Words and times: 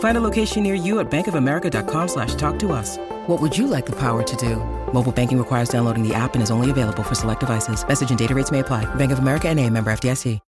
Find 0.00 0.16
a 0.16 0.20
location 0.20 0.62
near 0.64 0.74
you 0.74 0.98
at 0.98 1.08
bankofamerica.com 1.10 2.08
slash 2.08 2.34
talk 2.34 2.58
to 2.60 2.72
us. 2.72 2.96
What 3.28 3.40
would 3.40 3.56
you 3.56 3.68
like 3.68 3.86
the 3.86 3.96
power 3.96 4.22
to 4.24 4.36
do? 4.36 4.56
Mobile 4.92 5.12
banking 5.12 5.38
requires 5.38 5.68
downloading 5.68 6.02
the 6.06 6.14
app 6.14 6.34
and 6.34 6.42
is 6.42 6.50
only 6.50 6.70
available 6.70 7.04
for 7.04 7.14
select 7.14 7.40
devices. 7.40 7.86
Message 7.86 8.10
and 8.10 8.18
data 8.18 8.34
rates 8.34 8.50
may 8.50 8.58
apply. 8.60 8.92
Bank 8.96 9.12
of 9.12 9.20
America 9.20 9.48
and 9.48 9.60
a 9.60 9.70
member 9.70 9.92
FDIC. 9.92 10.40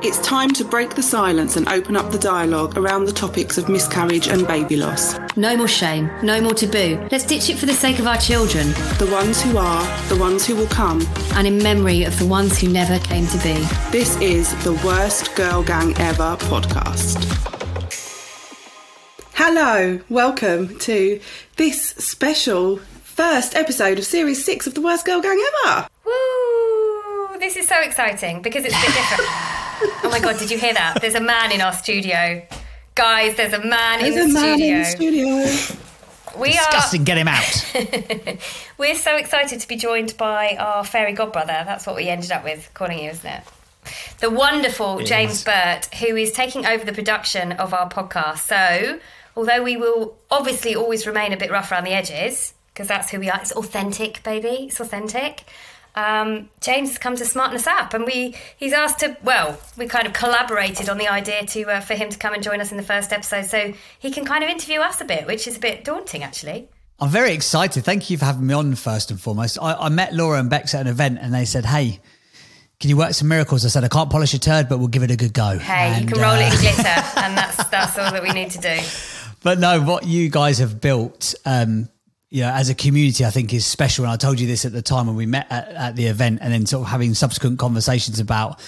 It's 0.00 0.20
time 0.24 0.50
to 0.52 0.64
break 0.64 0.94
the 0.94 1.02
silence 1.02 1.56
and 1.56 1.68
open 1.68 1.96
up 1.96 2.12
the 2.12 2.20
dialogue 2.20 2.78
around 2.78 3.06
the 3.06 3.12
topics 3.12 3.58
of 3.58 3.68
miscarriage 3.68 4.28
and 4.28 4.46
baby 4.46 4.76
loss. 4.76 5.18
No 5.36 5.56
more 5.56 5.66
shame, 5.66 6.08
no 6.22 6.40
more 6.40 6.54
taboo. 6.54 7.04
Let's 7.10 7.26
ditch 7.26 7.50
it 7.50 7.58
for 7.58 7.66
the 7.66 7.72
sake 7.72 7.98
of 7.98 8.06
our 8.06 8.16
children 8.16 8.68
The 8.98 9.08
ones 9.10 9.42
who 9.42 9.58
are, 9.58 9.82
the 10.08 10.16
ones 10.16 10.46
who 10.46 10.54
will 10.54 10.68
come. 10.68 11.02
and 11.34 11.48
in 11.48 11.58
memory 11.58 12.04
of 12.04 12.16
the 12.20 12.26
ones 12.26 12.58
who 12.60 12.68
never 12.68 13.00
came 13.00 13.26
to 13.26 13.38
be. 13.38 13.54
This 13.90 14.16
is 14.20 14.52
the 14.62 14.74
Worst 14.86 15.34
Girl 15.34 15.64
Gang 15.64 15.96
Ever 15.98 16.36
podcast. 16.42 17.34
Hello, 19.40 20.00
welcome 20.08 20.76
to 20.80 21.20
this 21.54 21.90
special 21.90 22.78
first 22.78 23.54
episode 23.54 23.96
of 23.96 24.04
series 24.04 24.44
six 24.44 24.66
of 24.66 24.74
the 24.74 24.80
Worst 24.80 25.06
Girl 25.06 25.20
Gang 25.20 25.40
Ever. 25.64 25.86
Woo! 26.04 27.38
This 27.38 27.54
is 27.54 27.68
so 27.68 27.80
exciting 27.80 28.42
because 28.42 28.64
it's 28.64 28.74
a 28.74 28.80
bit 28.80 28.86
different. 28.88 29.20
oh 30.02 30.08
my 30.10 30.18
god, 30.18 30.40
did 30.40 30.50
you 30.50 30.58
hear 30.58 30.74
that? 30.74 31.00
There's 31.00 31.14
a 31.14 31.20
man 31.20 31.52
in 31.52 31.60
our 31.60 31.72
studio. 31.72 32.44
Guys, 32.96 33.36
there's 33.36 33.52
a 33.52 33.64
man 33.64 34.00
There's 34.00 34.16
in 34.16 34.22
a 34.22 34.26
the 34.26 34.32
man 34.32 34.58
studio. 34.58 34.74
in 34.74 35.42
the 35.44 35.54
studio. 35.54 36.40
We 36.40 36.48
are 36.48 36.54
Disgusting, 36.54 37.02
are 37.02 37.04
get 37.04 37.18
him 37.18 37.28
out. 37.28 38.40
we're 38.76 38.96
so 38.96 39.16
excited 39.16 39.60
to 39.60 39.68
be 39.68 39.76
joined 39.76 40.16
by 40.16 40.56
our 40.58 40.84
fairy 40.84 41.14
godbrother. 41.14 41.64
That's 41.64 41.86
what 41.86 41.94
we 41.94 42.08
ended 42.08 42.32
up 42.32 42.42
with 42.42 42.68
calling 42.74 42.98
you, 42.98 43.10
isn't 43.10 43.30
it? 43.30 43.44
The 44.18 44.30
wonderful 44.30 44.98
James 45.04 45.44
Burtt, 45.44 45.94
who 45.94 46.16
is 46.16 46.32
taking 46.32 46.66
over 46.66 46.84
the 46.84 46.92
production 46.92 47.52
of 47.52 47.72
our 47.72 47.88
podcast. 47.88 48.38
So, 48.38 48.98
although 49.38 49.62
we 49.62 49.76
will 49.76 50.18
obviously 50.32 50.74
always 50.74 51.06
remain 51.06 51.32
a 51.32 51.36
bit 51.36 51.48
rough 51.48 51.70
around 51.70 51.84
the 51.84 51.92
edges, 51.92 52.54
because 52.74 52.88
that's 52.88 53.10
who 53.10 53.20
we 53.20 53.30
are, 53.30 53.38
it's 53.40 53.52
authentic, 53.52 54.20
baby. 54.24 54.66
It's 54.66 54.80
authentic. 54.80 55.44
Um, 55.94 56.50
James 56.60 56.90
has 56.90 56.98
come 56.98 57.14
to 57.16 57.24
smarten 57.24 57.54
us 57.54 57.66
up, 57.66 57.94
and 57.94 58.04
we 58.04 58.34
he's 58.56 58.72
asked 58.72 58.98
to. 59.00 59.16
Well, 59.22 59.58
we 59.76 59.86
kind 59.86 60.06
of 60.06 60.12
collaborated 60.12 60.88
on 60.88 60.98
the 60.98 61.08
idea 61.08 61.46
to 61.46 61.62
uh, 61.70 61.80
for 61.80 61.94
him 61.94 62.10
to 62.10 62.18
come 62.18 62.34
and 62.34 62.42
join 62.42 62.60
us 62.60 62.72
in 62.72 62.76
the 62.76 62.82
first 62.82 63.12
episode, 63.12 63.46
so 63.46 63.72
he 63.98 64.10
can 64.10 64.24
kind 64.24 64.42
of 64.42 64.50
interview 64.50 64.80
us 64.80 65.00
a 65.00 65.04
bit, 65.04 65.26
which 65.26 65.46
is 65.46 65.56
a 65.56 65.60
bit 65.60 65.84
daunting, 65.84 66.24
actually. 66.24 66.68
I'm 67.00 67.10
very 67.10 67.32
excited. 67.32 67.84
Thank 67.84 68.10
you 68.10 68.18
for 68.18 68.24
having 68.24 68.44
me 68.44 68.54
on 68.54 68.74
first 68.74 69.12
and 69.12 69.20
foremost. 69.20 69.56
I, 69.62 69.74
I 69.74 69.88
met 69.88 70.14
Laura 70.14 70.40
and 70.40 70.50
Bex 70.50 70.74
at 70.74 70.80
an 70.80 70.88
event 70.88 71.20
and 71.22 71.32
they 71.32 71.44
said, 71.44 71.64
hey, 71.64 72.00
can 72.80 72.90
you 72.90 72.96
work 72.96 73.12
some 73.12 73.28
miracles? 73.28 73.64
I 73.64 73.68
said, 73.68 73.82
I 73.82 73.88
can't 73.88 74.08
polish 74.10 74.34
a 74.34 74.38
turd, 74.38 74.68
but 74.68 74.78
we'll 74.78 74.88
give 74.88 75.02
it 75.02 75.10
a 75.10 75.16
good 75.16 75.32
go. 75.32 75.58
Hey, 75.58 75.92
And, 75.94 76.04
you 76.04 76.08
can 76.08 76.20
roll 76.20 76.32
uh, 76.32 76.40
it 76.40 76.52
in 76.52 76.60
glitter, 76.60 76.82
and 77.16 77.36
that's 77.36 77.56
that's 77.68 77.98
all 77.98 78.12
that 78.12 78.22
we 78.22 78.30
need 78.30 78.50
to 78.52 78.58
do. 78.58 78.78
But 79.42 79.58
no, 79.58 79.80
what 79.82 80.06
you 80.06 80.28
guys 80.28 80.58
have 80.58 80.80
built, 80.80 81.34
um, 81.44 81.88
you 82.30 82.42
know, 82.42 82.50
as 82.50 82.68
a 82.68 82.74
community, 82.74 83.24
I 83.24 83.30
think 83.30 83.54
is 83.54 83.64
special. 83.64 84.04
And 84.04 84.12
I 84.12 84.16
told 84.16 84.40
you 84.40 84.46
this 84.46 84.64
at 84.64 84.72
the 84.72 84.82
time 84.82 85.06
when 85.06 85.16
we 85.16 85.26
met 85.26 85.46
at, 85.50 85.68
at 85.68 85.96
the 85.96 86.06
event, 86.06 86.40
and 86.42 86.52
then 86.52 86.66
sort 86.66 86.82
of 86.82 86.88
having 86.90 87.14
subsequent 87.14 87.58
conversations 87.58 88.20
about 88.20 88.60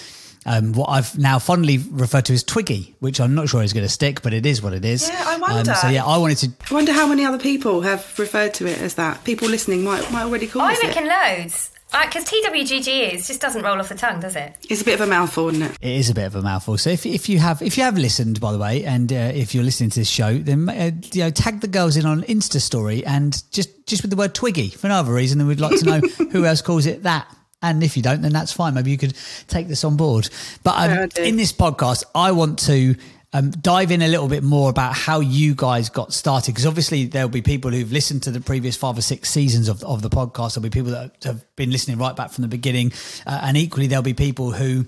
um, 0.45 0.73
what 0.73 0.89
I've 0.89 1.17
now 1.19 1.37
fondly 1.37 1.77
referred 1.77 2.25
to 2.25 2.33
as 2.33 2.43
Twiggy, 2.43 2.95
which 2.99 3.19
I'm 3.19 3.35
not 3.35 3.49
sure 3.49 3.61
is 3.61 3.73
going 3.73 3.85
to 3.85 3.91
stick, 3.91 4.21
but 4.23 4.33
it 4.33 4.45
is 4.45 4.61
what 4.61 4.73
it 4.73 4.83
is. 4.83 5.07
Yeah, 5.07 5.23
I 5.27 5.37
wonder. 5.37 5.71
Um, 5.71 5.77
so 5.77 5.87
yeah, 5.89 6.05
I 6.05 6.17
wanted 6.17 6.37
to. 6.39 6.51
I 6.71 6.73
wonder 6.73 6.93
how 6.93 7.05
many 7.05 7.25
other 7.25 7.37
people 7.37 7.81
have 7.81 8.17
referred 8.17 8.53
to 8.55 8.65
it 8.65 8.79
as 8.79 8.95
that. 8.95 9.23
People 9.23 9.47
listening 9.49 9.83
might 9.83 10.11
might 10.11 10.23
already 10.23 10.47
call 10.47 10.63
I 10.63 10.73
us 10.73 10.83
reckon 10.83 11.05
it. 11.05 11.09
loads. 11.09 11.70
Because 11.91 12.25
TWGG 12.25 13.13
is 13.13 13.27
just 13.27 13.41
doesn't 13.41 13.63
roll 13.63 13.79
off 13.79 13.89
the 13.89 13.95
tongue, 13.95 14.21
does 14.21 14.35
it? 14.35 14.55
It's 14.69 14.81
a 14.81 14.85
bit 14.85 14.95
of 14.95 15.01
a 15.01 15.07
mouthful, 15.07 15.49
isn't 15.49 15.61
it? 15.61 15.71
It 15.81 15.91
is 15.91 16.09
a 16.09 16.13
bit 16.13 16.25
of 16.25 16.35
a 16.35 16.41
mouthful. 16.41 16.77
So 16.77 16.89
if, 16.89 17.05
if 17.05 17.27
you 17.27 17.39
have 17.39 17.61
if 17.61 17.77
you 17.77 17.83
have 17.83 17.97
listened, 17.97 18.39
by 18.39 18.53
the 18.53 18.57
way, 18.57 18.85
and 18.85 19.11
uh, 19.11 19.31
if 19.33 19.53
you're 19.53 19.63
listening 19.63 19.89
to 19.91 19.99
this 19.99 20.09
show, 20.09 20.37
then 20.37 20.69
uh, 20.69 20.91
you 21.11 21.23
know 21.23 21.29
tag 21.29 21.59
the 21.59 21.67
girls 21.67 21.97
in 21.97 22.05
on 22.05 22.23
Insta 22.23 22.61
story 22.61 23.05
and 23.05 23.43
just 23.51 23.87
just 23.87 24.01
with 24.03 24.11
the 24.11 24.17
word 24.17 24.33
Twiggy 24.33 24.69
for 24.69 24.87
another 24.87 25.13
reason. 25.13 25.39
And 25.39 25.49
we'd 25.49 25.59
like 25.59 25.79
to 25.79 25.85
know 25.85 25.99
who 26.31 26.45
else 26.45 26.61
calls 26.61 26.85
it 26.85 27.03
that. 27.03 27.27
And 27.61 27.83
if 27.83 27.95
you 27.95 28.01
don't, 28.01 28.21
then 28.21 28.33
that's 28.33 28.51
fine. 28.51 28.73
Maybe 28.73 28.89
you 28.89 28.97
could 28.97 29.13
take 29.47 29.67
this 29.67 29.83
on 29.83 29.95
board. 29.95 30.29
But 30.63 30.77
um, 30.77 31.09
Yeah, 31.15 31.23
in 31.23 31.35
this 31.35 31.53
podcast, 31.53 32.03
I 32.15 32.31
want 32.31 32.57
to 32.59 32.95
um, 33.33 33.51
dive 33.51 33.91
in 33.91 34.01
a 34.01 34.07
little 34.07 34.27
bit 34.27 34.43
more 34.43 34.69
about 34.69 34.93
how 34.93 35.19
you 35.19 35.55
guys 35.55 35.89
got 35.89 36.13
started. 36.13 36.51
Because 36.51 36.65
obviously, 36.65 37.05
there'll 37.05 37.29
be 37.29 37.41
people 37.41 37.71
who've 37.71 37.91
listened 37.91 38.23
to 38.23 38.31
the 38.31 38.41
previous 38.41 38.75
five 38.75 38.97
or 38.97 39.01
six 39.01 39.29
seasons 39.29 39.69
of, 39.69 39.83
of 39.83 40.01
the 40.01 40.09
podcast. 40.09 40.55
There'll 40.55 40.63
be 40.63 40.69
people 40.69 40.91
that 40.91 41.23
have 41.23 41.43
been 41.55 41.71
listening 41.71 41.97
right 41.97 42.15
back 42.15 42.31
from 42.31 42.41
the 42.41 42.47
beginning. 42.47 42.91
Uh, 43.25 43.39
and 43.43 43.57
equally, 43.57 43.87
there'll 43.87 44.03
be 44.03 44.13
people 44.13 44.51
who 44.51 44.85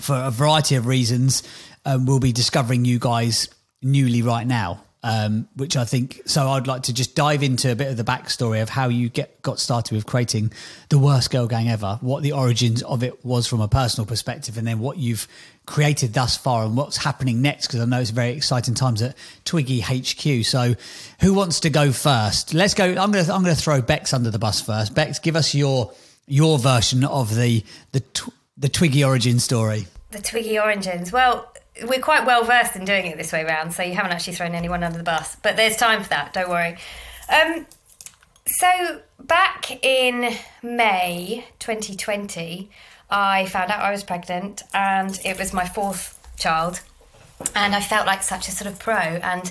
for 0.00 0.14
a 0.14 0.30
variety 0.30 0.76
of 0.76 0.86
reasons, 0.86 1.42
um, 1.84 2.06
we'll 2.06 2.20
be 2.20 2.32
discovering 2.32 2.84
you 2.84 2.98
guys 2.98 3.48
newly 3.82 4.22
right 4.22 4.46
now. 4.46 4.84
Um, 5.02 5.48
which 5.56 5.78
I 5.78 5.86
think 5.86 6.20
so. 6.26 6.46
I'd 6.50 6.66
like 6.66 6.82
to 6.82 6.92
just 6.92 7.16
dive 7.16 7.42
into 7.42 7.72
a 7.72 7.74
bit 7.74 7.88
of 7.88 7.96
the 7.96 8.04
backstory 8.04 8.60
of 8.60 8.68
how 8.68 8.88
you 8.88 9.08
get 9.08 9.40
got 9.40 9.58
started 9.58 9.94
with 9.94 10.04
creating 10.04 10.52
the 10.90 10.98
worst 10.98 11.30
girl 11.30 11.46
gang 11.46 11.70
ever, 11.70 11.96
what 12.02 12.22
the 12.22 12.32
origins 12.32 12.82
of 12.82 13.02
it 13.02 13.24
was 13.24 13.46
from 13.46 13.62
a 13.62 13.68
personal 13.68 14.04
perspective, 14.04 14.58
and 14.58 14.66
then 14.66 14.78
what 14.78 14.98
you've 14.98 15.26
created 15.70 16.12
thus 16.12 16.36
far 16.36 16.64
and 16.64 16.76
what's 16.76 16.98
happening 16.98 17.40
next. 17.40 17.68
Because 17.68 17.80
I 17.80 17.84
know 17.84 18.00
it's 18.00 18.10
very 18.10 18.32
exciting 18.32 18.74
times 18.74 19.00
at 19.00 19.16
Twiggy 19.44 19.80
HQ. 19.80 20.44
So, 20.44 20.74
who 21.20 21.32
wants 21.32 21.60
to 21.60 21.70
go 21.70 21.92
first? 21.92 22.52
Let's 22.52 22.74
go. 22.74 22.84
I'm 22.84 23.12
going 23.12 23.24
to 23.24 23.32
I'm 23.32 23.42
going 23.42 23.54
to 23.54 23.60
throw 23.60 23.80
Bex 23.80 24.12
under 24.12 24.30
the 24.30 24.38
bus 24.38 24.60
first. 24.60 24.94
Bex, 24.94 25.18
give 25.18 25.36
us 25.36 25.54
your 25.54 25.92
your 26.26 26.58
version 26.58 27.04
of 27.04 27.34
the 27.34 27.64
the 27.92 28.02
the 28.58 28.68
Twiggy 28.68 29.04
origin 29.04 29.38
story. 29.38 29.86
The 30.10 30.20
Twiggy 30.20 30.58
Origins. 30.58 31.12
Well, 31.12 31.50
we're 31.84 32.00
quite 32.00 32.26
well 32.26 32.44
versed 32.44 32.74
in 32.76 32.84
doing 32.84 33.06
it 33.06 33.16
this 33.16 33.32
way 33.32 33.44
round, 33.44 33.72
so 33.72 33.82
you 33.82 33.94
haven't 33.94 34.12
actually 34.12 34.34
thrown 34.34 34.54
anyone 34.54 34.82
under 34.82 34.98
the 34.98 35.04
bus. 35.04 35.36
But 35.36 35.56
there's 35.56 35.76
time 35.76 36.02
for 36.02 36.08
that, 36.08 36.32
don't 36.32 36.50
worry. 36.50 36.76
Um, 37.32 37.66
so, 38.46 39.00
back 39.20 39.84
in 39.84 40.34
May 40.62 41.46
2020, 41.60 42.70
I 43.10 43.46
found 43.46 43.70
out 43.70 43.80
I 43.80 43.90
was 43.90 44.04
pregnant 44.04 44.62
and 44.72 45.18
it 45.24 45.38
was 45.38 45.52
my 45.52 45.66
fourth 45.66 46.18
child. 46.38 46.80
And 47.54 47.74
I 47.74 47.80
felt 47.80 48.06
like 48.06 48.22
such 48.22 48.48
a 48.48 48.50
sort 48.50 48.70
of 48.70 48.78
pro. 48.78 48.94
And 48.94 49.50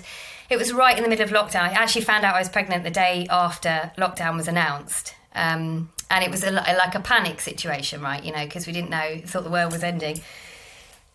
it 0.49 0.57
was 0.57 0.73
right 0.73 0.95
in 0.95 1.03
the 1.03 1.09
middle 1.09 1.25
of 1.25 1.31
lockdown. 1.31 1.61
I 1.61 1.73
actually 1.73 2.03
found 2.03 2.23
out 2.23 2.35
I 2.35 2.39
was 2.39 2.49
pregnant 2.49 2.83
the 2.83 2.91
day 2.91 3.27
after 3.29 3.91
lockdown 3.97 4.35
was 4.35 4.47
announced. 4.47 5.15
Um, 5.35 5.89
and 6.09 6.23
it 6.23 6.31
was 6.31 6.43
a, 6.43 6.51
like 6.51 6.95
a 6.95 6.99
panic 6.99 7.39
situation, 7.39 8.01
right? 8.01 8.23
You 8.23 8.31
know, 8.31 8.43
because 8.43 8.65
we 8.65 8.73
didn't 8.73 8.89
know, 8.89 9.21
thought 9.25 9.43
the 9.43 9.49
world 9.49 9.71
was 9.71 9.83
ending. 9.83 10.21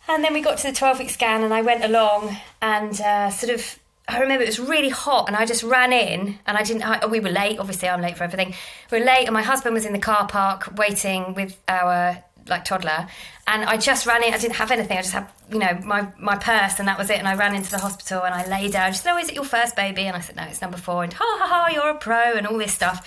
And 0.07 0.23
then 0.23 0.33
we 0.35 0.41
got 0.41 0.59
to 0.59 0.69
the 0.69 0.73
12 0.73 0.99
week 0.99 1.11
scan, 1.11 1.43
and 1.43 1.53
I 1.53 1.63
went 1.63 1.85
along 1.85 2.37
and 2.61 3.01
uh, 3.01 3.31
sort 3.31 3.53
of. 3.53 3.79
I 4.07 4.21
remember 4.21 4.43
it 4.43 4.49
was 4.49 4.61
really 4.61 4.91
hot, 4.91 5.29
and 5.29 5.37
I 5.37 5.47
just 5.47 5.63
ran 5.63 5.91
in, 5.91 6.39
and 6.47 6.59
I 6.59 6.63
didn't. 6.63 6.83
I, 6.83 7.07
we 7.07 7.21
were 7.21 7.31
late. 7.31 7.59
Obviously, 7.59 7.89
I'm 7.89 8.03
late 8.03 8.19
for 8.19 8.25
everything. 8.25 8.55
We 8.91 8.99
were 8.99 9.05
late, 9.05 9.25
and 9.25 9.33
my 9.33 9.43
husband 9.43 9.75
was 9.75 9.87
in 9.87 9.95
the 9.95 9.99
car 9.99 10.29
park 10.29 10.77
waiting 10.77 11.33
with 11.33 11.59
our 11.69 12.23
like 12.49 12.65
toddler, 12.65 13.07
and 13.47 13.65
I 13.65 13.77
just 13.77 14.07
ran 14.07 14.23
in. 14.23 14.35
I 14.35 14.39
didn't 14.39 14.57
have 14.57 14.71
anything. 14.71 14.99
I 14.99 15.03
just 15.03 15.13
had, 15.13 15.29
you 15.51 15.59
know, 15.59 15.79
my 15.85 16.09
my 16.19 16.37
purse, 16.37 16.79
and 16.79 16.89
that 16.89 16.99
was 16.99 17.11
it. 17.11 17.19
And 17.19 17.29
I 17.29 17.35
ran 17.35 17.55
into 17.55 17.71
the 17.71 17.79
hospital, 17.79 18.23
and 18.23 18.35
I 18.35 18.47
lay 18.47 18.69
down. 18.69 18.93
She 18.93 18.99
said, 18.99 19.13
"Oh, 19.13 19.19
is 19.19 19.29
it 19.29 19.35
your 19.35 19.45
first 19.45 19.77
baby?" 19.77 20.03
And 20.03 20.17
I 20.17 20.21
said, 20.21 20.37
"No, 20.37 20.45
it's 20.45 20.61
number 20.61 20.79
four. 20.79 21.05
And 21.05 21.13
ha 21.13 21.25
ha 21.25 21.47
ha, 21.47 21.69
you're 21.73 21.91
a 21.91 21.99
pro, 21.99 22.35
and 22.35 22.47
all 22.47 22.59
this 22.59 22.73
stuff. 22.73 23.07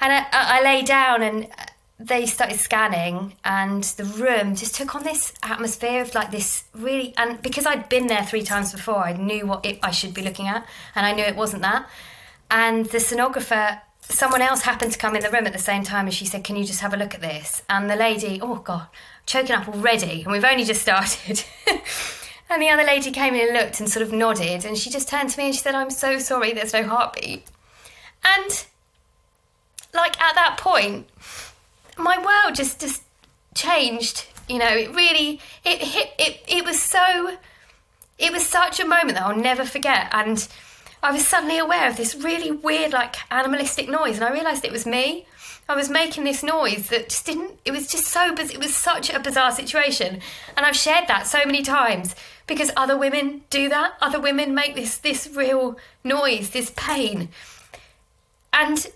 And 0.00 0.12
I, 0.12 0.26
I, 0.32 0.62
lay 0.62 0.82
down, 0.82 1.22
and 1.22 1.46
they 2.00 2.24
started 2.24 2.58
scanning 2.58 3.34
and 3.44 3.84
the 3.84 4.04
room 4.04 4.56
just 4.56 4.74
took 4.74 4.94
on 4.94 5.04
this 5.04 5.34
atmosphere 5.42 6.00
of 6.00 6.14
like 6.14 6.30
this 6.30 6.64
really 6.72 7.12
and 7.18 7.42
because 7.42 7.66
I'd 7.66 7.90
been 7.90 8.06
there 8.06 8.24
three 8.24 8.42
times 8.42 8.72
before 8.72 9.04
I 9.04 9.12
knew 9.12 9.46
what 9.46 9.66
it, 9.66 9.78
I 9.82 9.90
should 9.90 10.14
be 10.14 10.22
looking 10.22 10.48
at 10.48 10.66
and 10.94 11.04
I 11.04 11.12
knew 11.12 11.22
it 11.22 11.36
wasn't 11.36 11.60
that 11.60 11.86
and 12.50 12.86
the 12.86 12.98
sonographer 12.98 13.82
someone 14.10 14.42
else 14.42 14.62
happened 14.62 14.92
to 14.92 14.98
come 14.98 15.16
in 15.16 15.22
the 15.22 15.30
room 15.30 15.46
at 15.46 15.52
the 15.52 15.58
same 15.58 15.82
time 15.82 16.06
and 16.06 16.14
she 16.14 16.26
said 16.26 16.44
can 16.44 16.56
you 16.56 16.64
just 16.64 16.80
have 16.80 16.92
a 16.92 16.96
look 16.96 17.14
at 17.14 17.20
this 17.20 17.62
and 17.68 17.88
the 17.88 17.96
lady 17.96 18.40
oh 18.42 18.56
god 18.56 18.88
choking 19.30 19.54
up 19.54 19.68
already, 19.68 20.22
and 20.22 20.32
we've 20.32 20.44
only 20.44 20.64
just 20.64 20.82
started. 20.82 21.44
and 22.50 22.60
the 22.60 22.68
other 22.68 22.84
lady 22.84 23.12
came 23.12 23.34
in 23.34 23.48
and 23.48 23.56
looked 23.56 23.78
and 23.78 23.88
sort 23.88 24.04
of 24.04 24.12
nodded, 24.12 24.64
and 24.64 24.76
she 24.76 24.90
just 24.90 25.08
turned 25.08 25.30
to 25.30 25.38
me 25.38 25.46
and 25.46 25.54
she 25.54 25.60
said, 25.60 25.74
I'm 25.74 25.90
so 25.90 26.18
sorry, 26.18 26.52
there's 26.52 26.72
no 26.72 26.84
heartbeat. 26.84 27.44
And 28.24 28.66
like 29.94 30.20
at 30.20 30.34
that 30.34 30.56
point, 30.58 31.08
my 31.96 32.18
world 32.18 32.56
just 32.56 32.80
just 32.80 33.02
changed. 33.54 34.26
You 34.48 34.58
know, 34.58 34.68
it 34.68 34.94
really 34.94 35.40
it 35.64 35.80
hit 35.80 36.10
it 36.18 36.42
it 36.48 36.64
was 36.64 36.82
so 36.82 37.36
it 38.18 38.32
was 38.32 38.46
such 38.46 38.80
a 38.80 38.84
moment 38.84 39.14
that 39.14 39.22
I'll 39.22 39.36
never 39.36 39.64
forget 39.64 40.08
and 40.12 40.46
I 41.02 41.12
was 41.12 41.26
suddenly 41.26 41.58
aware 41.58 41.88
of 41.88 41.96
this 41.96 42.14
really 42.14 42.50
weird 42.50 42.92
like 42.92 43.16
animalistic 43.30 43.88
noise 43.88 44.16
and 44.16 44.24
I 44.24 44.32
realized 44.32 44.64
it 44.64 44.72
was 44.72 44.86
me. 44.86 45.26
I 45.68 45.74
was 45.76 45.88
making 45.88 46.24
this 46.24 46.42
noise 46.42 46.88
that 46.88 47.08
just 47.08 47.26
didn't 47.26 47.58
it 47.64 47.70
was 47.70 47.86
just 47.88 48.04
so 48.04 48.34
it 48.34 48.58
was 48.58 48.74
such 48.74 49.08
a 49.10 49.20
bizarre 49.20 49.52
situation 49.52 50.20
and 50.56 50.66
I've 50.66 50.76
shared 50.76 51.08
that 51.08 51.26
so 51.26 51.38
many 51.46 51.62
times 51.62 52.14
because 52.46 52.70
other 52.76 52.98
women 52.98 53.42
do 53.48 53.68
that. 53.68 53.94
Other 54.00 54.20
women 54.20 54.54
make 54.54 54.74
this 54.74 54.98
this 54.98 55.28
real 55.32 55.78
noise, 56.04 56.50
this 56.50 56.72
pain. 56.76 57.28
And 58.52 58.86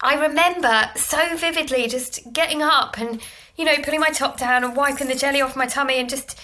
I 0.00 0.14
remember 0.14 0.90
so 0.94 1.36
vividly 1.36 1.88
just 1.88 2.32
getting 2.32 2.62
up 2.62 2.98
and, 2.98 3.20
you 3.56 3.64
know, 3.64 3.76
putting 3.82 4.00
my 4.00 4.10
top 4.10 4.38
down 4.38 4.62
and 4.62 4.76
wiping 4.76 5.08
the 5.08 5.14
jelly 5.14 5.40
off 5.40 5.56
my 5.56 5.66
tummy 5.66 5.98
and 5.98 6.08
just 6.08 6.38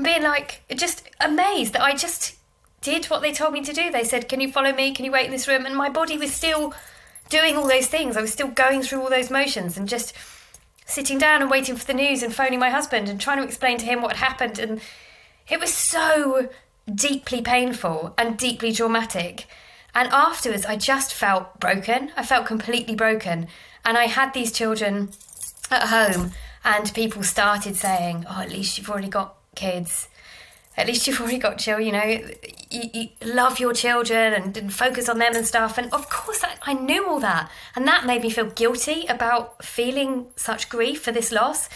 being 0.00 0.22
like, 0.22 0.62
just 0.76 1.08
amazed 1.20 1.72
that 1.72 1.82
I 1.82 1.94
just 1.94 2.36
did 2.88 3.06
what 3.06 3.22
they 3.22 3.32
told 3.32 3.52
me 3.52 3.62
to 3.62 3.72
do. 3.72 3.90
They 3.90 4.04
said, 4.04 4.28
Can 4.28 4.40
you 4.40 4.50
follow 4.50 4.72
me? 4.72 4.92
Can 4.94 5.04
you 5.04 5.12
wait 5.12 5.26
in 5.26 5.30
this 5.30 5.48
room? 5.48 5.66
And 5.66 5.76
my 5.76 5.88
body 5.88 6.16
was 6.16 6.32
still 6.32 6.74
doing 7.28 7.56
all 7.56 7.68
those 7.68 7.86
things. 7.86 8.16
I 8.16 8.22
was 8.22 8.32
still 8.32 8.48
going 8.48 8.82
through 8.82 9.02
all 9.02 9.10
those 9.10 9.30
motions 9.30 9.76
and 9.76 9.88
just 9.88 10.14
sitting 10.86 11.18
down 11.18 11.42
and 11.42 11.50
waiting 11.50 11.76
for 11.76 11.84
the 11.84 11.94
news 11.94 12.22
and 12.22 12.34
phoning 12.34 12.58
my 12.58 12.70
husband 12.70 13.08
and 13.08 13.20
trying 13.20 13.38
to 13.38 13.44
explain 13.44 13.76
to 13.78 13.84
him 13.84 14.00
what 14.00 14.16
had 14.16 14.26
happened. 14.28 14.58
And 14.58 14.80
it 15.48 15.60
was 15.60 15.72
so 15.72 16.48
deeply 16.92 17.42
painful 17.42 18.14
and 18.16 18.38
deeply 18.38 18.72
dramatic. 18.72 19.46
And 19.94 20.08
afterwards, 20.10 20.64
I 20.64 20.76
just 20.76 21.12
felt 21.12 21.60
broken. 21.60 22.10
I 22.16 22.24
felt 22.24 22.46
completely 22.46 22.94
broken. 22.94 23.48
And 23.84 23.98
I 23.98 24.04
had 24.06 24.32
these 24.32 24.52
children 24.52 25.10
at 25.70 25.88
home, 25.88 26.32
and 26.64 26.92
people 26.94 27.22
started 27.22 27.76
saying, 27.76 28.24
Oh, 28.28 28.40
at 28.40 28.50
least 28.50 28.78
you've 28.78 28.90
already 28.90 29.08
got 29.08 29.36
kids. 29.54 30.08
At 30.78 30.86
least 30.86 31.06
you've 31.08 31.20
already 31.20 31.38
got 31.38 31.58
children, 31.58 31.86
you 31.86 31.92
know, 31.92 32.20
you, 32.70 32.90
you 32.94 33.08
love 33.24 33.58
your 33.58 33.72
children 33.72 34.32
and, 34.32 34.56
and, 34.56 34.72
focus 34.72 35.08
on 35.08 35.18
them 35.18 35.34
and 35.34 35.44
stuff. 35.44 35.76
And 35.76 35.92
of 35.92 36.08
course, 36.08 36.44
I, 36.44 36.54
I 36.62 36.74
knew 36.74 37.06
all 37.08 37.18
that. 37.18 37.50
And 37.74 37.86
that 37.88 38.06
made 38.06 38.22
me 38.22 38.30
feel 38.30 38.46
guilty 38.46 39.04
about 39.06 39.64
feeling 39.64 40.26
such 40.36 40.68
grief 40.68 41.02
for 41.02 41.10
this 41.10 41.32
loss. 41.32 41.68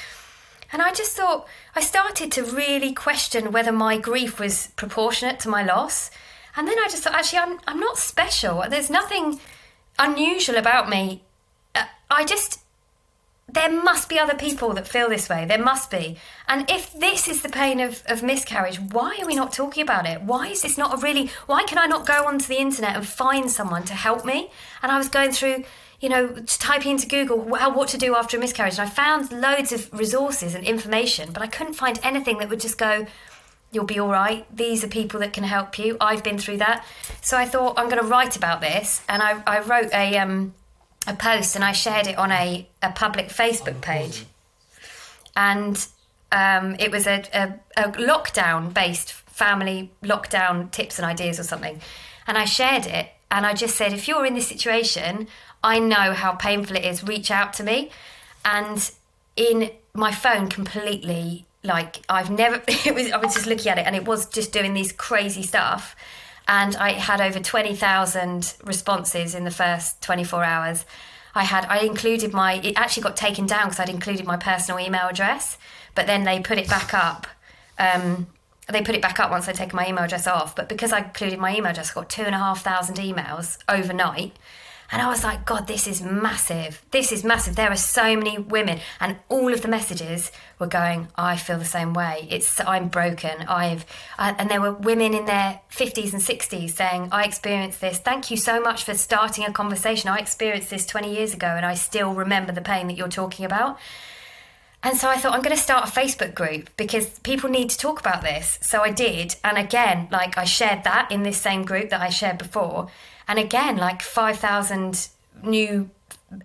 And 0.72 0.80
I 0.80 0.92
just 0.92 1.16
thought, 1.16 1.48
I 1.74 1.80
started 1.80 2.30
to 2.32 2.44
really 2.44 2.92
question 2.92 3.50
whether 3.50 3.72
my 3.72 3.98
grief 3.98 4.38
was 4.38 4.68
proportionate 4.76 5.40
to 5.40 5.48
my 5.48 5.64
loss. 5.64 6.10
And 6.56 6.68
then 6.68 6.78
I 6.78 6.86
just 6.88 7.02
thought, 7.02 7.14
actually, 7.14 7.40
I'm, 7.40 7.58
I'm 7.66 7.80
not 7.80 7.98
special. 7.98 8.64
There's 8.70 8.88
nothing 8.88 9.40
unusual 9.98 10.56
about 10.56 10.88
me. 10.88 11.24
Uh, 11.74 11.84
I 12.08 12.24
just, 12.24 12.61
there 13.52 13.70
must 13.70 14.08
be 14.08 14.18
other 14.18 14.34
people 14.34 14.72
that 14.74 14.88
feel 14.88 15.08
this 15.08 15.28
way. 15.28 15.44
There 15.44 15.62
must 15.62 15.90
be. 15.90 16.16
And 16.48 16.68
if 16.70 16.92
this 16.92 17.28
is 17.28 17.42
the 17.42 17.48
pain 17.50 17.80
of, 17.80 18.02
of 18.06 18.22
miscarriage, 18.22 18.80
why 18.80 19.18
are 19.20 19.26
we 19.26 19.34
not 19.34 19.52
talking 19.52 19.82
about 19.82 20.06
it? 20.06 20.22
Why 20.22 20.48
is 20.48 20.62
this 20.62 20.78
not 20.78 20.94
a 20.94 20.96
really, 20.96 21.30
why 21.46 21.64
can 21.64 21.78
I 21.78 21.86
not 21.86 22.06
go 22.06 22.26
onto 22.26 22.46
the 22.46 22.58
internet 22.58 22.96
and 22.96 23.06
find 23.06 23.50
someone 23.50 23.84
to 23.84 23.94
help 23.94 24.24
me? 24.24 24.50
And 24.82 24.90
I 24.90 24.96
was 24.96 25.08
going 25.08 25.32
through, 25.32 25.64
you 26.00 26.08
know, 26.08 26.34
typing 26.46 26.92
into 26.92 27.06
Google 27.06 27.54
how, 27.54 27.74
what 27.74 27.88
to 27.88 27.98
do 27.98 28.16
after 28.16 28.38
a 28.38 28.40
miscarriage. 28.40 28.78
And 28.78 28.88
I 28.88 28.90
found 28.90 29.30
loads 29.30 29.70
of 29.70 29.92
resources 29.92 30.54
and 30.54 30.64
information, 30.64 31.30
but 31.32 31.42
I 31.42 31.46
couldn't 31.46 31.74
find 31.74 32.00
anything 32.02 32.38
that 32.38 32.48
would 32.48 32.60
just 32.60 32.78
go, 32.78 33.06
you'll 33.70 33.84
be 33.84 33.98
all 33.98 34.10
right. 34.10 34.46
These 34.54 34.82
are 34.82 34.88
people 34.88 35.20
that 35.20 35.34
can 35.34 35.44
help 35.44 35.78
you. 35.78 35.98
I've 36.00 36.24
been 36.24 36.38
through 36.38 36.58
that. 36.58 36.86
So 37.20 37.36
I 37.36 37.44
thought 37.44 37.78
I'm 37.78 37.90
going 37.90 38.00
to 38.00 38.08
write 38.08 38.34
about 38.34 38.62
this. 38.62 39.02
And 39.10 39.22
I, 39.22 39.42
I 39.46 39.60
wrote 39.60 39.92
a, 39.92 40.16
um, 40.16 40.54
a 41.06 41.14
post 41.14 41.54
and 41.54 41.64
I 41.64 41.72
shared 41.72 42.06
it 42.06 42.16
on 42.16 42.30
a, 42.30 42.68
a 42.82 42.92
public 42.92 43.28
Facebook 43.28 43.80
page. 43.80 44.24
And 45.34 45.86
um, 46.30 46.76
it 46.78 46.90
was 46.90 47.06
a, 47.06 47.24
a, 47.34 47.82
a 47.84 47.90
lockdown 47.92 48.72
based 48.72 49.12
family 49.12 49.90
lockdown 50.02 50.70
tips 50.70 50.98
and 50.98 51.06
ideas 51.06 51.40
or 51.40 51.44
something. 51.44 51.80
And 52.26 52.38
I 52.38 52.44
shared 52.44 52.86
it 52.86 53.08
and 53.30 53.46
I 53.46 53.54
just 53.54 53.76
said, 53.76 53.92
if 53.92 54.06
you're 54.06 54.26
in 54.26 54.34
this 54.34 54.48
situation, 54.48 55.26
I 55.64 55.78
know 55.78 56.12
how 56.12 56.32
painful 56.32 56.76
it 56.76 56.84
is. 56.84 57.02
Reach 57.02 57.30
out 57.30 57.52
to 57.54 57.64
me. 57.64 57.90
And 58.44 58.90
in 59.36 59.70
my 59.94 60.12
phone 60.12 60.48
completely 60.48 61.46
like 61.64 62.00
I've 62.08 62.30
never 62.30 62.62
it 62.68 62.94
was 62.94 63.10
I 63.12 63.16
was 63.18 63.34
just 63.34 63.46
looking 63.46 63.70
at 63.70 63.78
it 63.78 63.86
and 63.86 63.94
it 63.94 64.04
was 64.04 64.26
just 64.26 64.52
doing 64.52 64.74
these 64.74 64.92
crazy 64.92 65.42
stuff 65.42 65.94
and 66.48 66.76
I 66.76 66.92
had 66.92 67.20
over 67.20 67.40
20,000 67.40 68.54
responses 68.64 69.34
in 69.34 69.44
the 69.44 69.50
first 69.50 70.02
24 70.02 70.44
hours. 70.44 70.84
I 71.34 71.44
had 71.44 71.64
I 71.66 71.78
included 71.80 72.32
my 72.32 72.54
it 72.54 72.76
actually 72.76 73.04
got 73.04 73.16
taken 73.16 73.46
down 73.46 73.66
because 73.66 73.80
I'd 73.80 73.88
included 73.88 74.26
my 74.26 74.36
personal 74.36 74.78
email 74.78 75.08
address, 75.08 75.56
but 75.94 76.06
then 76.06 76.24
they 76.24 76.40
put 76.40 76.58
it 76.58 76.68
back 76.68 76.92
up. 76.92 77.26
Um, 77.78 78.26
they 78.68 78.82
put 78.82 78.94
it 78.94 79.02
back 79.02 79.18
up 79.18 79.30
once 79.30 79.48
I'd 79.48 79.54
taken 79.54 79.76
my 79.76 79.88
email 79.88 80.04
address 80.04 80.26
off. 80.26 80.54
But 80.54 80.68
because 80.68 80.92
I 80.92 80.98
included 80.98 81.38
my 81.38 81.56
email 81.56 81.70
address, 81.70 81.90
I 81.90 81.94
got 81.94 82.10
two 82.10 82.22
and 82.22 82.34
a 82.34 82.38
half 82.38 82.62
thousand 82.62 82.96
emails 82.96 83.58
overnight. 83.68 84.36
And 84.92 85.00
I 85.00 85.08
was 85.08 85.24
like, 85.24 85.46
God, 85.46 85.66
this 85.66 85.86
is 85.86 86.02
massive. 86.02 86.84
This 86.90 87.12
is 87.12 87.24
massive. 87.24 87.56
There 87.56 87.70
are 87.70 87.76
so 87.76 88.14
many 88.14 88.36
women, 88.36 88.78
and 89.00 89.16
all 89.30 89.50
of 89.50 89.62
the 89.62 89.68
messages 89.68 90.30
were 90.58 90.66
going, 90.66 91.08
I 91.16 91.38
feel 91.38 91.58
the 91.58 91.64
same 91.64 91.94
way. 91.94 92.28
It's 92.30 92.60
I'm 92.60 92.88
broken. 92.88 93.42
I've 93.48 93.86
and 94.18 94.50
there 94.50 94.60
were 94.60 94.74
women 94.74 95.14
in 95.14 95.24
their 95.24 95.62
50s 95.70 96.12
and 96.12 96.20
60s 96.20 96.72
saying, 96.72 97.08
I 97.10 97.24
experienced 97.24 97.80
this. 97.80 97.98
Thank 97.98 98.30
you 98.30 98.36
so 98.36 98.60
much 98.60 98.84
for 98.84 98.92
starting 98.92 99.46
a 99.46 99.52
conversation. 99.52 100.10
I 100.10 100.18
experienced 100.18 100.68
this 100.68 100.84
20 100.84 101.10
years 101.10 101.32
ago, 101.32 101.46
and 101.46 101.64
I 101.64 101.72
still 101.72 102.12
remember 102.12 102.52
the 102.52 102.60
pain 102.60 102.86
that 102.88 102.98
you're 102.98 103.08
talking 103.08 103.46
about. 103.46 103.78
And 104.82 104.98
so 104.98 105.08
I 105.08 105.16
thought 105.16 105.32
I'm 105.32 105.42
going 105.42 105.56
to 105.56 105.62
start 105.62 105.88
a 105.88 105.92
Facebook 105.92 106.34
group 106.34 106.68
because 106.76 107.18
people 107.20 107.48
need 107.48 107.70
to 107.70 107.78
talk 107.78 108.00
about 108.00 108.20
this. 108.20 108.58
So 108.60 108.82
I 108.82 108.90
did, 108.90 109.36
and 109.42 109.56
again, 109.56 110.08
like 110.10 110.36
I 110.36 110.44
shared 110.44 110.84
that 110.84 111.10
in 111.10 111.22
this 111.22 111.40
same 111.40 111.64
group 111.64 111.88
that 111.90 112.02
I 112.02 112.10
shared 112.10 112.36
before 112.36 112.90
and 113.28 113.38
again, 113.38 113.76
like 113.76 114.02
5,000 114.02 115.08
new 115.42 115.90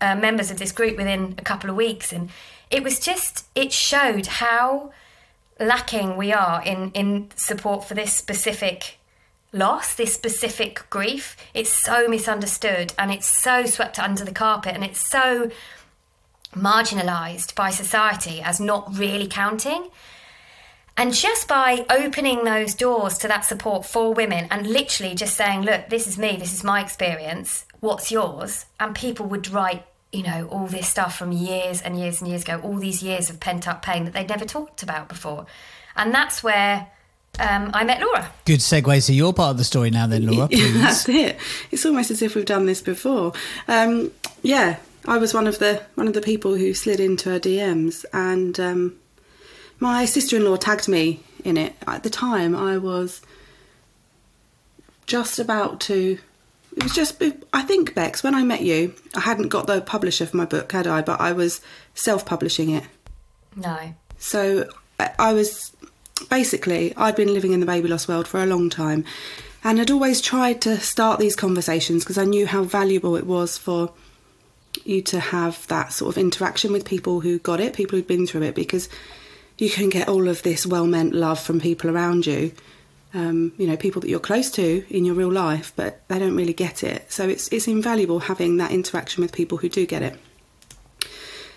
uh, 0.01 0.15
members 0.15 0.51
of 0.51 0.57
this 0.57 0.71
group 0.71 0.97
within 0.97 1.35
a 1.38 1.41
couple 1.41 1.69
of 1.69 1.75
weeks. 1.75 2.12
And 2.12 2.29
it 2.69 2.83
was 2.83 3.00
just, 3.00 3.45
it 3.56 3.71
showed 3.71 4.25
how 4.27 4.91
lacking 5.59 6.18
we 6.18 6.31
are 6.33 6.61
in, 6.63 6.92
in 6.92 7.30
support 7.35 7.87
for 7.87 7.94
this 7.94 8.13
specific 8.13 8.97
loss, 9.54 9.95
this 9.95 10.13
specific 10.13 10.87
grief. 10.90 11.35
It's 11.54 11.71
so 11.71 12.07
misunderstood 12.07 12.94
and 12.97 13.11
it's 13.11 13.28
so 13.28 13.66
swept 13.66 13.97
under 13.99 14.23
the 14.23 14.31
carpet 14.31 14.75
and 14.75 14.83
it's 14.83 15.09
so 15.09 15.49
marginalised 16.54 17.56
by 17.56 17.69
society 17.69 18.42
as 18.42 18.59
not 18.59 18.97
really 18.97 19.28
counting. 19.28 19.90
And 20.97 21.13
just 21.13 21.47
by 21.47 21.85
opening 21.92 22.44
those 22.44 22.73
doors 22.73 23.19
to 23.19 23.27
that 23.27 23.45
support 23.45 23.85
for 23.85 24.13
women 24.13 24.47
and 24.49 24.66
literally 24.66 25.13
just 25.13 25.35
saying, 25.35 25.61
look, 25.61 25.89
this 25.89 26.07
is 26.07 26.18
me, 26.18 26.37
this 26.37 26.54
is 26.54 26.63
my 26.63 26.81
experience, 26.81 27.66
what's 27.81 28.11
yours? 28.11 28.66
And 28.80 28.95
people 28.95 29.27
would 29.27 29.49
write, 29.51 29.85
you 30.11 30.23
know, 30.23 30.47
all 30.47 30.66
this 30.66 30.87
stuff 30.87 31.16
from 31.16 31.31
years 31.31 31.83
and 31.83 31.99
years 31.99 32.19
and 32.19 32.30
years 32.30 32.42
ago, 32.42 32.59
all 32.63 32.77
these 32.77 33.04
years 33.04 33.30
of 33.30 33.39
pent 33.39 33.68
up 33.68 33.83
pain 33.83 34.06
that 34.06 34.13
they'd 34.13 34.27
never 34.27 34.45
talked 34.45 34.81
about 34.81 35.07
before. 35.07 35.45
And 35.95 36.11
that's 36.11 36.42
where 36.42 36.87
um, 37.39 37.69
I 37.75 37.83
met 37.83 38.01
Laura. 38.01 38.31
Good 38.45 38.61
segue 38.61 39.06
to 39.06 39.13
your 39.13 39.33
part 39.33 39.51
of 39.51 39.57
the 39.57 39.63
story 39.63 39.92
now, 39.92 40.07
then, 40.07 40.25
Laura. 40.25 40.47
Please. 40.49 40.75
Yeah, 40.75 40.81
that's 40.81 41.09
it. 41.09 41.37
It's 41.69 41.85
almost 41.85 42.09
as 42.09 42.23
if 42.23 42.33
we've 42.33 42.45
done 42.45 42.66
this 42.66 42.81
before. 42.81 43.33
Um, 43.68 44.11
yeah, 44.42 44.77
I 45.06 45.18
was 45.18 45.33
one 45.33 45.45
of 45.45 45.59
the 45.59 45.83
one 45.95 46.07
of 46.07 46.13
the 46.13 46.21
people 46.21 46.56
who 46.56 46.73
slid 46.73 46.99
into 46.99 47.30
her 47.30 47.39
DMs, 47.39 48.06
and 48.13 48.59
um, 48.59 48.95
my 49.80 50.06
sister-in-law 50.06 50.57
tagged 50.57 50.88
me 50.88 51.22
in 51.44 51.57
it. 51.57 51.76
At 51.86 52.04
the 52.04 52.10
time, 52.10 52.56
I 52.56 52.78
was 52.78 53.22
just 55.06 55.40
about 55.40 55.80
to. 55.81 56.18
It 56.76 56.84
was 56.84 56.94
just. 56.94 57.22
I 57.54 57.62
think 57.62 57.96
Bex, 57.96 58.24
when 58.24 58.36
I 58.36 58.44
met 58.44 58.62
you, 58.62 58.94
I 59.16 59.22
hadn't 59.22 59.50
got 59.50 59.68
the 59.68 59.81
publisher 59.81 60.26
for 60.26 60.38
my 60.38 60.46
book, 60.46 60.72
had 60.72 60.88
I? 60.88 61.02
But 61.02 61.19
I 61.22 61.31
was 61.31 61.62
self-publishing 61.96 62.69
it. 62.69 62.84
No. 63.56 63.94
So 64.18 64.69
I 65.19 65.34
was 65.34 65.76
basically 66.30 66.96
I'd 66.96 67.16
been 67.16 67.34
living 67.34 67.52
in 67.52 67.60
the 67.60 67.66
baby 67.66 67.88
loss 67.88 68.07
world 68.07 68.28
for 68.28 68.42
a 68.42 68.48
long 68.48 68.69
time, 68.69 69.06
and 69.64 69.78
had 69.78 69.92
always 69.92 70.22
tried 70.22 70.62
to 70.62 70.80
start 70.80 71.19
these 71.19 71.36
conversations 71.36 72.04
because 72.04 72.18
I 72.18 72.26
knew 72.26 72.48
how 72.48 72.64
valuable 72.64 73.16
it 73.16 73.26
was 73.26 73.57
for 73.57 73.92
you 74.84 75.02
to 75.02 75.19
have 75.19 75.66
that 75.68 75.94
sort 75.94 76.16
of 76.16 76.18
interaction 76.19 76.72
with 76.72 76.86
people 76.86 77.22
who 77.22 77.40
got 77.40 77.60
it, 77.60 77.74
people 77.74 77.98
who'd 77.98 78.07
been 78.07 78.28
through 78.28 78.44
it, 78.44 78.56
because 78.56 78.90
you 79.57 79.69
can 79.69 79.90
get 79.90 80.07
all 80.07 80.28
of 80.28 80.44
this 80.44 80.66
well 80.66 80.87
meant 80.87 81.14
love 81.14 81.40
from 81.40 81.59
people 81.59 81.90
around 81.90 82.26
you. 82.26 82.52
Um, 83.14 83.54
you 83.57 83.66
know, 83.66 83.78
people 83.78 84.02
that 84.02 84.09
you're 84.09 84.19
close 84.19 84.52
to 84.52 84.85
in 84.90 85.06
your 85.06 85.16
real 85.16 85.31
life, 85.31 85.73
but 85.76 86.07
they 86.07 86.19
don't 86.19 86.35
really 86.35 86.54
get 86.54 86.83
it. 86.83 87.11
So 87.11 87.28
it's 87.28 87.47
it's 87.49 87.68
invaluable 87.68 88.19
having 88.19 88.57
that 88.57 88.71
interaction 88.71 89.21
with 89.21 89.31
people 89.31 89.57
who 89.57 89.69
do 89.69 89.85
get 89.85 90.02
it. 90.02 90.19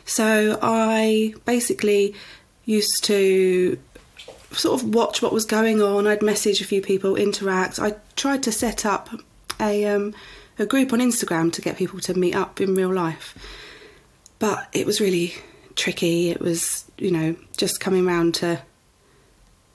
So 0.05 0.59
I 0.63 1.35
basically 1.45 2.15
used 2.65 3.05
to 3.05 3.79
sort 4.53 4.81
of 4.81 4.95
watch 4.95 5.23
what 5.23 5.33
was 5.33 5.45
going 5.45 5.83
on. 5.83 6.07
I'd 6.07 6.23
message 6.23 6.61
a 6.61 6.65
few 6.65 6.81
people, 6.81 7.17
interact. 7.17 7.79
I 7.79 7.97
tried 8.17 8.43
to 8.45 8.53
set 8.53 8.87
up 8.87 9.11
a 9.61 9.85
um, 9.87 10.15
a 10.59 10.67
group 10.67 10.93
on 10.93 11.01
Instagram 11.01 11.53
to 11.53 11.61
get 11.61 11.77
people 11.77 12.01
to 12.01 12.15
meet 12.15 12.35
up 12.35 12.61
in 12.61 12.75
real 12.75 12.93
life, 12.93 13.37
but 14.39 14.69
it 14.73 14.87
was 14.87 15.01
really 15.01 15.35
tricky. 15.77 16.31
It 16.31 16.41
was 16.41 16.90
you 17.01 17.11
know 17.11 17.37
just 17.57 17.81
coming 17.81 18.07
round 18.07 18.35
to. 18.37 18.61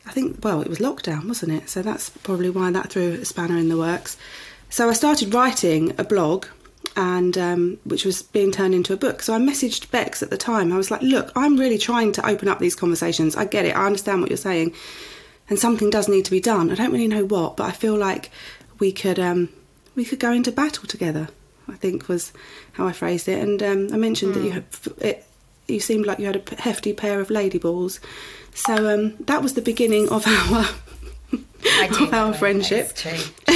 I 0.08 0.12
think 0.12 0.44
well, 0.44 0.62
it 0.62 0.70
was 0.70 0.80
lockdown, 0.80 1.28
wasn't 1.28 1.54
it? 1.54 1.70
So 1.70 1.82
that's 1.82 2.10
probably 2.10 2.50
why 2.50 2.72
that 2.72 2.92
threw 2.92 3.14
a 3.14 3.26
spanner 3.26 3.58
in 3.58 3.70
the 3.70 3.78
works. 3.78 4.18
So 4.70 4.90
I 4.90 4.94
started 4.94 5.34
writing 5.34 5.94
a 5.98 6.04
blog 6.04 6.46
and 6.96 7.38
um, 7.38 7.78
which 7.84 8.06
was 8.06 8.22
being 8.22 8.52
turned 8.52 8.76
into 8.76 8.94
a 8.94 8.98
book. 8.98 9.22
So 9.22 9.34
I 9.34 9.40
messaged 9.40 9.90
Bex 9.92 10.22
at 10.22 10.30
the 10.30 10.38
time. 10.38 10.72
I 10.72 10.78
was 10.78 10.92
like, 10.92 11.02
"Look, 11.02 11.32
I'm 11.36 11.58
really 11.58 11.78
trying 11.78 12.12
to 12.14 12.28
open 12.28 12.48
up 12.48 12.60
these 12.60 12.76
conversations. 12.76 13.36
I 13.36 13.46
get 13.46 13.66
it. 13.66 13.76
I 13.76 13.86
understand 13.86 14.22
what 14.22 14.30
you're 14.30 14.38
saying, 14.38 14.74
and 15.50 15.58
something 15.58 15.90
does 15.90 16.08
need 16.08 16.26
to 16.26 16.32
be 16.32 16.40
done. 16.40 16.72
I 16.72 16.76
don't 16.76 16.92
really 16.92 17.08
know 17.08 17.26
what, 17.26 17.58
but 17.58 17.66
I 17.66 17.72
feel 17.72 17.96
like 17.96 18.32
we 18.80 18.92
could 18.92 19.20
um, 19.20 19.50
we 19.96 20.06
could 20.06 20.20
go 20.20 20.32
into 20.32 20.52
battle 20.52 20.88
together." 20.88 21.30
I 21.68 21.76
think 21.76 22.08
was 22.08 22.32
how 22.74 22.88
I 22.88 22.92
phrased 22.92 23.28
it, 23.28 23.42
and 23.42 23.62
um, 23.64 23.88
I 23.92 23.98
mentioned 23.98 24.34
mm. 24.34 24.36
that 24.36 24.44
you 24.44 24.52
had, 24.52 24.66
it, 25.00 25.26
you 25.68 25.80
seemed 25.80 26.06
like 26.06 26.20
you 26.20 26.26
had 26.26 26.36
a 26.36 26.62
hefty 26.62 26.94
pair 26.94 27.20
of 27.20 27.30
lady 27.30 27.58
balls. 27.58 28.00
So 28.54 28.94
um, 28.94 29.16
that 29.22 29.42
was 29.42 29.54
the 29.54 29.62
beginning 29.62 30.10
of 30.10 30.26
our 30.26 30.66
of 32.02 32.14
our 32.14 32.34
friendship. 32.34 32.92
It's 32.92 33.02
true. 33.02 33.52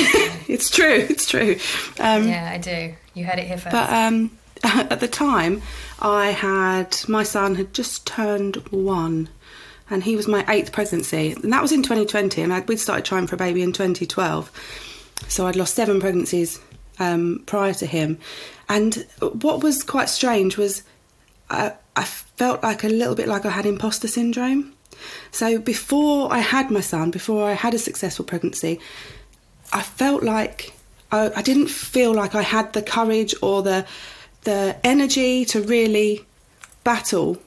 it's 0.48 0.70
true. 0.70 1.08
It's 1.10 1.26
true. 1.26 1.56
Um, 2.00 2.28
yeah, 2.28 2.50
I 2.52 2.58
do. 2.58 2.94
You 3.14 3.26
heard 3.26 3.40
it 3.40 3.48
here 3.48 3.58
first. 3.58 3.72
But 3.72 3.90
um, 3.92 4.38
at 4.64 5.00
the 5.00 5.08
time, 5.08 5.62
I 6.00 6.32
had 6.32 6.98
my 7.08 7.24
son 7.24 7.56
had 7.56 7.74
just 7.74 8.06
turned 8.06 8.58
one, 8.72 9.30
and 9.90 10.04
he 10.04 10.16
was 10.16 10.28
my 10.28 10.44
eighth 10.50 10.72
pregnancy, 10.72 11.32
and 11.32 11.54
that 11.54 11.62
was 11.62 11.72
in 11.72 11.84
2020, 11.84 12.42
and 12.42 12.54
I'd, 12.54 12.68
we'd 12.68 12.80
started 12.80 13.06
trying 13.06 13.28
for 13.28 13.36
a 13.36 13.40
baby 13.40 13.62
in 13.62 13.72
2012. 13.72 14.52
So 15.28 15.48
I'd 15.48 15.56
lost 15.56 15.76
seven 15.76 16.00
pregnancies 16.00 16.60
um, 17.00 17.44
prior 17.46 17.74
to 17.76 17.86
him, 17.86 18.18
and 18.68 19.06
what 19.20 19.64
was 19.64 19.84
quite 19.84 20.10
strange 20.10 20.58
was 20.58 20.84
I, 21.50 21.74
I 22.00 22.06
felt 22.06 22.64
like 22.64 22.86
a 22.86 22.88
little 22.88 23.14
bit 23.14 23.28
like 23.28 23.46
I 23.46 23.50
had 23.50 23.66
imposter 23.66 24.08
syndrome. 24.08 24.74
So 25.32 25.60
before 25.60 26.32
I 26.32 26.40
had 26.40 26.72
my 26.72 26.80
son, 26.80 27.12
before 27.12 27.44
I 27.44 27.54
had 27.54 27.74
a 27.74 27.78
successful 27.78 28.24
pregnancy, 28.24 28.80
I 29.74 29.82
felt 29.82 30.24
like 30.24 30.72
I, 31.12 31.30
I 31.36 31.42
didn't 31.42 31.68
feel 31.68 32.14
like 32.14 32.36
I 32.36 32.42
had 32.42 32.72
the 32.72 32.82
courage 32.82 33.36
or 33.42 33.62
the 33.62 33.86
the 34.46 34.78
energy 34.86 35.44
to 35.44 35.62
really 35.62 36.26
battle 36.86 37.38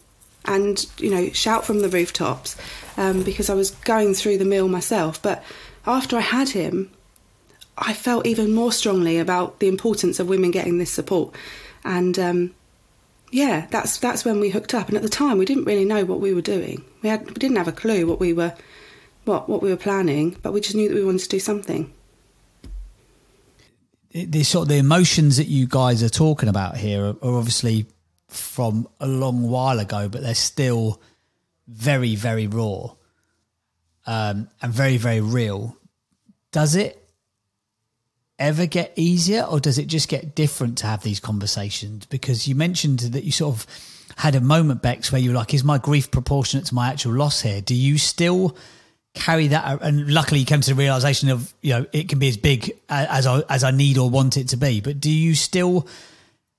and 0.44 0.86
you 0.98 1.10
know 1.10 1.30
shout 1.30 1.64
from 1.64 1.80
the 1.80 1.88
rooftops 1.88 2.54
um, 2.98 3.22
because 3.22 3.48
I 3.48 3.54
was 3.54 3.70
going 3.70 4.12
through 4.12 4.36
the 4.36 4.44
mill 4.44 4.68
myself. 4.68 5.22
But 5.22 5.42
after 5.86 6.14
I 6.18 6.20
had 6.20 6.50
him, 6.50 6.90
I 7.78 7.94
felt 7.94 8.26
even 8.26 8.52
more 8.52 8.72
strongly 8.72 9.16
about 9.18 9.60
the 9.60 9.68
importance 9.68 10.20
of 10.20 10.28
women 10.28 10.50
getting 10.50 10.76
this 10.76 10.90
support, 10.90 11.34
and 11.84 12.18
um, 12.18 12.54
yeah, 13.32 13.66
that's 13.70 13.96
that's 13.96 14.24
when 14.24 14.40
we 14.40 14.50
hooked 14.50 14.74
up. 14.74 14.88
And 14.88 14.96
at 14.96 15.02
the 15.02 15.08
time, 15.08 15.38
we 15.38 15.46
didn't 15.46 15.64
really 15.64 15.86
know 15.86 16.04
what 16.04 16.20
we 16.20 16.34
were 16.34 16.42
doing. 16.42 16.84
We 17.02 17.08
had 17.08 17.26
we 17.26 17.34
didn't 17.34 17.56
have 17.56 17.66
a 17.66 17.72
clue 17.72 18.06
what 18.06 18.20
we 18.20 18.34
were 18.34 18.54
what 19.24 19.48
what 19.48 19.62
we 19.62 19.70
were 19.70 19.76
planning, 19.76 20.36
but 20.42 20.52
we 20.52 20.60
just 20.60 20.76
knew 20.76 20.88
that 20.88 20.94
we 20.94 21.04
wanted 21.04 21.22
to 21.22 21.28
do 21.30 21.40
something. 21.40 21.92
The 24.12 24.42
sort 24.42 24.64
of 24.64 24.68
the 24.68 24.76
emotions 24.76 25.38
that 25.38 25.46
you 25.46 25.66
guys 25.66 26.02
are 26.02 26.10
talking 26.10 26.50
about 26.50 26.76
here 26.76 27.02
are, 27.06 27.16
are 27.22 27.38
obviously 27.38 27.86
from 28.28 28.86
a 29.00 29.06
long 29.06 29.48
while 29.48 29.80
ago, 29.80 30.08
but 30.10 30.20
they're 30.20 30.34
still 30.34 31.00
very 31.66 32.14
very 32.14 32.46
raw 32.46 32.92
um, 34.06 34.48
and 34.60 34.72
very 34.72 34.98
very 34.98 35.22
real. 35.22 35.74
Does 36.50 36.76
it 36.76 37.01
ever 38.38 38.66
get 38.66 38.92
easier 38.96 39.42
or 39.42 39.60
does 39.60 39.78
it 39.78 39.86
just 39.86 40.08
get 40.08 40.34
different 40.34 40.78
to 40.78 40.86
have 40.86 41.02
these 41.02 41.20
conversations? 41.20 42.06
Because 42.06 42.48
you 42.48 42.54
mentioned 42.54 43.00
that 43.00 43.24
you 43.24 43.32
sort 43.32 43.54
of 43.54 43.66
had 44.16 44.34
a 44.34 44.40
moment, 44.40 44.82
Bex, 44.82 45.12
where 45.12 45.20
you 45.20 45.30
were 45.30 45.36
like, 45.36 45.54
is 45.54 45.64
my 45.64 45.78
grief 45.78 46.10
proportionate 46.10 46.66
to 46.66 46.74
my 46.74 46.88
actual 46.88 47.12
loss 47.12 47.40
here? 47.40 47.60
Do 47.60 47.74
you 47.74 47.98
still 47.98 48.56
carry 49.14 49.48
that? 49.48 49.82
And 49.82 50.12
luckily 50.12 50.40
you 50.40 50.46
came 50.46 50.60
to 50.60 50.70
the 50.70 50.76
realization 50.76 51.28
of, 51.28 51.52
you 51.62 51.74
know, 51.74 51.86
it 51.92 52.08
can 52.08 52.18
be 52.18 52.28
as 52.28 52.36
big 52.36 52.72
as 52.88 53.26
I, 53.26 53.42
as 53.48 53.64
I 53.64 53.70
need 53.70 53.98
or 53.98 54.10
want 54.10 54.36
it 54.36 54.48
to 54.48 54.56
be. 54.56 54.80
But 54.80 55.00
do 55.00 55.10
you 55.10 55.34
still 55.34 55.86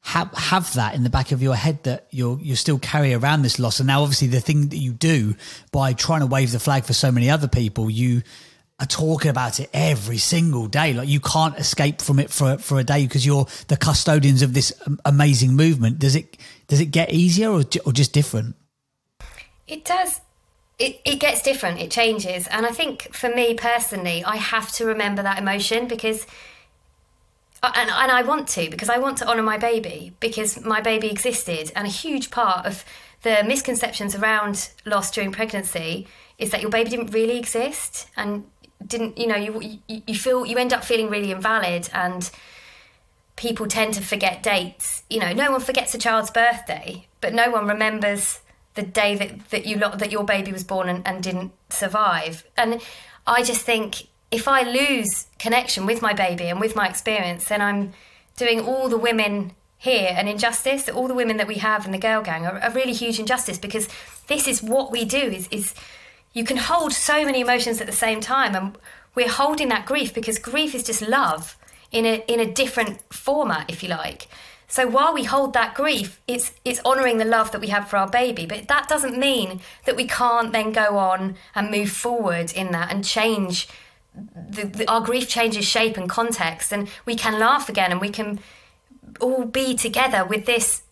have, 0.02 0.32
have 0.34 0.74
that 0.74 0.96
in 0.96 1.04
the 1.04 1.10
back 1.10 1.32
of 1.32 1.42
your 1.42 1.56
head 1.56 1.84
that 1.84 2.08
you're, 2.12 2.40
you 2.40 2.56
still 2.56 2.80
carry 2.80 3.14
around 3.14 3.42
this 3.42 3.60
loss? 3.60 3.80
And 3.80 3.88
now 3.88 4.02
obviously 4.02 4.28
the 4.28 4.42
thing 4.42 4.70
that 4.70 4.78
you 4.78 4.94
do 4.94 5.36
by 5.72 5.94
trying 5.94 6.22
to 6.22 6.28
wave 6.28 6.52
the 6.52 6.60
flag 6.60 6.86
for 6.86 6.94
so 6.94 7.12
many 7.12 7.30
other 7.30 7.48
people, 7.48 7.90
you, 7.90 8.24
are 8.84 8.88
talking 8.88 9.32
about 9.32 9.60
it 9.60 9.70
every 9.74 10.18
single 10.18 10.68
day. 10.68 10.94
Like 10.94 11.08
you 11.08 11.20
can't 11.20 11.58
escape 11.58 12.02
from 12.02 12.20
it 12.20 12.30
for 12.30 12.58
for 12.58 12.80
a 12.80 12.84
day 12.84 13.06
because 13.06 13.26
you're 13.26 13.48
the 13.70 13.78
custodians 13.78 14.42
of 14.42 14.54
this 14.54 14.74
amazing 15.06 15.56
movement. 15.56 16.00
Does 16.00 16.16
it 16.16 16.38
does 16.68 16.80
it 16.80 16.88
get 16.88 17.12
easier 17.12 17.50
or 17.50 17.64
or 17.86 17.94
just 17.94 18.14
different? 18.14 18.56
It 19.68 19.86
does. 19.86 20.22
It, 20.80 21.00
it 21.06 21.20
gets 21.20 21.42
different. 21.42 21.80
It 21.80 21.92
changes, 21.92 22.48
and 22.48 22.66
I 22.66 22.72
think 22.72 23.14
for 23.14 23.30
me 23.30 23.54
personally, 23.54 24.24
I 24.26 24.38
have 24.38 24.72
to 24.74 24.86
remember 24.86 25.24
that 25.24 25.40
emotion 25.40 25.88
because. 25.88 26.28
Uh, 27.62 27.72
and, 27.76 27.90
and 27.90 28.12
I 28.12 28.24
want 28.24 28.50
to 28.50 28.70
because 28.70 28.90
I 28.90 28.98
want 28.98 29.18
to 29.20 29.26
honour 29.26 29.42
my 29.42 29.58
baby 29.58 30.14
because 30.20 30.60
my 30.66 30.82
baby 30.82 31.10
existed, 31.10 31.72
and 31.78 31.88
a 31.88 31.90
huge 31.90 32.30
part 32.30 32.66
of 32.66 32.84
the 33.22 33.42
misconceptions 33.46 34.16
around 34.16 34.70
loss 34.86 35.10
during 35.12 35.32
pregnancy 35.32 36.08
is 36.38 36.52
that 36.52 36.62
your 36.62 36.70
baby 36.70 36.90
didn't 36.90 37.12
really 37.14 37.38
exist 37.38 38.08
and 38.18 38.44
didn't 38.88 39.18
you 39.18 39.28
know 39.28 39.36
you 39.36 39.80
you 39.88 40.16
feel 40.16 40.46
you 40.46 40.58
end 40.58 40.74
up 40.74 40.84
feeling 40.84 41.10
really 41.10 41.32
invalid 41.32 41.90
and 41.94 42.30
people 43.36 43.68
tend 43.68 43.94
to 43.96 44.02
forget 44.02 44.44
dates. 44.44 45.04
You 45.10 45.20
know 45.20 45.34
no 45.34 45.52
one 45.52 45.62
forgets 45.62 45.94
a 45.94 45.98
child's 45.98 46.32
birthday 46.32 47.08
but 47.22 47.34
no 47.34 47.50
one 47.50 47.68
remembers 47.68 48.40
the 48.76 48.82
day 48.82 49.16
that, 49.16 49.50
that 49.50 49.66
you 49.66 49.78
that 49.78 50.12
your 50.12 50.24
baby 50.24 50.52
was 50.52 50.64
born 50.64 50.90
and, 50.90 51.08
and 51.08 51.24
didn't 51.24 51.52
survive. 51.70 52.46
And 52.58 52.82
i 53.26 53.42
just 53.42 53.62
think 53.62 54.08
if 54.32 54.50
i 54.50 54.64
lose 54.64 55.28
connection 55.40 55.86
with 55.86 56.02
my 56.02 56.12
baby 56.12 56.46
and 56.46 56.60
with 56.60 56.76
my 56.76 56.90
experience 56.90 57.46
then 57.46 57.62
i'm 57.62 57.94
doing 58.36 58.60
all 58.60 58.90
the 58.90 58.98
women 58.98 59.54
here 59.84 60.14
an 60.16 60.30
injustice. 60.30 60.88
All 60.88 61.10
the 61.10 61.14
women 61.14 61.36
that 61.38 61.48
we 61.48 61.56
have 61.56 61.86
in 61.86 61.92
the 61.92 61.98
girl 61.98 62.22
gang 62.22 62.46
are 62.46 62.58
a 62.64 62.72
really 62.72 62.94
huge 62.94 63.20
injustice 63.20 63.58
because 63.58 63.90
this 64.28 64.48
is 64.48 64.64
what 64.64 64.92
we 64.92 65.04
do 65.04 65.18
is 65.18 65.50
is 65.52 65.76
you 66.34 66.44
can 66.44 66.58
hold 66.58 66.94
so 66.94 67.24
many 67.24 67.42
emotions 67.42 67.80
at 67.80 67.88
the 67.88 67.94
same 67.94 68.20
time 68.20 68.56
and 68.56 68.78
we're 69.16 69.30
holding 69.30 69.70
that 69.70 69.86
grief 69.86 70.14
because 70.14 70.40
grief 70.40 70.74
is 70.74 70.84
just 70.84 71.02
love 71.02 71.58
in 71.92 72.06
a 72.06 72.24
in 72.28 72.40
a 72.40 72.52
different 72.52 73.02
format 73.14 73.70
if 73.70 73.84
you 73.84 73.90
like. 73.90 74.28
So 74.68 74.88
while 74.88 75.14
we 75.14 75.24
hold 75.24 75.54
that 75.54 75.76
grief 75.76 76.20
it's 76.28 76.52
it's 76.66 76.82
honoring 76.84 77.20
the 77.20 77.26
love 77.26 77.52
that 77.52 77.62
we 77.62 77.68
have 77.68 77.88
for 77.88 77.98
our 77.98 78.10
baby 78.10 78.46
but 78.46 78.68
that 78.68 78.90
doesn't 78.90 79.18
mean 79.18 79.62
that 79.86 79.96
we 79.96 80.08
can't 80.08 80.52
then 80.52 80.72
go 80.72 80.98
on 80.98 81.36
and 81.54 81.70
move 81.70 81.92
forward 81.92 82.52
in 82.52 82.72
that 82.72 82.92
and 82.92 83.06
change 83.06 83.68
the, 84.16 84.66
the, 84.66 84.92
our 84.92 85.02
grief 85.02 85.28
changes 85.28 85.66
shape 85.66 85.98
and 85.98 86.10
context 86.10 86.72
and 86.72 86.88
we 87.06 87.16
can 87.16 87.40
laugh 87.40 87.70
again 87.70 87.92
and 87.92 88.02
we 88.02 88.10
can 88.10 88.40
all 89.20 89.46
be 89.46 89.76
together 89.76 90.26
with 90.26 90.46
this 90.46 90.84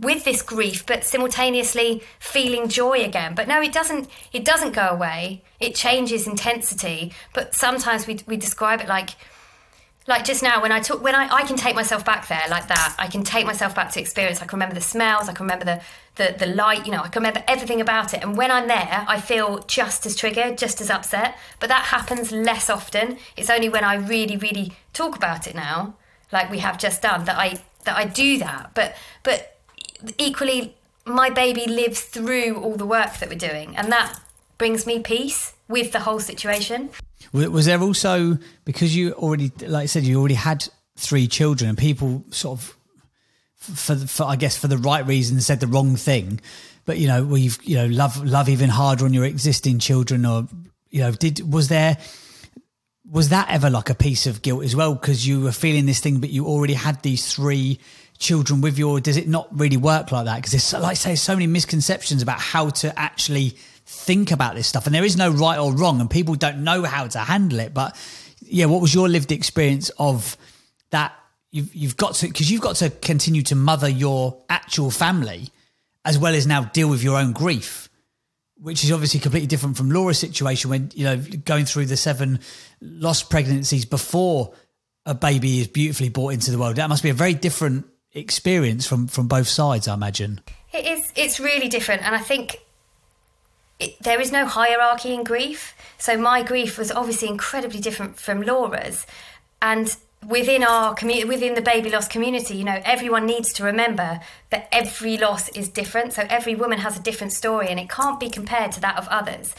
with 0.00 0.24
this 0.24 0.42
grief 0.42 0.84
but 0.86 1.04
simultaneously 1.04 2.02
feeling 2.18 2.68
joy 2.68 3.02
again. 3.04 3.34
But 3.34 3.48
no 3.48 3.60
it 3.60 3.72
doesn't 3.72 4.08
it 4.32 4.44
doesn't 4.44 4.72
go 4.72 4.88
away. 4.88 5.42
It 5.60 5.74
changes 5.74 6.26
intensity. 6.26 7.12
But 7.32 7.54
sometimes 7.54 8.06
we, 8.06 8.20
we 8.26 8.36
describe 8.36 8.80
it 8.80 8.88
like 8.88 9.10
like 10.08 10.24
just 10.24 10.40
now 10.40 10.62
when 10.62 10.70
i 10.70 10.78
took 10.78 11.02
when 11.02 11.16
I, 11.16 11.28
I 11.32 11.42
can 11.42 11.56
take 11.56 11.74
myself 11.74 12.04
back 12.04 12.28
there 12.28 12.44
like 12.48 12.68
that. 12.68 12.94
I 12.98 13.06
can 13.08 13.24
take 13.24 13.46
myself 13.46 13.74
back 13.74 13.90
to 13.92 14.00
experience. 14.00 14.40
I 14.40 14.46
can 14.46 14.56
remember 14.58 14.74
the 14.74 14.80
smells. 14.80 15.28
I 15.28 15.32
can 15.32 15.46
remember 15.46 15.64
the, 15.64 15.80
the 16.16 16.36
the 16.38 16.46
light 16.46 16.86
you 16.86 16.92
know 16.92 17.00
i 17.02 17.08
can 17.08 17.22
remember 17.22 17.42
everything 17.48 17.80
about 17.80 18.14
it. 18.14 18.22
And 18.22 18.36
when 18.36 18.50
i'm 18.50 18.68
there 18.68 19.04
i 19.08 19.20
feel 19.20 19.60
just 19.66 20.06
as 20.06 20.14
triggered 20.14 20.58
just 20.58 20.80
as 20.80 20.90
upset. 20.90 21.36
But 21.58 21.68
that 21.68 21.86
happens 21.86 22.32
less 22.32 22.68
often. 22.70 23.18
It's 23.36 23.50
only 23.50 23.68
when 23.68 23.84
i 23.84 23.94
really 23.94 24.36
really 24.36 24.72
talk 24.92 25.16
about 25.16 25.46
it 25.46 25.54
now 25.54 25.94
like 26.32 26.50
we 26.50 26.58
have 26.58 26.78
just 26.78 27.02
done 27.02 27.24
that 27.24 27.36
i 27.38 27.58
that 27.84 27.96
i 27.96 28.04
do 28.04 28.38
that. 28.38 28.72
But 28.74 28.96
but 29.22 29.55
equally, 30.18 30.74
my 31.04 31.30
baby 31.30 31.66
lives 31.66 32.00
through 32.00 32.60
all 32.62 32.76
the 32.76 32.86
work 32.86 33.18
that 33.18 33.28
we're 33.28 33.38
doing, 33.38 33.76
and 33.76 33.90
that 33.92 34.18
brings 34.58 34.86
me 34.86 35.00
peace 35.00 35.54
with 35.68 35.92
the 35.92 36.00
whole 36.00 36.20
situation. 36.20 36.90
Was 37.32 37.66
there 37.66 37.80
also 37.80 38.38
because 38.64 38.94
you 38.96 39.12
already, 39.12 39.50
like 39.60 39.84
I 39.84 39.86
said, 39.86 40.04
you 40.04 40.18
already 40.18 40.34
had 40.34 40.68
three 40.96 41.26
children, 41.26 41.68
and 41.68 41.78
people 41.78 42.24
sort 42.30 42.58
of, 42.58 42.76
for, 43.56 43.96
for 43.96 44.24
I 44.24 44.36
guess 44.36 44.56
for 44.56 44.68
the 44.68 44.78
right 44.78 45.06
reason, 45.06 45.40
said 45.40 45.60
the 45.60 45.66
wrong 45.66 45.96
thing. 45.96 46.40
But 46.84 46.98
you 46.98 47.08
know, 47.08 47.24
we've 47.24 47.58
you 47.62 47.76
know 47.76 47.86
love 47.86 48.22
love 48.24 48.48
even 48.48 48.70
harder 48.70 49.04
on 49.04 49.12
your 49.12 49.24
existing 49.24 49.78
children, 49.80 50.24
or 50.24 50.46
you 50.90 51.00
know, 51.00 51.12
did 51.12 51.52
was 51.52 51.68
there 51.68 51.98
was 53.10 53.28
that 53.28 53.48
ever 53.50 53.70
like 53.70 53.90
a 53.90 53.94
piece 53.94 54.26
of 54.26 54.42
guilt 54.42 54.64
as 54.64 54.74
well 54.74 54.94
because 54.94 55.26
you 55.26 55.40
were 55.40 55.52
feeling 55.52 55.86
this 55.86 56.00
thing, 56.00 56.18
but 56.18 56.30
you 56.30 56.46
already 56.46 56.74
had 56.74 57.02
these 57.02 57.32
three 57.32 57.78
children 58.16 58.60
with 58.60 58.78
your 58.78 59.00
does 59.00 59.16
it 59.16 59.28
not 59.28 59.48
really 59.56 59.76
work 59.76 60.12
like 60.12 60.24
that? 60.26 60.36
Because 60.36 60.52
there's, 60.52 60.72
like 60.72 60.92
I 60.92 60.94
say, 60.94 61.14
so 61.14 61.34
many 61.34 61.46
misconceptions 61.46 62.22
about 62.22 62.40
how 62.40 62.70
to 62.70 62.98
actually 62.98 63.50
think 63.84 64.30
about 64.30 64.54
this 64.54 64.66
stuff, 64.66 64.86
and 64.86 64.94
there 64.94 65.04
is 65.04 65.16
no 65.16 65.30
right 65.30 65.58
or 65.58 65.72
wrong, 65.72 66.00
and 66.00 66.10
people 66.10 66.34
don't 66.34 66.64
know 66.64 66.82
how 66.82 67.06
to 67.06 67.18
handle 67.18 67.60
it. 67.60 67.72
But 67.72 67.96
yeah, 68.40 68.66
what 68.66 68.80
was 68.80 68.94
your 68.94 69.08
lived 69.08 69.32
experience 69.32 69.90
of 69.98 70.36
that? 70.90 71.14
You've 71.50 71.74
you've 71.74 71.96
got 71.96 72.14
to 72.16 72.26
because 72.26 72.50
you've 72.50 72.60
got 72.60 72.76
to 72.76 72.90
continue 72.90 73.42
to 73.42 73.54
mother 73.54 73.88
your 73.88 74.42
actual 74.50 74.90
family 74.90 75.48
as 76.04 76.18
well 76.18 76.34
as 76.34 76.46
now 76.46 76.64
deal 76.64 76.88
with 76.88 77.02
your 77.02 77.18
own 77.18 77.32
grief 77.32 77.88
which 78.60 78.84
is 78.84 78.92
obviously 78.92 79.20
completely 79.20 79.46
different 79.46 79.76
from 79.76 79.90
Laura's 79.90 80.18
situation 80.18 80.70
when 80.70 80.90
you 80.94 81.04
know 81.04 81.22
going 81.44 81.64
through 81.66 81.86
the 81.86 81.96
seven 81.96 82.40
lost 82.80 83.30
pregnancies 83.30 83.84
before 83.84 84.54
a 85.04 85.14
baby 85.14 85.60
is 85.60 85.68
beautifully 85.68 86.08
brought 86.08 86.30
into 86.30 86.50
the 86.50 86.58
world. 86.58 86.76
That 86.76 86.88
must 86.88 87.02
be 87.02 87.10
a 87.10 87.14
very 87.14 87.34
different 87.34 87.86
experience 88.16 88.86
from 88.86 89.06
from 89.06 89.28
both 89.28 89.48
sides, 89.48 89.86
I 89.86 89.94
imagine. 89.94 90.40
It 90.72 90.86
is. 90.86 91.12
It's 91.14 91.38
really 91.38 91.68
different, 91.68 92.02
and 92.02 92.14
I 92.14 92.20
think 92.20 92.60
it, 93.78 94.02
there 94.02 94.20
is 94.20 94.32
no 94.32 94.46
hierarchy 94.46 95.14
in 95.14 95.22
grief. 95.22 95.74
So 95.98 96.16
my 96.16 96.42
grief 96.42 96.78
was 96.78 96.90
obviously 96.90 97.28
incredibly 97.28 97.80
different 97.80 98.18
from 98.18 98.42
Laura's, 98.42 99.06
and 99.62 99.96
within 100.26 100.64
our 100.64 100.94
community, 100.94 101.28
within 101.28 101.54
the 101.54 101.62
baby 101.62 101.90
loss 101.90 102.08
community, 102.08 102.56
you 102.56 102.64
know, 102.64 102.80
everyone 102.84 103.26
needs 103.26 103.52
to 103.54 103.64
remember 103.64 104.20
that 104.50 104.68
every 104.72 105.16
loss 105.16 105.48
is 105.50 105.68
different. 105.68 106.12
So 106.12 106.26
every 106.28 106.54
woman 106.54 106.78
has 106.78 106.98
a 106.98 107.02
different 107.02 107.32
story, 107.32 107.68
and 107.68 107.78
it 107.78 107.88
can't 107.88 108.18
be 108.18 108.30
compared 108.30 108.72
to 108.72 108.80
that 108.80 108.98
of 108.98 109.06
others. 109.08 109.54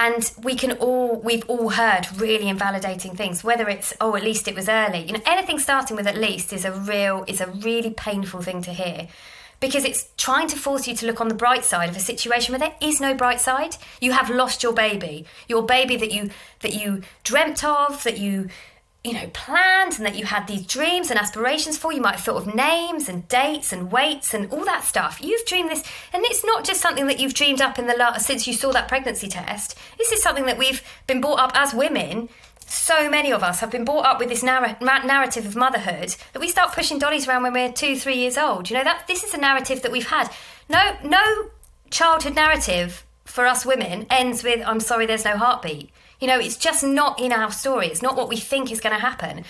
And 0.00 0.32
we 0.42 0.54
can 0.54 0.72
all, 0.78 1.20
we've 1.20 1.44
all 1.46 1.68
heard 1.68 2.06
really 2.16 2.48
invalidating 2.48 3.14
things. 3.14 3.44
Whether 3.44 3.68
it's 3.68 3.92
oh, 4.00 4.16
at 4.16 4.24
least 4.24 4.48
it 4.48 4.54
was 4.54 4.66
early. 4.66 5.04
You 5.04 5.12
know, 5.12 5.20
anything 5.26 5.58
starting 5.58 5.94
with 5.94 6.06
at 6.06 6.16
least 6.16 6.54
is 6.54 6.64
a 6.64 6.72
real, 6.72 7.22
is 7.28 7.38
a 7.38 7.48
really 7.48 7.90
painful 7.90 8.40
thing 8.40 8.62
to 8.62 8.72
hear 8.72 9.08
because 9.60 9.84
it's 9.84 10.08
trying 10.16 10.48
to 10.48 10.56
force 10.56 10.88
you 10.88 10.94
to 10.96 11.04
look 11.04 11.20
on 11.20 11.28
the 11.28 11.34
bright 11.34 11.66
side 11.66 11.90
of 11.90 11.96
a 11.96 12.00
situation 12.00 12.52
where 12.52 12.58
there 12.58 12.74
is 12.80 12.98
no 12.98 13.12
bright 13.12 13.40
side. 13.40 13.76
You 14.00 14.12
have 14.12 14.30
lost 14.30 14.62
your 14.62 14.72
baby, 14.72 15.26
your 15.48 15.62
baby 15.62 15.96
that 15.96 16.10
you 16.10 16.30
that 16.60 16.72
you 16.72 17.02
dreamt 17.22 17.62
of, 17.62 18.02
that 18.04 18.18
you 18.18 18.48
you 19.02 19.14
know, 19.14 19.30
planned 19.32 19.96
and 19.96 20.04
that 20.04 20.16
you 20.16 20.26
had 20.26 20.46
these 20.46 20.66
dreams 20.66 21.10
and 21.10 21.18
aspirations 21.18 21.78
for. 21.78 21.92
You 21.92 22.02
might 22.02 22.16
have 22.16 22.24
thought 22.24 22.46
of 22.46 22.54
names 22.54 23.08
and 23.08 23.26
dates 23.28 23.72
and 23.72 23.90
weights 23.90 24.34
and 24.34 24.50
all 24.52 24.64
that 24.66 24.84
stuff. 24.84 25.20
You've 25.22 25.46
dreamed 25.46 25.70
this, 25.70 25.82
and 26.12 26.22
it's 26.26 26.44
not 26.44 26.64
just 26.64 26.82
something 26.82 27.06
that 27.06 27.18
you've 27.18 27.34
dreamed 27.34 27.62
up 27.62 27.78
in 27.78 27.86
the 27.86 27.96
last 27.96 28.26
since 28.26 28.46
you 28.46 28.52
saw 28.52 28.72
that 28.72 28.88
pregnancy 28.88 29.28
test. 29.28 29.76
This 29.96 30.12
is 30.12 30.22
something 30.22 30.44
that 30.46 30.58
we've 30.58 30.82
been 31.06 31.20
brought 31.20 31.40
up 31.40 31.52
as 31.54 31.72
women. 31.72 32.28
So 32.66 33.10
many 33.10 33.32
of 33.32 33.42
us 33.42 33.60
have 33.60 33.70
been 33.70 33.84
brought 33.84 34.04
up 34.04 34.20
with 34.20 34.28
this 34.28 34.42
narr- 34.42 34.76
narrative 34.80 35.46
of 35.46 35.56
motherhood 35.56 36.14
that 36.32 36.40
we 36.40 36.48
start 36.48 36.72
pushing 36.72 36.98
dollies 36.98 37.26
around 37.26 37.42
when 37.42 37.52
we're 37.54 37.72
two, 37.72 37.98
three 37.98 38.16
years 38.16 38.36
old. 38.38 38.70
You 38.70 38.76
know 38.76 38.84
that 38.84 39.08
this 39.08 39.24
is 39.24 39.34
a 39.34 39.38
narrative 39.38 39.82
that 39.82 39.90
we've 39.90 40.06
had. 40.06 40.30
No, 40.68 40.96
no 41.02 41.50
childhood 41.90 42.36
narrative 42.36 43.04
for 43.24 43.46
us 43.46 43.64
women 43.64 44.06
ends 44.10 44.44
with 44.44 44.62
"I'm 44.66 44.80
sorry, 44.80 45.06
there's 45.06 45.24
no 45.24 45.36
heartbeat." 45.38 45.90
You 46.20 46.26
know, 46.26 46.38
it's 46.38 46.56
just 46.56 46.84
not 46.84 47.18
in 47.18 47.32
our 47.32 47.50
story. 47.50 47.88
It's 47.88 48.02
not 48.02 48.16
what 48.16 48.28
we 48.28 48.36
think 48.36 48.70
is 48.70 48.80
going 48.80 48.94
to 48.94 49.00
happen. 49.00 49.44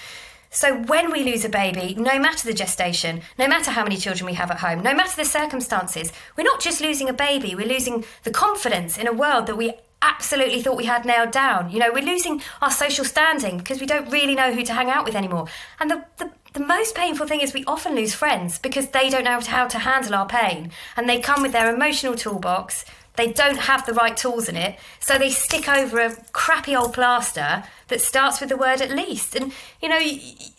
So 0.53 0.77
when 0.83 1.13
we 1.13 1.23
lose 1.23 1.45
a 1.45 1.49
baby, 1.49 1.95
no 1.97 2.19
matter 2.19 2.47
the 2.47 2.55
gestation, 2.55 3.23
no 3.39 3.47
matter 3.47 3.71
how 3.71 3.85
many 3.85 3.97
children 3.97 4.27
we 4.27 4.35
have 4.35 4.51
at 4.51 4.59
home, 4.59 4.83
no 4.83 4.95
matter 4.95 5.15
the 5.17 5.25
circumstances, 5.25 6.13
we're 6.37 6.43
not 6.43 6.61
just 6.61 6.81
losing 6.81 7.09
a 7.09 7.13
baby, 7.13 7.55
we're 7.55 7.69
losing 7.69 8.05
the 8.25 8.33
confidence 8.33 8.99
in 8.99 9.07
a 9.07 9.13
world 9.13 9.47
that 9.47 9.57
we 9.57 9.75
absolutely 10.03 10.63
thought 10.63 10.77
we 10.77 10.87
had 10.87 11.05
nailed 11.05 11.31
down. 11.31 11.71
You 11.71 11.79
know, 11.79 11.93
we're 11.93 12.05
losing 12.05 12.43
our 12.61 12.71
social 12.71 13.05
standing 13.05 13.59
because 13.59 13.81
we 13.81 13.87
don't 13.87 14.11
really 14.11 14.35
know 14.35 14.53
who 14.53 14.65
to 14.65 14.73
hang 14.73 14.91
out 14.91 15.05
with 15.05 15.15
anymore. 15.15 15.47
And 15.79 15.91
the, 15.91 16.05
the, 16.17 16.33
the 16.53 16.61
most 16.61 16.97
painful 16.97 17.29
thing 17.29 17.41
is 17.41 17.55
we 17.55 17.65
often 17.67 17.95
lose 17.95 18.15
friends 18.15 18.59
because 18.59 18.89
they 18.89 19.09
don't 19.09 19.25
know 19.25 19.41
how 19.41 19.69
to 19.69 19.79
handle 19.79 20.15
our 20.15 20.27
pain 20.27 20.73
and 20.97 21.09
they 21.09 21.21
come 21.21 21.43
with 21.43 21.53
their 21.53 21.73
emotional 21.73 22.17
toolbox 22.17 22.85
they 23.21 23.33
don't 23.33 23.59
have 23.59 23.85
the 23.85 23.93
right 23.93 24.17
tools 24.17 24.49
in 24.49 24.57
it, 24.57 24.79
so 24.99 25.19
they 25.19 25.31
stick 25.31 25.69
over 25.69 26.01
a 26.01 26.17
crappy 26.33 26.75
old 26.75 26.95
plaster 26.95 27.65
that 27.89 28.01
starts 28.01 28.41
with 28.41 28.49
the 28.49 28.57
word 28.57 28.81
at 28.81 28.91
least. 28.91 29.37
And, 29.37 29.53
you 29.83 29.89
know, 29.89 30.01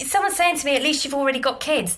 someone's 0.05 0.35
saying 0.35 0.57
to 0.57 0.65
me, 0.65 0.75
at 0.75 0.83
least 0.83 1.03
you've 1.03 1.15
already 1.15 1.39
got 1.39 1.59
kids. 1.59 1.97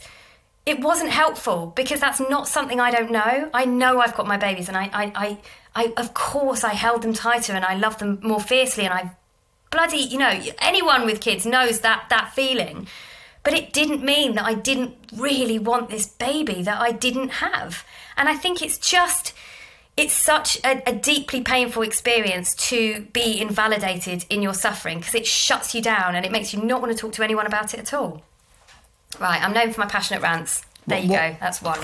It 0.65 0.80
wasn't 0.80 1.12
helpful 1.12 1.73
because 1.76 1.99
that's 1.99 2.21
not 2.21 2.47
something 2.47 2.80
I 2.80 2.91
don't 2.91 3.12
know. 3.12 3.49
I 3.54 3.65
know 3.65 3.99
I've 3.99 4.15
got 4.15 4.26
my 4.26 4.38
babies, 4.38 4.69
and 4.69 4.78
I, 4.78 4.89
I, 4.93 5.12
I, 5.15 5.38
I 5.76 5.93
of 5.97 6.13
course, 6.13 6.63
I 6.63 6.73
held 6.73 7.02
them 7.02 7.13
tighter 7.13 7.54
and 7.54 7.65
I 7.65 7.76
love 7.76 7.97
them 7.97 8.19
more 8.23 8.39
fiercely, 8.39 8.86
and 8.86 8.93
I 8.93 9.12
bloody, 9.69 9.97
you 9.97 10.17
know, 10.17 10.39
anyone 10.60 11.06
with 11.06 11.19
kids 11.19 11.45
knows 11.45 11.82
that 11.82 12.06
that 12.10 12.32
feeling. 12.34 12.88
But 13.43 13.54
it 13.54 13.73
didn't 13.73 14.02
mean 14.02 14.36
that 14.36 14.45
I 14.45 14.54
didn't 14.54 14.95
really 15.13 15.60
want 15.60 15.89
this 15.89 16.06
baby 16.06 16.62
that 16.63 16.80
I 16.80 16.93
didn't 16.93 17.30
have. 17.30 17.84
And 18.15 18.30
I 18.30 18.36
think 18.36 18.62
it's 18.62 18.78
just 18.78 19.34
it's 19.95 20.13
such 20.13 20.58
a, 20.63 20.82
a, 20.89 20.93
deeply 20.93 21.41
painful 21.41 21.84
experience 21.84 22.56
to 22.56 23.01
be 23.13 23.39
invalidated 23.39 24.25
in 24.29 24.41
your 24.41 24.53
suffering 24.53 24.99
because 24.99 25.13
it 25.13 25.27
shuts 25.27 25.75
you 25.75 25.82
down 25.82 26.15
and 26.15 26.25
it 26.25 26.32
makes 26.32 26.53
you 26.53 26.63
not 26.63 26.82
want 26.82 26.91
to 26.91 26.97
talk 26.97 27.13
to 27.13 27.23
anyone 27.23 27.45
about 27.45 27.73
it 27.73 27.79
at 27.79 27.93
all. 27.93 28.23
Right, 29.19 29.41
I'm 29.43 29.53
known 29.53 29.71
for 29.71 29.82
my 29.82 29.88
passionate 29.88 30.23
rants. 30.23 30.65
There 30.88 30.97
what, 30.97 31.06
you 31.06 31.12
what? 31.12 31.32
go. 31.32 31.38
That's 31.39 31.62
one. 31.62 31.79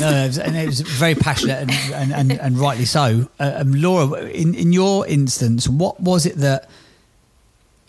no, 0.00 0.30
and 0.42 0.56
it 0.56 0.66
was 0.66 0.80
very 0.80 1.14
passionate 1.14 1.60
and, 1.60 1.70
and, 1.94 2.12
and, 2.12 2.32
and 2.40 2.58
rightly 2.58 2.84
so. 2.84 3.28
Uh, 3.38 3.52
um, 3.56 3.72
Laura, 3.72 4.22
in, 4.22 4.54
in 4.54 4.72
your 4.72 5.06
instance, 5.06 5.68
what 5.68 6.00
was 6.00 6.26
it 6.26 6.36
that 6.36 6.68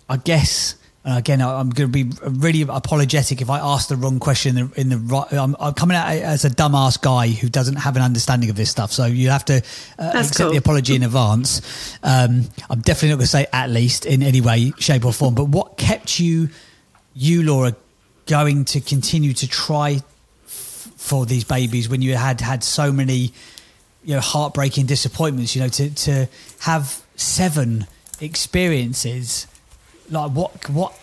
I 0.07 0.17
guess 0.17 0.75
and 1.05 1.17
again, 1.17 1.41
I'm 1.41 1.69
going 1.69 1.91
to 1.91 2.03
be 2.05 2.11
really 2.23 2.61
apologetic 2.61 3.41
if 3.41 3.49
I 3.49 3.59
ask 3.59 3.87
the 3.87 3.95
wrong 3.95 4.19
question 4.19 4.57
in 4.57 4.67
the, 4.69 4.81
in 4.81 4.89
the 4.89 4.97
right. 4.97 5.31
I'm, 5.31 5.55
I'm, 5.57 5.73
coming 5.73 5.95
out 5.95 6.09
as 6.09 6.43
a 6.43 6.49
dumbass 6.49 7.01
guy 7.01 7.29
who 7.29 7.47
doesn't 7.47 7.77
have 7.77 7.95
an 7.95 8.01
understanding 8.01 8.49
of 8.49 8.57
this 8.57 8.69
stuff. 8.69 8.91
So 8.91 9.05
you 9.05 9.29
have 9.29 9.45
to 9.45 9.63
uh, 9.97 10.11
accept 10.13 10.37
cool. 10.37 10.51
the 10.51 10.57
apology 10.57 10.95
in 10.95 11.03
advance. 11.03 11.97
Um, 12.03 12.49
I'm 12.69 12.81
definitely 12.81 13.09
not 13.09 13.15
going 13.15 13.25
to 13.25 13.27
say 13.27 13.47
at 13.53 13.69
least 13.69 14.05
in 14.05 14.21
any 14.21 14.41
way, 14.41 14.73
shape, 14.77 15.05
or 15.05 15.13
form. 15.13 15.35
But 15.35 15.45
what 15.45 15.77
kept 15.77 16.19
you, 16.19 16.49
you 17.13 17.43
Laura, 17.43 17.75
going 18.25 18.65
to 18.65 18.81
continue 18.81 19.31
to 19.33 19.47
try 19.47 20.01
f- 20.45 20.91
for 20.97 21.25
these 21.25 21.45
babies 21.45 21.87
when 21.87 22.01
you 22.01 22.15
had 22.15 22.41
had 22.41 22.61
so 22.61 22.91
many, 22.91 23.31
you 24.03 24.15
know, 24.15 24.19
heartbreaking 24.19 24.85
disappointments? 24.85 25.55
You 25.55 25.61
know, 25.61 25.69
to 25.69 25.89
to 25.91 26.29
have 26.59 27.01
seven 27.15 27.87
experiences 28.19 29.47
like 30.11 30.31
what 30.31 30.69
what 30.69 30.93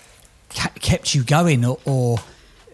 kept 0.81 1.15
you 1.15 1.23
going, 1.23 1.65
or, 1.65 1.79
or 1.85 2.19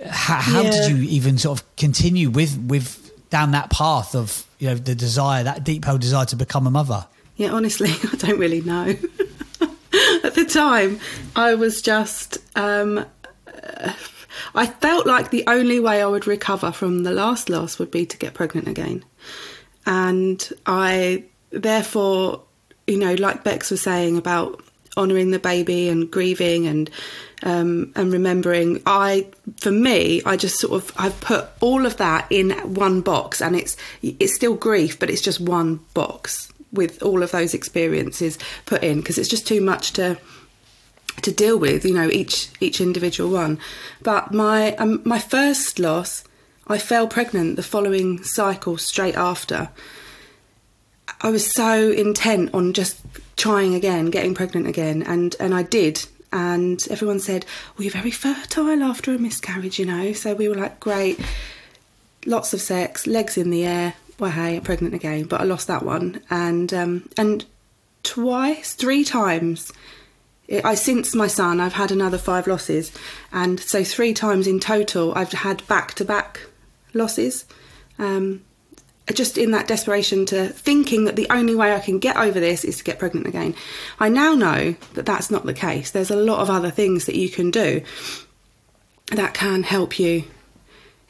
how, 0.06 0.36
how 0.36 0.60
yeah. 0.62 0.70
did 0.70 0.90
you 0.90 1.02
even 1.08 1.38
sort 1.38 1.60
of 1.60 1.76
continue 1.76 2.30
with 2.30 2.58
with 2.66 2.98
down 3.30 3.52
that 3.52 3.70
path 3.70 4.14
of 4.14 4.46
you 4.58 4.68
know 4.68 4.74
the 4.74 4.94
desire, 4.94 5.44
that 5.44 5.64
deep 5.64 5.84
held 5.84 6.00
desire 6.00 6.26
to 6.26 6.36
become 6.36 6.66
a 6.66 6.70
mother? 6.70 7.06
Yeah, 7.36 7.50
honestly, 7.50 7.90
I 8.12 8.16
don't 8.16 8.38
really 8.38 8.60
know. 8.60 8.88
At 10.24 10.34
the 10.34 10.44
time, 10.44 11.00
I 11.36 11.54
was 11.54 11.82
just. 11.82 12.38
Um, 12.56 13.04
I 14.54 14.66
felt 14.66 15.06
like 15.06 15.30
the 15.30 15.44
only 15.46 15.78
way 15.80 16.02
I 16.02 16.06
would 16.06 16.26
recover 16.26 16.72
from 16.72 17.04
the 17.04 17.12
last 17.12 17.48
loss 17.48 17.78
would 17.78 17.90
be 17.90 18.06
to 18.06 18.16
get 18.16 18.34
pregnant 18.34 18.68
again. 18.68 19.04
And 19.86 20.46
I, 20.66 21.24
therefore, 21.50 22.42
you 22.86 22.98
know, 22.98 23.14
like 23.14 23.44
Bex 23.44 23.70
was 23.70 23.80
saying 23.80 24.16
about 24.16 24.61
honouring 24.96 25.30
the 25.30 25.38
baby 25.38 25.88
and 25.88 26.10
grieving 26.10 26.66
and 26.66 26.90
um, 27.42 27.92
and 27.96 28.12
remembering. 28.12 28.82
I, 28.86 29.26
for 29.56 29.70
me, 29.70 30.22
I 30.24 30.36
just 30.36 30.58
sort 30.58 30.72
of 30.74 30.92
I've 30.96 31.20
put 31.20 31.48
all 31.60 31.86
of 31.86 31.96
that 31.96 32.26
in 32.30 32.50
one 32.74 33.00
box, 33.00 33.40
and 33.40 33.56
it's 33.56 33.76
it's 34.02 34.34
still 34.34 34.54
grief, 34.54 34.98
but 34.98 35.10
it's 35.10 35.22
just 35.22 35.40
one 35.40 35.80
box 35.94 36.52
with 36.72 37.02
all 37.02 37.22
of 37.22 37.30
those 37.32 37.52
experiences 37.52 38.38
put 38.64 38.82
in 38.82 38.98
because 38.98 39.18
it's 39.18 39.28
just 39.28 39.46
too 39.46 39.60
much 39.60 39.92
to 39.94 40.18
to 41.22 41.32
deal 41.32 41.58
with. 41.58 41.84
You 41.84 41.94
know, 41.94 42.08
each 42.10 42.50
each 42.60 42.80
individual 42.80 43.30
one. 43.30 43.58
But 44.02 44.32
my 44.32 44.74
um, 44.76 45.02
my 45.04 45.18
first 45.18 45.78
loss, 45.78 46.24
I 46.66 46.78
fell 46.78 47.08
pregnant 47.08 47.56
the 47.56 47.62
following 47.62 48.22
cycle 48.22 48.78
straight 48.78 49.16
after. 49.16 49.70
I 51.20 51.30
was 51.30 51.52
so 51.52 51.90
intent 51.90 52.52
on 52.52 52.72
just 52.72 52.98
trying 53.42 53.74
again, 53.74 54.06
getting 54.06 54.36
pregnant 54.36 54.68
again, 54.68 55.02
and 55.02 55.34
and 55.40 55.52
I 55.52 55.64
did. 55.64 56.06
And 56.32 56.86
everyone 56.90 57.18
said, 57.18 57.44
"Well, 57.76 57.84
you're 57.84 57.92
very 57.92 58.12
fertile 58.12 58.82
after 58.84 59.12
a 59.12 59.18
miscarriage," 59.18 59.80
you 59.80 59.84
know. 59.84 60.12
So 60.12 60.32
we 60.32 60.48
were 60.48 60.54
like, 60.54 60.78
"Great, 60.78 61.18
lots 62.24 62.54
of 62.54 62.60
sex, 62.60 63.04
legs 63.08 63.36
in 63.36 63.50
the 63.50 63.64
air." 63.64 63.94
Well, 64.20 64.30
hey, 64.30 64.56
I'm 64.56 64.62
pregnant 64.62 64.94
again, 64.94 65.24
but 65.24 65.40
I 65.40 65.44
lost 65.44 65.66
that 65.66 65.82
one, 65.82 66.22
and 66.30 66.72
um, 66.72 67.08
and 67.16 67.44
twice, 68.04 68.74
three 68.74 69.04
times. 69.04 69.72
I 70.64 70.74
since 70.74 71.14
my 71.14 71.26
son, 71.26 71.60
I've 71.60 71.72
had 71.72 71.90
another 71.90 72.18
five 72.18 72.46
losses, 72.46 72.92
and 73.32 73.58
so 73.58 73.82
three 73.82 74.14
times 74.14 74.46
in 74.46 74.60
total, 74.60 75.12
I've 75.16 75.32
had 75.32 75.66
back 75.66 75.94
to 75.94 76.04
back 76.04 76.42
losses. 76.94 77.44
Um, 77.98 78.42
just 79.12 79.36
in 79.36 79.50
that 79.50 79.66
desperation 79.66 80.26
to 80.26 80.48
thinking 80.48 81.04
that 81.04 81.16
the 81.16 81.26
only 81.30 81.54
way 81.54 81.74
I 81.74 81.80
can 81.80 81.98
get 81.98 82.16
over 82.16 82.38
this 82.38 82.64
is 82.64 82.78
to 82.78 82.84
get 82.84 82.98
pregnant 82.98 83.26
again. 83.26 83.54
I 83.98 84.08
now 84.08 84.34
know 84.34 84.76
that 84.94 85.06
that's 85.06 85.30
not 85.30 85.44
the 85.44 85.54
case. 85.54 85.90
There's 85.90 86.10
a 86.10 86.16
lot 86.16 86.40
of 86.40 86.50
other 86.50 86.70
things 86.70 87.06
that 87.06 87.16
you 87.16 87.28
can 87.28 87.50
do 87.50 87.82
that 89.08 89.34
can 89.34 89.64
help 89.64 89.98
you 89.98 90.24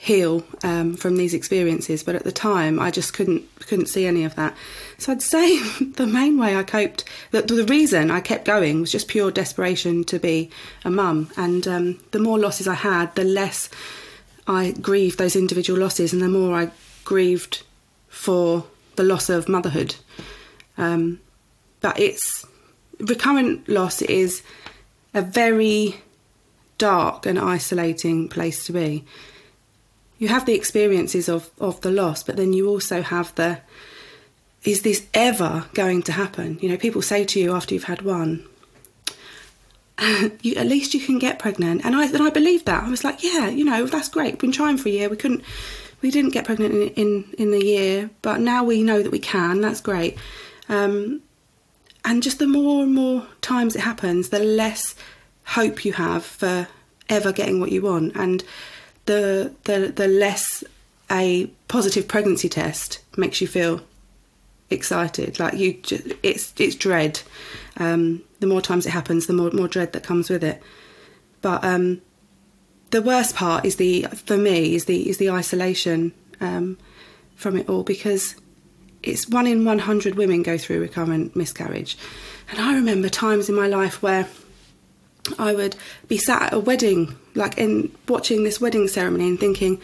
heal 0.03 0.45
um, 0.65 0.95
from 0.95 1.17
these 1.17 1.33
experiences. 1.33 2.03
But 2.03 2.17
at 2.17 2.25
the 2.25 2.33
time, 2.33 2.81
I 2.81 2.91
just 2.91 3.15
couldn't 3.15 3.45
couldn't 3.61 3.87
see 3.87 4.05
any 4.05 4.25
of 4.25 4.35
that. 4.35 4.57
So 4.99 5.13
I'd 5.13 5.23
say 5.23 5.61
the 5.97 6.09
main 6.09 6.39
way 6.39 6.57
I 6.57 6.65
coped, 6.65 7.05
the, 7.31 7.43
the 7.43 7.65
reason 7.65 8.11
I 8.11 8.21
kept 8.21 8.45
going 8.45 8.81
was 8.81 8.91
just 8.91 9.07
pure 9.07 9.31
desperation 9.31 10.03
to 10.05 10.19
be 10.19 10.51
a 10.85 10.91
mum. 10.91 11.31
And 11.37 11.69
um, 11.69 12.01
the 12.11 12.19
more 12.19 12.39
losses 12.39 12.67
I 12.67 12.75
had, 12.75 13.15
the 13.15 13.25
less 13.25 13.71
I 14.49 14.73
grieved 14.73 15.19
those 15.19 15.37
individual 15.37 15.79
losses, 15.79 16.13
and 16.13 16.21
the 16.21 16.29
more 16.29 16.57
I 16.57 16.71
grieved 17.05 17.63
for 18.13 18.65
the 18.97 19.03
loss 19.03 19.31
of 19.31 19.49
motherhood. 19.49 19.97
Um, 20.77 21.19
but 21.81 21.99
it's 21.99 22.47
recurrent 23.01 23.69
loss 23.69 24.03
is 24.03 24.43
a 25.15 25.23
very 25.23 25.97
dark 26.79 27.27
and 27.27 27.39
isolating 27.39 28.29
place 28.29 28.67
to 28.67 28.73
be. 28.73 29.05
You 30.19 30.29
have 30.29 30.47
the 30.47 30.55
experiences 30.55 31.29
of, 31.29 31.51
of 31.59 31.81
the 31.81 31.91
loss, 31.91 32.23
but 32.23 32.37
then 32.37 32.53
you 32.53 32.69
also 32.69 33.03
have 33.03 33.35
the 33.35 33.59
is 34.63 34.83
this 34.83 35.09
ever 35.13 35.67
going 35.75 36.03
to 36.05 36.13
happen? 36.13 36.59
You 36.61 36.69
know, 36.69 36.77
people 36.77 37.03
say 37.03 37.25
to 37.25 37.41
you 37.41 37.53
after 37.53 37.75
you've 37.75 37.85
had 37.85 38.03
one, 38.03 38.47
you, 40.41 40.55
at 40.55 40.67
least 40.69 40.95
you 40.95 41.01
can 41.01 41.19
get 41.19 41.41
pregnant. 41.41 41.85
And 41.85 41.97
I, 41.97 42.07
and 42.07 42.23
I 42.23 42.31
believed 42.31 42.67
that. 42.67 42.85
I 42.85 42.89
was 42.89 43.03
like, 43.03 43.25
yeah, 43.25 43.49
you 43.49 43.65
know, 43.65 43.87
that's 43.87 44.09
great. 44.09 44.39
Been 44.39 44.53
trying 44.53 44.77
for 44.79 44.89
a 44.89 44.93
year. 44.93 45.09
We 45.09 45.17
couldn't, 45.17 45.43
we 46.03 46.11
didn't 46.11 46.33
get 46.33 46.45
pregnant 46.45 46.75
in, 46.75 46.89
in, 46.91 47.35
in 47.39 47.55
a 47.55 47.65
year, 47.65 48.11
but 48.21 48.41
now 48.41 48.65
we 48.65 48.83
know 48.83 49.03
that 49.03 49.13
we 49.13 49.19
can. 49.19 49.61
That's 49.61 49.81
great. 49.81 50.19
Um, 50.69 51.23
and 52.05 52.23
just 52.23 52.39
the 52.39 52.47
more 52.47 52.83
and 52.83 52.95
more 52.95 53.27
times 53.41 53.77
it 53.77 53.81
happens, 53.81 54.29
the 54.29 54.41
less 54.41 54.95
hope 55.45 55.85
you 55.85 55.93
have 55.93 56.25
for 56.25 56.67
ever 57.09 57.33
getting 57.33 57.61
what 57.61 57.73
you 57.73 57.83
want, 57.83 58.17
and 58.17 58.43
the 59.07 59.55
the 59.65 59.93
the 59.95 60.09
less 60.09 60.65
a 61.11 61.47
positive 61.69 62.09
pregnancy 62.09 62.49
test 62.49 63.01
makes 63.17 63.41
you 63.41 63.47
feel 63.47 63.83
excited. 64.71 65.39
Like 65.39 65.55
you, 65.55 65.75
just, 65.75 66.07
it's 66.23 66.53
it's 66.59 66.75
dread. 66.75 67.21
Um, 67.77 68.23
the 68.41 68.47
more 68.47 68.61
times 68.61 68.87
it 68.87 68.91
happens, 68.91 69.27
the 69.27 69.33
more 69.33 69.51
more 69.53 69.69
dread 69.69 69.93
that 69.93 70.03
comes 70.03 70.29
with 70.29 70.43
it. 70.43 70.61
But 71.41 71.63
um, 71.65 72.01
the 72.93 73.03
worst 73.03 73.35
part 73.35 73.65
is 73.65 73.77
the 73.77 74.03
for 74.03 74.37
me 74.37 74.75
is 74.75 74.85
the 74.85 75.09
is 75.09 75.19
the 75.19 75.31
isolation 75.31 76.13
um, 76.41 76.79
from 77.35 77.57
it 77.57 77.69
all 77.69 77.83
because 77.83 78.37
it's 79.03 79.29
one 79.29 79.47
in 79.49 79.65
100 79.65 80.15
women 80.15 80.43
go 80.43 80.57
through 80.57 80.81
recurrent 80.81 81.35
miscarriage. 81.35 81.99
And 82.51 82.61
I 82.61 82.75
remember 82.75 83.09
times 83.09 83.49
in 83.49 83.57
my 83.57 83.67
life 83.67 84.01
where 84.01 84.29
I 85.39 85.55
would 85.55 85.75
be 86.07 86.19
sat 86.19 86.43
at 86.43 86.53
a 86.53 86.61
wedding, 86.61 87.17
like 87.35 87.59
in 87.59 87.93
watching 88.09 88.45
this 88.45 88.61
wedding 88.61 88.87
ceremony 88.87 89.29
and 89.29 89.41
thinking, 89.41 89.81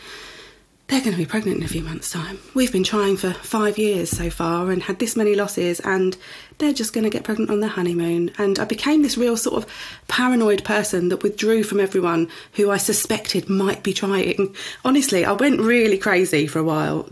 they're 0.89 1.01
going 1.01 1.13
to 1.13 1.19
be 1.19 1.27
pregnant 1.27 1.59
in 1.59 1.63
a 1.63 1.69
few 1.69 1.83
months' 1.83 2.11
time. 2.11 2.39
We've 2.55 2.73
been 2.73 2.85
trying 2.85 3.19
for 3.19 3.35
five 3.35 3.77
years 3.77 4.09
so 4.09 4.31
far 4.31 4.71
and 4.71 4.83
had 4.83 4.99
this 4.99 5.17
many 5.17 5.35
losses, 5.35 5.81
and 5.81 6.17
they're 6.57 6.73
just 6.73 6.95
going 6.95 7.05
to 7.05 7.11
get 7.11 7.25
pregnant 7.25 7.51
on 7.51 7.61
their 7.61 7.69
honeymoon. 7.69 8.31
And 8.39 8.59
I 8.59 8.65
became 8.65 9.03
this 9.03 9.19
real 9.19 9.37
sort 9.37 9.63
of 9.63 9.71
paranoid 10.09 10.65
person 10.65 11.11
that 11.11 11.23
withdrew 11.23 11.63
from 11.63 11.79
everyone 11.79 12.31
who 12.55 12.71
I 12.71 12.79
suspected 12.79 13.51
might 13.51 13.83
be 13.83 13.93
trying. 13.93 14.57
Honestly, 14.83 15.27
I 15.27 15.33
went 15.33 15.61
really 15.61 15.99
crazy 15.99 16.47
for 16.47 16.59
a 16.59 16.65
while. 16.65 17.11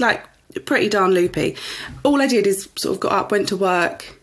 Like, 0.00 0.26
pretty 0.64 0.88
darn 0.88 1.12
loopy. 1.12 1.56
All 2.02 2.20
I 2.20 2.26
did 2.26 2.48
is 2.48 2.68
sort 2.74 2.96
of 2.96 3.00
got 3.00 3.12
up, 3.12 3.30
went 3.30 3.48
to 3.48 3.56
work, 3.56 4.20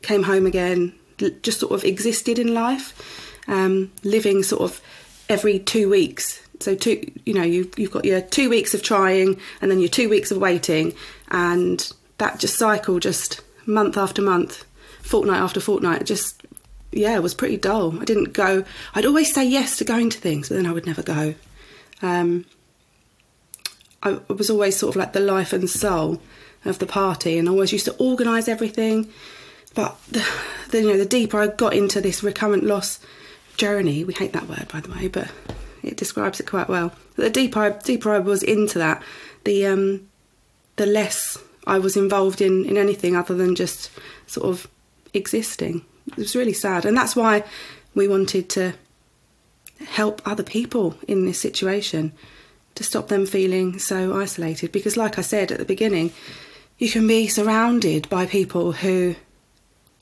came 0.00 0.22
home 0.22 0.46
again, 0.46 0.94
just 1.42 1.60
sort 1.60 1.72
of 1.72 1.84
existed 1.84 2.38
in 2.38 2.54
life, 2.54 3.38
um, 3.48 3.92
living 4.02 4.42
sort 4.42 4.62
of 4.62 4.80
every 5.28 5.58
two 5.58 5.90
weeks. 5.90 6.40
So 6.64 6.74
two, 6.74 7.10
you 7.24 7.34
know, 7.34 7.42
you, 7.42 7.70
you've 7.76 7.90
got 7.90 8.04
your 8.04 8.20
two 8.20 8.48
weeks 8.50 8.74
of 8.74 8.82
trying, 8.82 9.38
and 9.60 9.70
then 9.70 9.78
your 9.78 9.88
two 9.88 10.08
weeks 10.08 10.30
of 10.30 10.38
waiting, 10.38 10.94
and 11.28 11.90
that 12.18 12.40
just 12.40 12.56
cycle, 12.58 12.98
just 12.98 13.42
month 13.66 13.96
after 13.96 14.22
month, 14.22 14.64
fortnight 15.00 15.40
after 15.40 15.60
fortnight, 15.60 16.04
just 16.04 16.42
yeah, 16.92 17.16
it 17.16 17.22
was 17.22 17.34
pretty 17.34 17.56
dull. 17.56 18.00
I 18.00 18.04
didn't 18.04 18.32
go. 18.32 18.64
I'd 18.94 19.06
always 19.06 19.34
say 19.34 19.44
yes 19.44 19.76
to 19.78 19.84
going 19.84 20.10
to 20.10 20.18
things, 20.18 20.48
but 20.48 20.54
then 20.54 20.66
I 20.66 20.72
would 20.72 20.86
never 20.86 21.02
go. 21.02 21.34
Um, 22.02 22.46
I 24.02 24.18
was 24.28 24.50
always 24.50 24.76
sort 24.76 24.94
of 24.94 24.96
like 24.96 25.12
the 25.12 25.20
life 25.20 25.52
and 25.52 25.68
soul 25.68 26.20
of 26.64 26.78
the 26.78 26.86
party, 26.86 27.38
and 27.38 27.48
always 27.48 27.72
used 27.72 27.86
to 27.86 27.96
organise 27.96 28.48
everything. 28.48 29.10
But 29.74 29.98
the, 30.10 30.24
the, 30.70 30.80
you 30.82 30.88
know, 30.88 30.98
the 30.98 31.04
deeper 31.04 31.40
I 31.40 31.48
got 31.48 31.74
into 31.74 32.00
this 32.00 32.22
recurrent 32.22 32.64
loss 32.64 33.00
journey, 33.56 34.04
we 34.04 34.14
hate 34.14 34.32
that 34.32 34.48
word 34.48 34.68
by 34.72 34.80
the 34.80 34.90
way, 34.90 35.08
but 35.08 35.30
it 35.86 35.96
describes 35.96 36.40
it 36.40 36.46
quite 36.46 36.68
well. 36.68 36.92
The 37.16 37.30
deeper 37.30 37.60
I, 37.60 37.70
deeper 37.70 38.12
I 38.12 38.18
was 38.18 38.42
into 38.42 38.78
that, 38.78 39.02
the 39.44 39.66
um, 39.66 40.08
the 40.76 40.86
less 40.86 41.38
I 41.66 41.78
was 41.78 41.96
involved 41.96 42.40
in 42.40 42.64
in 42.64 42.76
anything 42.76 43.16
other 43.16 43.34
than 43.34 43.54
just 43.54 43.90
sort 44.26 44.48
of 44.48 44.68
existing. 45.12 45.84
It 46.08 46.16
was 46.16 46.36
really 46.36 46.52
sad, 46.52 46.84
and 46.84 46.96
that's 46.96 47.16
why 47.16 47.44
we 47.94 48.08
wanted 48.08 48.48
to 48.50 48.74
help 49.86 50.22
other 50.24 50.42
people 50.42 50.96
in 51.08 51.24
this 51.24 51.40
situation 51.40 52.12
to 52.74 52.84
stop 52.84 53.08
them 53.08 53.26
feeling 53.26 53.78
so 53.78 54.16
isolated. 54.18 54.72
Because, 54.72 54.96
like 54.96 55.18
I 55.18 55.22
said 55.22 55.52
at 55.52 55.58
the 55.58 55.64
beginning, 55.64 56.12
you 56.78 56.90
can 56.90 57.06
be 57.06 57.28
surrounded 57.28 58.08
by 58.08 58.26
people 58.26 58.72
who 58.72 59.16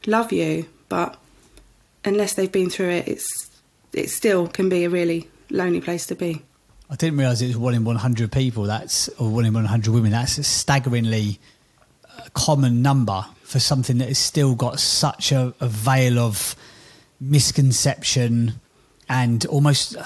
love 0.07 0.33
you, 0.33 0.67
but 0.89 1.17
unless 2.05 2.35
they've 2.35 2.51
been 2.51 2.71
through 2.71 2.91
it, 2.91 3.09
it's 3.09 3.51
it 3.93 4.11
still 4.11 4.49
can 4.49 4.69
be 4.69 4.85
a 4.85 4.91
really 4.91 5.29
lonely 5.53 5.81
place 5.81 6.07
to 6.07 6.15
be. 6.15 6.43
I 6.91 6.97
didn't 6.97 7.19
realise 7.19 7.41
it 7.41 7.47
was 7.47 7.57
one 7.57 7.75
in 7.75 7.85
100 7.85 8.31
people. 8.33 8.65
That's 8.65 9.09
or 9.11 9.31
one 9.31 9.47
in 9.47 9.55
100 9.55 9.95
women. 9.95 10.11
That's 10.11 10.39
a 10.39 10.45
staggeringly 10.45 11.39
uh, 12.05 12.25
common 12.35 12.83
number 12.83 13.25
for 13.45 13.61
something 13.61 13.99
that 13.99 14.09
has 14.09 14.19
still 14.19 14.55
got 14.55 14.81
such 14.81 15.33
a, 15.33 15.55
a 15.61 15.69
veil 15.69 16.19
of 16.19 16.55
misconception 17.21 18.61
and 19.09 19.47
almost 19.47 19.97
uh, 19.97 20.05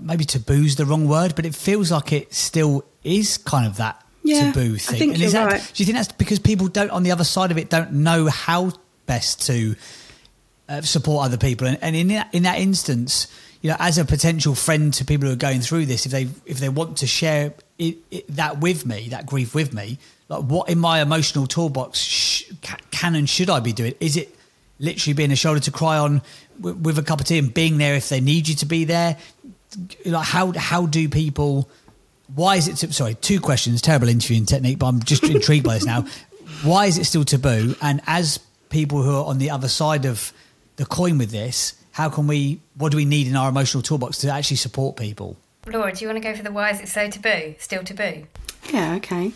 maybe 0.00 0.24
taboo's 0.24 0.76
the 0.76 0.86
wrong 0.86 1.08
word, 1.08 1.34
but 1.34 1.46
it 1.46 1.54
feels 1.54 1.90
like 1.90 2.12
it 2.12 2.32
still 2.32 2.84
is 3.04 3.36
kind 3.38 3.66
of 3.66 3.76
that 3.76 4.04
yeah, 4.22 4.52
taboo 4.52 4.76
thing. 4.76 4.94
I 4.94 4.98
think 4.98 5.12
and 5.12 5.22
you're 5.22 5.30
that, 5.30 5.52
right. 5.52 5.72
Do 5.74 5.82
you 5.82 5.86
think 5.86 5.96
that's 5.96 6.12
because 6.12 6.38
people 6.38 6.68
don't 6.68 6.90
on 6.90 7.02
the 7.02 7.12
other 7.12 7.24
side 7.24 7.50
of 7.50 7.58
it 7.58 7.70
don't 7.70 7.92
know 7.92 8.28
how 8.28 8.72
best 9.06 9.46
to 9.46 9.76
uh, 10.68 10.80
support 10.82 11.26
other 11.26 11.36
people? 11.36 11.66
And, 11.66 11.78
and 11.82 11.96
in 11.96 12.08
that, 12.08 12.32
in 12.32 12.44
that 12.44 12.58
instance, 12.58 13.26
you 13.62 13.70
know, 13.70 13.76
as 13.78 13.96
a 13.96 14.04
potential 14.04 14.54
friend 14.54 14.92
to 14.94 15.04
people 15.04 15.26
who 15.28 15.32
are 15.32 15.36
going 15.36 15.60
through 15.60 15.86
this, 15.86 16.04
if 16.04 16.12
they 16.12 16.28
if 16.44 16.58
they 16.58 16.68
want 16.68 16.98
to 16.98 17.06
share 17.06 17.54
it, 17.78 17.96
it, 18.10 18.36
that 18.36 18.60
with 18.60 18.84
me, 18.84 19.08
that 19.08 19.26
grief 19.26 19.54
with 19.54 19.72
me, 19.72 19.98
like 20.28 20.42
what 20.44 20.68
in 20.68 20.78
my 20.78 21.00
emotional 21.00 21.46
toolbox 21.46 21.98
sh- 21.98 22.52
can 22.90 23.14
and 23.14 23.28
should 23.28 23.48
I 23.48 23.60
be 23.60 23.72
doing? 23.72 23.94
Is 24.00 24.16
it 24.16 24.36
literally 24.78 25.14
being 25.14 25.30
a 25.30 25.36
shoulder 25.36 25.60
to 25.60 25.70
cry 25.70 25.96
on 25.96 26.22
with, 26.60 26.76
with 26.76 26.98
a 26.98 27.02
cup 27.02 27.20
of 27.20 27.26
tea 27.26 27.38
and 27.38 27.54
being 27.54 27.78
there 27.78 27.94
if 27.94 28.08
they 28.08 28.20
need 28.20 28.48
you 28.48 28.56
to 28.56 28.66
be 28.66 28.84
there? 28.84 29.16
like 30.04 30.26
how 30.26 30.52
how 30.52 30.86
do 30.86 31.08
people 31.08 31.68
why 32.34 32.56
is 32.56 32.68
it 32.68 32.92
sorry 32.92 33.14
two 33.14 33.40
questions 33.40 33.80
terrible 33.80 34.08
interviewing 34.08 34.46
technique 34.46 34.78
but 34.78 34.86
i'm 34.86 35.02
just 35.02 35.24
intrigued 35.30 35.64
by 35.64 35.74
this 35.74 35.84
now 35.84 36.04
why 36.62 36.86
is 36.86 36.98
it 36.98 37.04
still 37.04 37.24
taboo 37.24 37.74
and 37.80 38.00
as 38.06 38.38
people 38.68 39.02
who 39.02 39.14
are 39.14 39.24
on 39.24 39.38
the 39.38 39.50
other 39.50 39.68
side 39.68 40.04
of 40.04 40.32
the 40.76 40.86
coin 40.86 41.18
with 41.18 41.30
this 41.30 41.74
how 41.92 42.08
can 42.08 42.26
we 42.26 42.60
what 42.76 42.90
do 42.90 42.96
we 42.96 43.04
need 43.04 43.26
in 43.26 43.36
our 43.36 43.48
emotional 43.48 43.82
toolbox 43.82 44.18
to 44.18 44.28
actually 44.28 44.56
support 44.56 44.96
people 44.96 45.36
Laura, 45.66 45.92
do 45.92 46.04
you 46.04 46.08
want 46.08 46.20
to 46.20 46.28
go 46.28 46.34
for 46.34 46.42
the 46.42 46.50
why 46.50 46.70
is 46.70 46.80
it 46.80 46.88
so 46.88 47.08
taboo? 47.08 47.54
Still 47.58 47.84
taboo? 47.84 48.26
Yeah, 48.72 48.94
okay. 48.96 49.32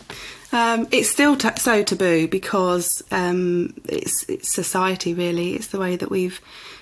Um, 0.51 0.87
it's 0.91 1.09
still 1.09 1.37
ta 1.37 1.55
so 1.55 1.83
taboo 1.83 2.27
because 2.27 3.01
um, 3.11 3.73
it's, 3.87 4.27
it's 4.27 4.53
society. 4.53 5.13
Really, 5.13 5.53
it's 5.53 5.67
the 5.67 5.79
way 5.79 5.95
that 5.95 6.09
we've 6.09 6.41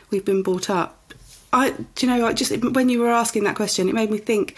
we've 0.10 0.26
been 0.26 0.42
brought 0.42 0.70
up. 0.70 1.14
I, 1.54 1.72
do 1.72 1.86
you 2.00 2.08
know, 2.08 2.26
I 2.26 2.34
just 2.34 2.56
when 2.64 2.90
you 2.90 3.00
were 3.00 3.12
asking 3.12 3.44
that 3.44 3.56
question, 3.56 3.88
it 3.88 3.94
made 3.94 4.10
me 4.10 4.18
think. 4.18 4.56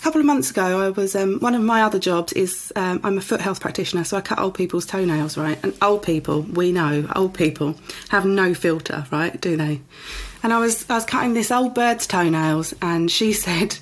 A 0.00 0.02
couple 0.02 0.20
of 0.20 0.26
months 0.26 0.50
ago, 0.50 0.80
I 0.80 0.88
was 0.88 1.14
um, 1.14 1.40
one 1.40 1.54
of 1.54 1.60
my 1.60 1.82
other 1.82 1.98
jobs 1.98 2.32
is 2.32 2.72
um, 2.74 3.00
I'm 3.04 3.18
a 3.18 3.20
foot 3.20 3.42
health 3.42 3.60
practitioner, 3.60 4.02
so 4.02 4.16
I 4.16 4.22
cut 4.22 4.38
old 4.38 4.54
people's 4.54 4.86
toenails, 4.86 5.36
right? 5.36 5.58
And 5.62 5.76
old 5.82 6.02
people, 6.02 6.40
we 6.40 6.72
know, 6.72 7.06
old 7.14 7.34
people 7.34 7.74
have 8.08 8.24
no 8.24 8.54
filter, 8.54 9.04
right? 9.10 9.38
Do 9.38 9.58
they? 9.58 9.82
And 10.42 10.54
I 10.54 10.58
was 10.58 10.88
I 10.88 10.94
was 10.94 11.04
cutting 11.04 11.34
this 11.34 11.50
old 11.50 11.74
bird's 11.74 12.06
toenails, 12.06 12.72
and 12.80 13.10
she 13.10 13.32
said, 13.46 13.76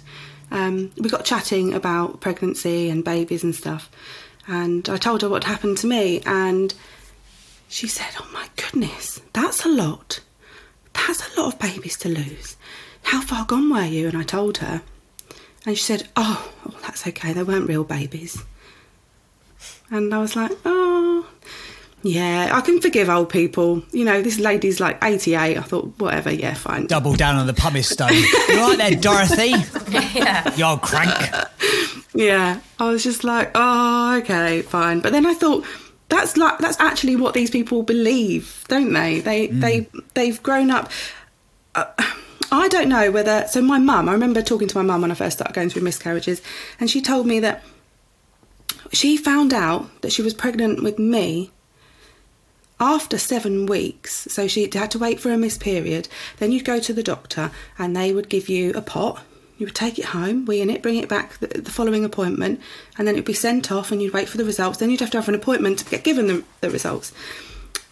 um, 0.50 0.90
we 0.96 1.08
got 1.08 1.24
chatting 1.24 1.72
about 1.72 2.20
pregnancy 2.20 2.90
and 2.90 3.04
babies 3.04 3.44
and 3.44 3.54
stuff, 3.54 3.88
and 4.48 4.88
I 4.88 4.96
told 4.96 5.22
her 5.22 5.28
what 5.28 5.44
happened 5.44 5.78
to 5.78 5.86
me, 5.86 6.20
and 6.26 6.74
she 7.68 7.86
said, 7.86 8.08
"Oh 8.18 8.28
my 8.32 8.48
goodness, 8.56 9.20
that's 9.34 9.64
a 9.64 9.68
lot." 9.68 10.18
that's 10.94 11.36
a 11.36 11.40
lot 11.40 11.54
of 11.54 11.60
babies 11.60 11.96
to 11.98 12.08
lose. 12.08 12.56
How 13.04 13.20
far 13.20 13.44
gone 13.44 13.70
were 13.70 13.84
you? 13.84 14.08
And 14.08 14.18
I 14.18 14.24
told 14.24 14.58
her. 14.58 14.82
And 15.66 15.76
she 15.76 15.82
said, 15.82 16.08
oh, 16.16 16.50
oh, 16.66 16.78
that's 16.82 17.06
okay. 17.06 17.32
They 17.32 17.42
weren't 17.42 17.68
real 17.68 17.84
babies. 17.84 18.42
And 19.90 20.14
I 20.14 20.18
was 20.18 20.36
like, 20.36 20.52
oh, 20.64 21.26
Yeah, 22.02 22.50
I 22.52 22.60
can 22.60 22.80
forgive 22.80 23.08
old 23.08 23.28
people. 23.28 23.82
You 23.90 24.04
know, 24.04 24.22
this 24.22 24.38
lady's 24.38 24.80
like 24.80 24.98
88. 25.02 25.58
I 25.58 25.60
thought, 25.62 25.92
whatever, 25.98 26.30
yeah, 26.32 26.54
fine. 26.54 26.86
Double 26.86 27.14
down 27.14 27.36
on 27.36 27.46
the 27.46 27.54
pumice 27.54 27.88
stone. 27.88 28.12
you 28.12 28.22
right 28.60 28.76
there, 28.78 28.92
Dorothy? 28.92 29.54
yeah. 29.90 30.54
You 30.54 30.64
old 30.64 30.82
crank. 30.82 31.12
Yeah, 32.14 32.60
I 32.78 32.88
was 32.90 33.02
just 33.02 33.24
like, 33.24 33.50
oh, 33.54 34.18
okay, 34.18 34.62
fine. 34.62 35.00
But 35.00 35.12
then 35.12 35.26
I 35.26 35.34
thought, 35.34 35.64
that's 36.08 36.36
like 36.38 36.58
that's 36.58 36.80
actually 36.80 37.16
what 37.16 37.34
these 37.34 37.50
people 37.50 37.82
believe, 37.82 38.64
don't 38.68 38.92
they? 38.94 39.20
They 39.20 39.48
they 39.48 39.88
they've 40.14 40.42
grown 40.42 40.70
up. 40.70 40.90
Uh, 41.74 41.84
I 42.50 42.68
don't 42.68 42.88
know 42.88 43.10
whether. 43.10 43.46
So 43.48 43.60
my 43.60 43.78
mum, 43.78 44.08
I 44.08 44.12
remember 44.12 44.42
talking 44.42 44.68
to 44.68 44.76
my 44.76 44.82
mum 44.82 45.02
when 45.02 45.10
I 45.10 45.14
first 45.14 45.38
started 45.38 45.54
going 45.54 45.70
through 45.70 45.82
miscarriages, 45.82 46.40
and 46.80 46.90
she 46.90 47.00
told 47.00 47.26
me 47.26 47.40
that 47.40 47.62
she 48.92 49.16
found 49.16 49.52
out 49.52 50.00
that 50.00 50.12
she 50.12 50.22
was 50.22 50.34
pregnant 50.34 50.82
with 50.82 50.98
me 50.98 51.50
after 52.80 53.18
seven 53.18 53.66
weeks. 53.66 54.28
So 54.30 54.48
she 54.48 54.70
had 54.72 54.90
to 54.92 54.98
wait 54.98 55.20
for 55.20 55.30
a 55.30 55.36
missed 55.36 55.60
period. 55.60 56.08
Then 56.38 56.52
you'd 56.52 56.64
go 56.64 56.80
to 56.80 56.92
the 56.92 57.02
doctor, 57.02 57.50
and 57.78 57.94
they 57.94 58.12
would 58.12 58.28
give 58.28 58.48
you 58.48 58.72
a 58.74 58.82
pot. 58.82 59.22
You 59.58 59.66
would 59.66 59.74
take 59.74 59.98
it 59.98 60.06
home, 60.06 60.48
in 60.48 60.70
it, 60.70 60.82
bring 60.82 60.96
it 60.96 61.08
back 61.08 61.38
the, 61.38 61.48
the 61.48 61.70
following 61.70 62.04
appointment, 62.04 62.60
and 62.96 63.06
then 63.06 63.16
it'd 63.16 63.24
be 63.24 63.32
sent 63.32 63.72
off, 63.72 63.90
and 63.90 64.00
you'd 64.00 64.14
wait 64.14 64.28
for 64.28 64.38
the 64.38 64.44
results. 64.44 64.78
Then 64.78 64.90
you'd 64.90 65.00
have 65.00 65.10
to 65.10 65.18
have 65.18 65.28
an 65.28 65.34
appointment 65.34 65.80
to 65.80 65.84
get 65.84 66.04
given 66.04 66.28
the, 66.28 66.44
the 66.60 66.70
results. 66.70 67.12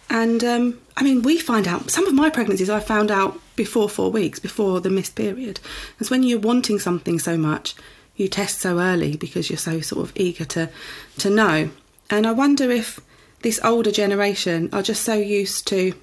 And 0.09 0.43
um, 0.43 0.79
I 0.95 1.03
mean, 1.03 1.21
we 1.21 1.37
find 1.37 1.67
out 1.67 1.91
some 1.91 2.07
of 2.07 2.13
my 2.13 2.29
pregnancies 2.29 2.69
I 2.69 2.79
found 2.79 3.11
out 3.11 3.37
before 3.57 3.89
four 3.89 4.09
weeks, 4.09 4.39
before 4.39 4.79
the 4.79 4.89
missed 4.89 5.15
period. 5.15 5.59
It's 5.99 6.09
when 6.09 6.23
you're 6.23 6.39
wanting 6.39 6.79
something 6.79 7.19
so 7.19 7.37
much, 7.37 7.75
you 8.15 8.29
test 8.29 8.61
so 8.61 8.79
early 8.79 9.17
because 9.17 9.49
you're 9.49 9.57
so 9.57 9.81
sort 9.81 10.07
of 10.07 10.13
eager 10.15 10.45
to 10.45 10.69
to 11.17 11.29
know. 11.29 11.69
And 12.09 12.25
I 12.25 12.31
wonder 12.31 12.71
if 12.71 13.01
this 13.41 13.59
older 13.63 13.91
generation 13.91 14.69
are 14.71 14.81
just 14.81 15.03
so 15.03 15.15
used 15.15 15.67
to 15.67 15.93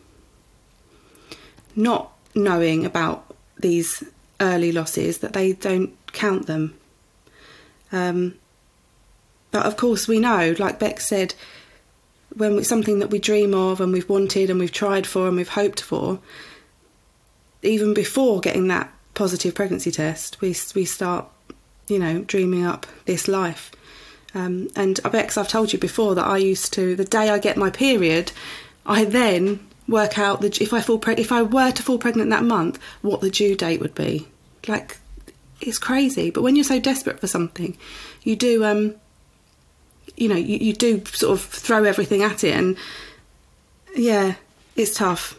not 1.75 2.13
knowing 2.35 2.85
about 2.85 3.35
these 3.59 4.05
early 4.41 4.71
losses 4.71 5.19
that 5.19 5.33
they 5.33 5.53
don't 5.53 5.97
count 6.13 6.47
them. 6.47 6.75
Um, 7.91 8.35
but 9.51 9.67
of 9.67 9.77
course, 9.77 10.07
we 10.07 10.19
know, 10.19 10.55
like 10.59 10.79
Bex 10.79 11.09
said, 11.09 11.35
when 12.37 12.63
something 12.65 12.99
that 12.99 13.11
we 13.11 13.19
dream 13.19 13.55
of 13.55 13.81
and 13.81 13.93
we've 13.93 14.09
wanted 14.09 14.51
and 14.51 14.59
we've 14.59 14.73
tried 14.73 15.07
for 15.07 15.29
and 15.29 15.37
we've 15.37 15.49
hoped 15.49 15.81
for, 15.81 16.19
even 17.65 17.95
before 17.95 18.41
getting 18.41 18.69
that 18.69 18.93
positive 19.15 19.55
pregnancy 19.55 19.91
test, 19.91 20.41
we 20.41 20.55
we 20.75 20.85
start, 20.85 21.27
you 21.89 21.99
know, 21.99 22.21
dreaming 22.23 22.65
up 22.65 22.87
this 23.07 23.29
life. 23.29 23.71
Um, 24.35 24.69
and 24.75 24.99
I 25.05 25.09
bet, 25.11 25.29
'cause 25.29 25.37
I've 25.37 25.49
told 25.49 25.73
you 25.73 25.79
before 25.79 26.15
that 26.17 26.27
I 26.27 26.39
used 26.39 26.73
to, 26.75 26.97
the 26.97 27.05
day 27.05 27.31
I 27.31 27.39
get 27.39 27.57
my 27.57 27.71
period, 27.71 28.33
I 28.85 29.05
then 29.05 29.61
work 29.87 30.19
out 30.19 30.41
that 30.41 30.61
if 30.61 30.73
I 30.73 30.81
fall 30.81 30.99
preg- 30.99 31.19
if 31.21 31.31
I 31.31 31.43
were 31.43 31.71
to 31.71 31.83
fall 31.83 31.99
pregnant 31.99 32.31
that 32.31 32.43
month, 32.45 32.79
what 33.03 33.21
the 33.21 33.31
due 33.31 33.55
date 33.55 33.81
would 33.81 33.95
be. 33.95 34.27
Like, 34.67 34.99
it's 35.61 35.79
crazy. 35.79 36.31
But 36.31 36.43
when 36.43 36.57
you're 36.57 36.65
so 36.65 36.81
desperate 36.81 37.21
for 37.21 37.27
something, 37.27 37.77
you 38.23 38.35
do, 38.35 38.65
um, 38.65 38.95
you 40.17 40.29
know, 40.29 40.37
you, 40.37 40.57
you 40.59 40.73
do 40.73 41.03
sort 41.13 41.39
of 41.39 41.45
throw 41.45 41.85
everything 41.85 42.23
at 42.23 42.43
it, 42.45 42.55
and 42.55 42.77
yeah, 43.95 44.35
it's 44.75 44.95
tough. 44.97 45.39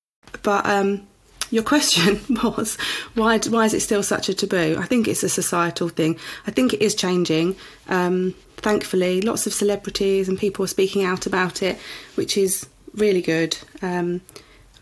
But 0.43 0.65
um, 0.65 1.07
your 1.49 1.63
question 1.63 2.19
was 2.43 2.77
why? 3.15 3.37
Why 3.39 3.65
is 3.65 3.73
it 3.73 3.81
still 3.81 4.03
such 4.03 4.29
a 4.29 4.33
taboo? 4.33 4.77
I 4.79 4.85
think 4.85 5.07
it's 5.07 5.23
a 5.23 5.29
societal 5.29 5.89
thing. 5.89 6.17
I 6.47 6.51
think 6.51 6.73
it 6.73 6.81
is 6.81 6.95
changing. 6.95 7.55
Um, 7.89 8.33
thankfully, 8.57 9.21
lots 9.21 9.47
of 9.47 9.53
celebrities 9.53 10.29
and 10.29 10.37
people 10.37 10.65
are 10.65 10.69
speaking 10.69 11.03
out 11.03 11.25
about 11.25 11.61
it, 11.61 11.77
which 12.15 12.37
is 12.37 12.67
really 12.93 13.21
good. 13.21 13.57
Um, 13.81 14.21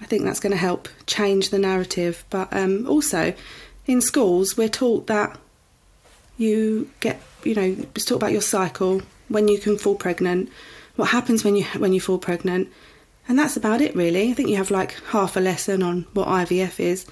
I 0.01 0.05
think 0.05 0.23
that's 0.23 0.39
going 0.39 0.51
to 0.51 0.57
help 0.57 0.87
change 1.07 1.49
the 1.49 1.59
narrative. 1.59 2.23
But 2.29 2.49
um, 2.51 2.87
also, 2.87 3.33
in 3.85 4.01
schools, 4.01 4.57
we're 4.57 4.69
taught 4.69 5.07
that 5.07 5.37
you 6.37 6.89
get, 7.01 7.21
you 7.43 7.53
know, 7.53 7.85
it's 7.95 8.05
taught 8.05 8.15
about 8.15 8.31
your 8.31 8.41
cycle, 8.41 9.01
when 9.27 9.47
you 9.47 9.59
can 9.59 9.77
fall 9.77 9.95
pregnant, 9.95 10.49
what 10.95 11.09
happens 11.09 11.43
when 11.43 11.55
you 11.55 11.63
when 11.77 11.93
you 11.93 12.01
fall 12.01 12.17
pregnant, 12.17 12.69
and 13.29 13.37
that's 13.37 13.55
about 13.55 13.79
it 13.79 13.95
really. 13.95 14.31
I 14.31 14.33
think 14.33 14.49
you 14.49 14.57
have 14.57 14.71
like 14.71 15.01
half 15.05 15.37
a 15.37 15.39
lesson 15.39 15.83
on 15.83 16.07
what 16.13 16.27
IVF 16.27 16.79
is, 16.79 17.05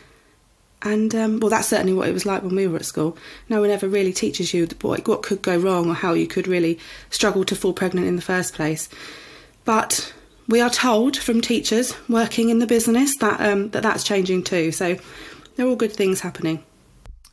and 0.81 1.13
um, 1.15 1.39
well, 1.39 1.51
that's 1.51 1.67
certainly 1.67 1.93
what 1.93 2.09
it 2.09 2.13
was 2.13 2.25
like 2.25 2.41
when 2.41 2.55
we 2.55 2.67
were 2.67 2.77
at 2.77 2.85
school. 2.85 3.15
No 3.49 3.61
one 3.61 3.69
ever 3.69 3.87
really 3.87 4.11
teaches 4.11 4.53
you 4.53 4.67
what 4.81 5.07
what 5.07 5.21
could 5.23 5.41
go 5.41 5.55
wrong 5.57 5.89
or 5.89 5.93
how 5.93 6.13
you 6.13 6.27
could 6.27 6.47
really 6.47 6.79
struggle 7.11 7.45
to 7.45 7.55
fall 7.55 7.71
pregnant 7.71 8.07
in 8.07 8.15
the 8.15 8.21
first 8.21 8.55
place. 8.55 8.89
But 9.63 10.13
we 10.47 10.59
are 10.59 10.69
told 10.69 11.15
from 11.15 11.39
teachers 11.39 11.93
working 12.09 12.49
in 12.49 12.59
the 12.59 12.67
business 12.67 13.15
that 13.17 13.39
um, 13.39 13.69
that 13.69 13.83
that's 13.83 14.03
changing 14.03 14.43
too. 14.43 14.71
So 14.71 14.97
they're 15.55 15.67
all 15.67 15.75
good 15.75 15.93
things 15.93 16.21
happening. 16.21 16.63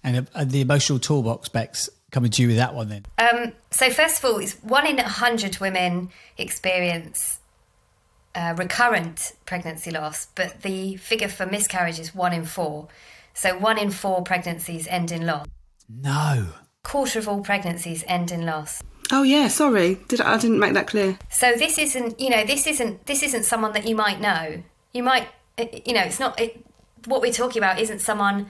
And 0.03 0.29
uh, 0.35 0.45
the 0.45 0.61
emotional 0.61 0.99
toolbox, 0.99 1.49
Bex, 1.49 1.89
coming 2.11 2.31
to 2.33 2.43
you 2.43 2.49
with 2.49 2.59
that 2.59 2.75
one 2.75 2.91
then. 2.91 3.07
Um, 3.17 3.53
so 3.71 3.89
first 3.89 4.19
of 4.19 4.27
all, 4.27 4.39
it's 4.39 4.55
one 4.57 4.87
in 4.87 4.99
a 4.99 5.09
hundred 5.09 5.59
women 5.59 6.11
experience 6.37 7.39
uh, 8.35 8.55
recurrent 8.57 9.33
pregnancy 9.47 9.91
loss, 9.91 10.29
but 10.35 10.63
the 10.63 10.97
figure 10.97 11.29
for 11.29 11.47
miscarriage 11.47 11.99
is 11.99 12.15
one 12.15 12.33
in 12.33 12.45
four. 12.45 12.89
So 13.33 13.59
one 13.59 13.79
in 13.79 13.91
four 13.91 14.23
pregnancies 14.23 14.87
end 14.89 15.13
in 15.13 15.27
loss. 15.27 15.47
No. 15.89 16.49
Quarter 16.83 17.19
of 17.19 17.29
all 17.29 17.41
pregnancies 17.41 18.05
end 18.07 18.31
in 18.31 18.47
loss. 18.47 18.83
Oh 19.13 19.23
yeah, 19.23 19.49
sorry, 19.49 19.97
did 20.09 20.21
I, 20.21 20.35
I 20.35 20.39
didn't 20.39 20.59
make 20.59 20.75
that 20.75 20.87
clear. 20.87 21.19
So 21.31 21.53
this 21.57 21.79
isn't, 21.79 22.19
you 22.19 22.31
know, 22.31 22.45
this 22.45 22.67
isn't 22.67 23.07
this 23.07 23.23
isn't 23.23 23.45
someone 23.45 23.73
that 23.73 23.87
you 23.87 23.95
might 23.95 24.21
know. 24.21 24.63
You 24.93 25.03
might, 25.03 25.29
you 25.59 25.93
know, 25.93 26.03
it's 26.03 26.21
not. 26.21 26.41
It, 26.41 26.65
what 27.07 27.21
we're 27.21 27.33
talking 27.33 27.59
about 27.59 27.79
isn't 27.79 28.01
someone 28.01 28.47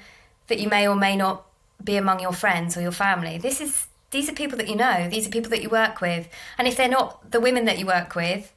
that 0.47 0.61
you 0.61 0.69
may 0.69 0.87
or 0.87 0.95
may 0.95 1.17
not 1.17 1.47
be 1.83 1.97
among 1.97 2.21
your 2.21 2.33
friends 2.33 2.77
or 2.77 2.83
your 2.83 2.93
family. 2.93 3.39
This 3.39 3.61
is 3.61 3.89
these 4.11 4.29
are 4.29 4.33
people 4.33 4.57
that 4.59 4.69
you 4.69 4.77
know. 4.77 5.09
These 5.09 5.27
are 5.27 5.31
people 5.31 5.51
that 5.51 5.63
you 5.63 5.69
work 5.69 6.01
with, 6.01 6.29
and 6.57 6.69
if 6.69 6.77
they're 6.77 6.89
not 6.89 7.31
the 7.31 7.41
women 7.41 7.65
that 7.65 7.79
you 7.79 7.87
work 7.87 8.15
with, 8.15 8.53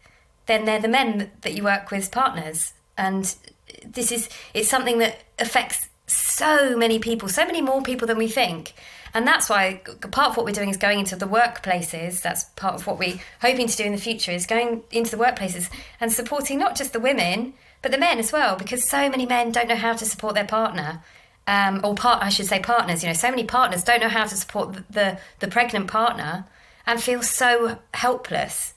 then 0.47 0.65
they're 0.65 0.81
the 0.81 0.87
men 0.87 1.31
that 1.41 1.53
you 1.53 1.63
work 1.63 1.91
with 1.91 2.11
partners. 2.11 2.73
And 2.97 3.33
this 3.85 4.11
is 4.11 4.29
it's 4.53 4.69
something 4.69 4.99
that 4.99 5.19
affects 5.39 5.89
so 6.07 6.77
many 6.77 6.99
people, 6.99 7.29
so 7.29 7.45
many 7.45 7.61
more 7.61 7.81
people 7.81 8.07
than 8.07 8.17
we 8.17 8.27
think. 8.27 8.73
And 9.13 9.25
that's 9.25 9.49
why 9.49 9.81
part 10.11 10.31
of 10.31 10.37
what 10.37 10.45
we're 10.45 10.51
doing 10.51 10.69
is 10.69 10.77
going 10.77 10.99
into 10.99 11.15
the 11.15 11.27
workplaces. 11.27 12.21
That's 12.21 12.45
part 12.55 12.75
of 12.75 12.87
what 12.87 12.99
we're 12.99 13.19
hoping 13.41 13.67
to 13.67 13.75
do 13.75 13.83
in 13.83 13.91
the 13.91 13.97
future 13.97 14.31
is 14.31 14.45
going 14.45 14.83
into 14.91 15.15
the 15.15 15.23
workplaces 15.23 15.69
and 15.99 16.11
supporting 16.11 16.59
not 16.59 16.75
just 16.75 16.93
the 16.93 16.99
women, 16.99 17.53
but 17.81 17.91
the 17.91 17.97
men 17.97 18.19
as 18.19 18.31
well, 18.31 18.55
because 18.55 18.87
so 18.87 19.09
many 19.09 19.25
men 19.25 19.51
don't 19.51 19.67
know 19.67 19.75
how 19.75 19.93
to 19.93 20.05
support 20.05 20.35
their 20.35 20.45
partner. 20.45 21.01
Um, 21.47 21.79
or 21.83 21.95
part, 21.95 22.21
I 22.21 22.27
should 22.27 22.47
say, 22.47 22.59
partners. 22.59 23.03
You 23.03 23.09
know, 23.09 23.13
so 23.13 23.29
many 23.29 23.45
partners 23.45 23.83
don't 23.83 24.01
know 24.01 24.09
how 24.09 24.25
to 24.25 24.35
support 24.35 24.73
the, 24.73 24.83
the, 24.89 25.19
the 25.39 25.47
pregnant 25.47 25.87
partner 25.87 26.45
and 26.85 27.01
feel 27.01 27.23
so 27.23 27.79
helpless. 27.93 28.73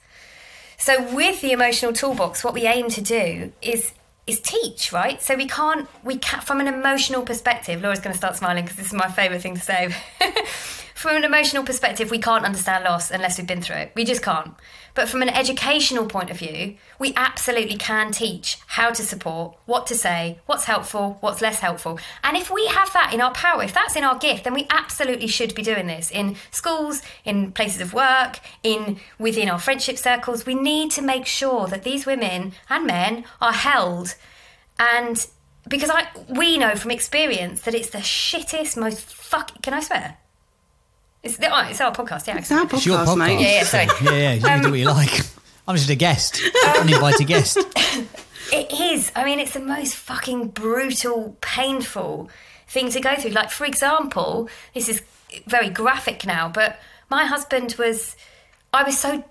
So 0.81 1.14
with 1.14 1.43
the 1.43 1.53
emotional 1.53 1.93
toolbox, 1.93 2.43
what 2.43 2.55
we 2.55 2.66
aim 2.66 2.88
to 2.88 3.03
do 3.03 3.53
is 3.61 3.93
is 4.27 4.40
teach, 4.40 4.93
right? 4.93 5.21
So 5.23 5.37
we 5.37 5.47
can't 5.47 5.87
we 6.03 6.16
can 6.16 6.40
from 6.40 6.59
an 6.59 6.66
emotional 6.66 7.23
perspective. 7.23 7.83
Laura's 7.83 8.01
going 8.01 8.14
to 8.14 8.19
start 8.19 8.35
smiling 8.35 8.64
because 8.64 8.79
this 8.79 8.87
is 8.87 8.95
my 8.95 9.11
favourite 9.11 9.43
thing 9.43 9.57
to 9.57 9.61
say. 9.61 9.95
from 11.01 11.17
an 11.17 11.25
emotional 11.25 11.65
perspective, 11.65 12.11
we 12.11 12.19
can't 12.19 12.45
understand 12.45 12.85
loss 12.85 13.11
unless 13.11 13.39
we've 13.39 13.47
been 13.47 13.63
through 13.63 13.77
it. 13.77 13.93
We 13.95 14.05
just 14.05 14.23
can't. 14.23 14.53
But 14.93 15.09
from 15.09 15.23
an 15.23 15.31
educational 15.31 16.05
point 16.05 16.29
of 16.29 16.37
view, 16.37 16.77
we 16.99 17.15
absolutely 17.17 17.79
can 17.79 18.13
teach 18.13 18.59
how 18.67 18.91
to 18.91 19.03
support, 19.03 19.57
what 19.65 19.87
to 19.87 19.95
say, 19.95 20.41
what's 20.45 20.65
helpful, 20.65 21.17
what's 21.21 21.41
less 21.41 21.61
helpful. 21.61 21.99
And 22.23 22.37
if 22.37 22.51
we 22.51 22.67
have 22.67 22.93
that 22.93 23.15
in 23.15 23.23
our 23.23 23.33
power, 23.33 23.63
if 23.63 23.73
that's 23.73 23.97
in 23.97 24.05
our 24.05 24.19
gift, 24.19 24.45
then 24.45 24.53
we 24.53 24.67
absolutely 24.69 25.27
should 25.27 25.55
be 25.55 25.63
doing 25.63 25.87
this 25.87 26.11
in 26.11 26.37
schools, 26.51 27.01
in 27.25 27.53
places 27.53 27.81
of 27.81 27.95
work, 27.95 28.41
in 28.63 29.01
within 29.19 29.49
our 29.49 29.59
friendship 29.59 29.97
circles. 29.97 30.45
We 30.45 30.55
need 30.55 30.91
to 30.91 31.03
make 31.03 31.25
sure 31.25 31.67
that 31.69 31.83
these 31.83 32.05
women 32.05 32.53
and 32.69 32.87
men 32.87 33.25
are 33.41 33.55
held 33.55 34.17
and 34.79 35.27
because 35.67 35.89
I 35.89 36.09
we 36.29 36.59
know 36.59 36.75
from 36.75 36.91
experience 36.91 37.63
that 37.63 37.75
it's 37.75 37.89
the 37.89 37.99
shittest, 37.99 38.77
most 38.77 39.01
fuck. 39.01 39.63
Can 39.63 39.73
I 39.73 39.81
swear? 39.81 40.19
It's, 41.22 41.37
the, 41.37 41.54
oh, 41.54 41.68
it's 41.68 41.80
our 41.80 41.92
podcast, 41.92 42.26
yeah. 42.26 42.38
It's 42.38 42.50
our 42.50 42.64
It's 42.64 42.87
your 42.87 42.98
podcast, 42.98 43.06
podcast. 43.06 43.18
mate. 43.18 43.40
Yeah, 43.40 43.52
yeah, 43.56 43.64
sorry. 43.64 43.87
yeah, 44.02 44.12
yeah. 44.12 44.33
You 44.35 44.40
can 44.40 44.62
do 44.62 44.70
what 44.70 44.78
you 44.78 44.88
um, 44.88 44.96
like. 44.96 45.20
I'm 45.68 45.76
just 45.76 45.90
a 45.90 45.94
guest, 45.94 46.40
um, 46.42 46.50
an 46.74 46.80
uninvited 46.88 47.26
guest. 47.26 47.59
It 48.52 48.72
is. 48.72 49.12
I 49.14 49.24
mean, 49.24 49.38
it's 49.38 49.52
the 49.52 49.61
most 49.61 49.94
fucking 49.94 50.48
brutal, 50.48 51.37
painful 51.40 52.28
thing 52.66 52.90
to 52.90 53.00
go 53.00 53.14
through. 53.14 53.30
Like, 53.30 53.50
for 53.50 53.64
example, 53.64 54.48
this 54.74 54.88
is 54.88 55.02
very 55.46 55.68
graphic 55.68 56.26
now, 56.26 56.48
but 56.48 56.80
my 57.09 57.26
husband 57.26 57.76
was. 57.78 58.16
I 58.72 58.83
was 58.83 58.98
so 58.98 59.22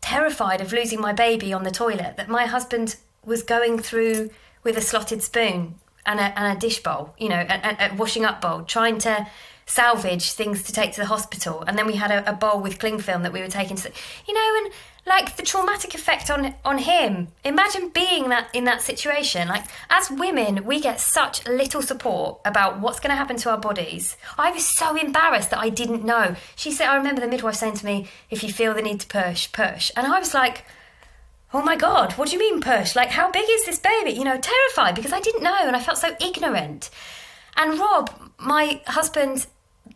terrified 0.00 0.62
of 0.62 0.72
losing 0.72 1.02
my 1.02 1.12
baby 1.12 1.52
on 1.52 1.64
the 1.64 1.70
toilet 1.70 2.16
that 2.16 2.30
my 2.30 2.46
husband 2.46 2.96
was 3.26 3.42
going 3.42 3.78
through 3.78 4.30
with 4.64 4.78
a 4.78 4.80
slotted 4.80 5.22
spoon 5.22 5.74
and 6.06 6.18
a, 6.18 6.38
and 6.38 6.56
a 6.56 6.60
dish 6.60 6.82
bowl, 6.82 7.14
you 7.18 7.28
know, 7.28 7.40
a, 7.48 7.86
a, 7.88 7.90
a 7.90 7.94
washing 7.94 8.24
up 8.24 8.40
bowl, 8.40 8.62
trying 8.62 8.96
to 8.98 9.26
salvage 9.66 10.32
things 10.32 10.62
to 10.64 10.72
take 10.72 10.92
to 10.92 11.00
the 11.00 11.06
hospital. 11.06 11.62
And 11.66 11.78
then 11.78 11.86
we 11.86 11.94
had 11.96 12.10
a, 12.10 12.28
a 12.30 12.32
bowl 12.32 12.60
with 12.60 12.78
cling 12.78 12.98
film 12.98 13.22
that 13.22 13.32
we 13.32 13.40
were 13.40 13.48
taking 13.48 13.76
to, 13.76 13.92
you 14.26 14.34
know, 14.34 14.64
and 14.64 14.72
like 15.04 15.36
the 15.36 15.42
traumatic 15.42 15.94
effect 15.94 16.30
on 16.30 16.54
on 16.64 16.78
him. 16.78 17.28
Imagine 17.44 17.88
being 17.88 18.28
that 18.28 18.48
in 18.52 18.64
that 18.64 18.82
situation. 18.82 19.48
Like 19.48 19.64
as 19.90 20.10
women, 20.10 20.64
we 20.64 20.80
get 20.80 21.00
such 21.00 21.46
little 21.46 21.82
support 21.82 22.40
about 22.44 22.80
what's 22.80 23.00
going 23.00 23.10
to 23.10 23.16
happen 23.16 23.36
to 23.38 23.50
our 23.50 23.58
bodies. 23.58 24.16
I 24.38 24.52
was 24.52 24.66
so 24.66 24.96
embarrassed 24.96 25.50
that 25.50 25.58
I 25.58 25.70
didn't 25.70 26.04
know. 26.04 26.36
She 26.54 26.70
said, 26.70 26.88
I 26.88 26.96
remember 26.96 27.20
the 27.20 27.28
midwife 27.28 27.56
saying 27.56 27.76
to 27.76 27.86
me, 27.86 28.08
"If 28.30 28.42
you 28.42 28.52
feel 28.52 28.74
the 28.74 28.82
need 28.82 29.00
to 29.00 29.06
push, 29.06 29.50
push," 29.52 29.90
and 29.96 30.06
I 30.06 30.18
was 30.18 30.34
like. 30.34 30.64
Oh 31.54 31.60
my 31.60 31.76
God, 31.76 32.14
what 32.14 32.28
do 32.30 32.32
you 32.32 32.38
mean 32.38 32.62
push? 32.62 32.96
Like, 32.96 33.10
how 33.10 33.30
big 33.30 33.44
is 33.46 33.66
this 33.66 33.78
baby? 33.78 34.12
You 34.12 34.24
know, 34.24 34.38
terrified 34.40 34.94
because 34.94 35.12
I 35.12 35.20
didn't 35.20 35.42
know 35.42 35.54
and 35.60 35.76
I 35.76 35.80
felt 35.80 35.98
so 35.98 36.16
ignorant. 36.18 36.88
And 37.56 37.78
Rob, 37.78 38.10
my 38.38 38.80
husband, 38.86 39.46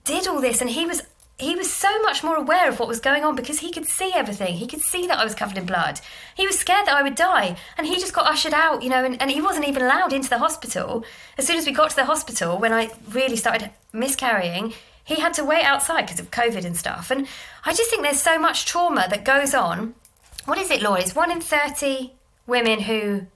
did 0.04 0.26
all 0.28 0.40
this 0.40 0.60
and 0.60 0.70
he 0.70 0.86
was 0.86 1.02
he 1.38 1.54
was 1.54 1.70
so 1.70 2.00
much 2.00 2.24
more 2.24 2.36
aware 2.36 2.68
of 2.68 2.78
what 2.78 2.88
was 2.88 2.98
going 2.98 3.22
on 3.22 3.36
because 3.36 3.58
he 3.58 3.70
could 3.70 3.84
see 3.84 4.10
everything. 4.14 4.54
He 4.54 4.66
could 4.66 4.80
see 4.80 5.06
that 5.06 5.18
I 5.18 5.24
was 5.24 5.34
covered 5.34 5.58
in 5.58 5.66
blood. 5.66 6.00
He 6.34 6.46
was 6.46 6.58
scared 6.58 6.86
that 6.86 6.96
I 6.96 7.02
would 7.02 7.14
die. 7.14 7.56
And 7.76 7.86
he 7.86 7.96
just 7.96 8.14
got 8.14 8.26
ushered 8.26 8.54
out, 8.54 8.82
you 8.82 8.88
know, 8.88 9.04
and, 9.04 9.20
and 9.20 9.30
he 9.30 9.42
wasn't 9.42 9.68
even 9.68 9.82
allowed 9.82 10.14
into 10.14 10.30
the 10.30 10.38
hospital. 10.38 11.04
As 11.36 11.46
soon 11.46 11.58
as 11.58 11.66
we 11.66 11.72
got 11.72 11.90
to 11.90 11.96
the 11.96 12.06
hospital, 12.06 12.58
when 12.58 12.72
I 12.72 12.90
really 13.10 13.36
started 13.36 13.70
miscarrying, 13.92 14.72
he 15.04 15.16
had 15.16 15.34
to 15.34 15.44
wait 15.44 15.64
outside 15.64 16.02
because 16.02 16.20
of 16.20 16.30
COVID 16.30 16.64
and 16.64 16.76
stuff. 16.76 17.10
And 17.10 17.28
I 17.66 17.74
just 17.74 17.90
think 17.90 18.02
there's 18.02 18.22
so 18.22 18.38
much 18.38 18.64
trauma 18.64 19.06
that 19.10 19.24
goes 19.24 19.52
on. 19.52 19.94
What 20.46 20.58
is 20.58 20.70
it, 20.70 20.80
Laura? 20.80 21.00
It's 21.00 21.14
one 21.14 21.30
in 21.30 21.42
30 21.42 22.12
women 22.46 22.80
who. 22.80 23.26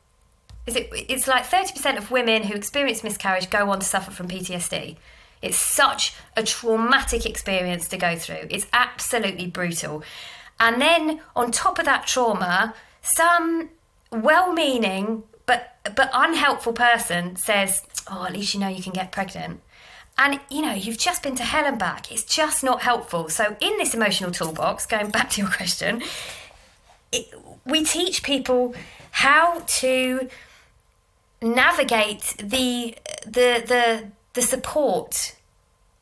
Is 0.67 0.77
it, 0.77 0.91
it's 0.93 1.27
like 1.27 1.45
30% 1.45 1.97
of 1.97 2.11
women 2.11 2.45
who 2.45 2.55
experience 2.55 3.03
miscarriage 3.03 3.51
go 3.51 3.71
on 3.71 3.81
to 3.81 3.87
suffer 3.87 4.11
from 4.11 4.29
PTSD. 4.29 4.97
It's 5.43 5.57
such 5.57 6.15
a 6.37 6.43
traumatic 6.43 7.25
experience 7.25 7.89
to 7.89 7.97
go 7.97 8.17
through. 8.17 8.47
It's 8.51 8.67
absolutely 8.73 9.47
brutal. 9.47 10.03
And 10.59 10.81
then 10.81 11.21
on 11.35 11.51
top 11.51 11.79
of 11.79 11.87
that 11.87 12.07
trauma, 12.07 12.75
some 13.01 13.71
well-meaning 14.13 15.23
but 15.47 15.77
but 15.97 16.11
unhelpful 16.13 16.75
person 16.75 17.35
says, 17.37 17.83
"Oh, 18.07 18.25
at 18.25 18.33
least 18.33 18.55
you 18.55 18.61
know 18.61 18.69
you 18.69 18.83
can 18.83 18.93
get 18.93 19.11
pregnant." 19.11 19.61
And 20.19 20.39
you 20.51 20.61
know, 20.61 20.75
you've 20.75 20.99
just 20.99 21.23
been 21.23 21.35
to 21.37 21.43
hell 21.43 21.65
and 21.65 21.79
back. 21.79 22.13
It's 22.13 22.25
just 22.25 22.63
not 22.63 22.83
helpful. 22.83 23.31
So 23.31 23.57
in 23.61 23.79
this 23.79 23.95
emotional 23.95 24.31
toolbox, 24.31 24.87
going 24.87 25.11
back 25.11 25.31
to 25.31 25.41
your 25.41 25.51
question, 25.51 26.03
it, 27.11 27.35
we 27.65 27.85
teach 27.85 28.23
people 28.23 28.75
how 29.11 29.61
to 29.67 30.29
navigate 31.43 32.35
the 32.39 32.97
the 33.25 33.65
the 33.67 34.11
the 34.35 34.43
support 34.43 35.37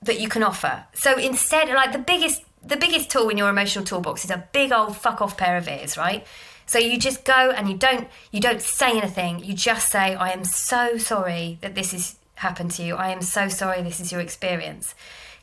that 0.03 0.21
you 0.21 0.29
can 0.29 0.43
offer. 0.43 0.85
So 0.95 1.19
instead, 1.19 1.69
like 1.69 1.93
the 1.93 1.99
biggest 1.99 2.43
the 2.63 2.77
biggest 2.77 3.11
tool 3.11 3.29
in 3.29 3.39
your 3.39 3.49
emotional 3.49 3.85
toolbox 3.85 4.25
is 4.25 4.31
a 4.31 4.45
big 4.53 4.73
old 4.73 4.97
fuck 4.97 5.21
off 5.21 5.37
pair 5.37 5.57
of 5.57 5.69
ears, 5.69 5.97
right? 5.97 6.27
So 6.67 6.79
you 6.79 6.99
just 6.99 7.25
go 7.25 7.51
and 7.51 7.69
you 7.69 7.77
don't 7.77 8.09
you 8.31 8.41
don't 8.41 8.61
say 8.61 8.99
anything. 8.99 9.43
You 9.45 9.55
just 9.55 9.89
say, 9.89 10.15
"I 10.15 10.31
am 10.31 10.45
so 10.45 10.99
sorry 10.99 11.59
that 11.63 11.75
this 11.75 11.93
has 11.93 12.17
happened 12.37 12.73
to 12.73 12.83
you. 12.83 12.95
I 12.95 13.09
am 13.09 13.23
so 13.23 13.49
sorry 13.49 13.83
this 13.83 14.01
is 14.01 14.13
your 14.13 14.21
experience." 14.21 14.95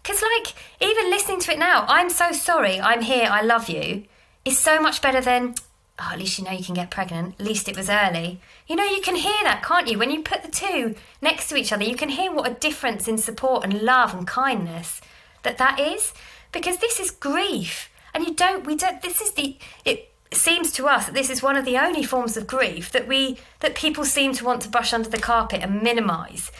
Because 0.03 0.21
like 0.21 0.53
even 0.79 1.09
listening 1.09 1.39
to 1.41 1.53
it 1.53 1.59
now, 1.59 1.85
"I'm 1.87 2.09
so 2.09 2.31
sorry. 2.31 2.79
I'm 2.79 3.01
here. 3.01 3.27
I 3.29 3.41
love 3.41 3.69
you," 3.69 4.05
is 4.43 4.59
so 4.59 4.79
much 4.79 5.01
better 5.01 5.21
than 5.21 5.55
oh, 5.99 6.09
at 6.11 6.19
least 6.19 6.37
you 6.37 6.45
know 6.45 6.51
you 6.51 6.63
can 6.63 6.75
get 6.75 6.91
pregnant. 6.91 7.35
At 7.39 7.45
least 7.45 7.67
it 7.67 7.77
was 7.77 7.89
early. 7.89 8.39
You 8.67 8.75
know, 8.75 8.83
you 8.83 9.01
can 9.01 9.15
hear 9.15 9.43
that, 9.43 9.63
can't 9.63 9.87
you? 9.87 9.97
When 9.97 10.11
you 10.11 10.21
put 10.21 10.43
the 10.43 10.51
two 10.51 10.95
next 11.21 11.49
to 11.49 11.55
each 11.55 11.71
other, 11.71 11.83
you 11.83 11.95
can 11.95 12.09
hear 12.09 12.31
what 12.31 12.49
a 12.49 12.53
difference 12.53 13.07
in 13.07 13.17
support 13.17 13.63
and 13.63 13.81
love 13.81 14.13
and 14.13 14.27
kindness 14.27 15.01
that 15.43 15.57
that 15.57 15.79
is. 15.79 16.13
Because 16.51 16.77
this 16.77 16.99
is 16.99 17.11
grief, 17.11 17.89
and 18.13 18.25
you 18.25 18.33
don't. 18.33 18.65
We 18.65 18.75
don't. 18.75 19.01
This 19.01 19.21
is 19.21 19.33
the. 19.33 19.57
It 19.83 20.11
seems 20.31 20.71
to 20.73 20.87
us 20.87 21.05
that 21.05 21.13
this 21.13 21.29
is 21.29 21.43
one 21.43 21.55
of 21.55 21.65
the 21.65 21.77
only 21.77 22.03
forms 22.03 22.35
of 22.37 22.47
grief 22.47 22.91
that 22.91 23.07
we 23.07 23.37
that 23.59 23.75
people 23.75 24.05
seem 24.05 24.33
to 24.33 24.45
want 24.45 24.61
to 24.61 24.69
brush 24.69 24.93
under 24.93 25.09
the 25.09 25.17
carpet 25.17 25.61
and 25.61 25.81
minimise. 25.81 26.51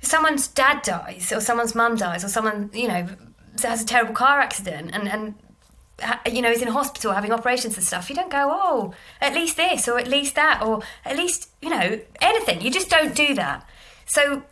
If 0.00 0.08
someone's 0.08 0.48
dad 0.48 0.82
dies, 0.82 1.32
or 1.32 1.40
someone's 1.40 1.74
mum 1.74 1.96
dies, 1.96 2.24
or 2.24 2.28
someone 2.28 2.70
you 2.72 2.88
know 2.88 3.08
has 3.62 3.82
a 3.82 3.86
terrible 3.86 4.14
car 4.14 4.40
accident, 4.40 4.90
and 4.92 5.08
and 5.08 5.34
you 6.30 6.42
know, 6.42 6.50
is 6.50 6.62
in 6.62 6.68
hospital 6.68 7.12
having 7.12 7.32
operations 7.32 7.76
and 7.76 7.84
stuff, 7.84 8.08
you 8.08 8.16
don't 8.16 8.30
go, 8.30 8.48
oh, 8.50 8.94
at 9.20 9.34
least 9.34 9.56
this 9.56 9.88
or 9.88 9.98
at 9.98 10.08
least 10.08 10.34
that 10.34 10.62
or 10.62 10.82
at 11.04 11.16
least, 11.16 11.50
you 11.60 11.70
know, 11.70 12.00
anything. 12.20 12.60
You 12.60 12.70
just 12.70 12.90
don't 12.90 13.14
do 13.14 13.34
that. 13.34 13.66
So 14.06 14.42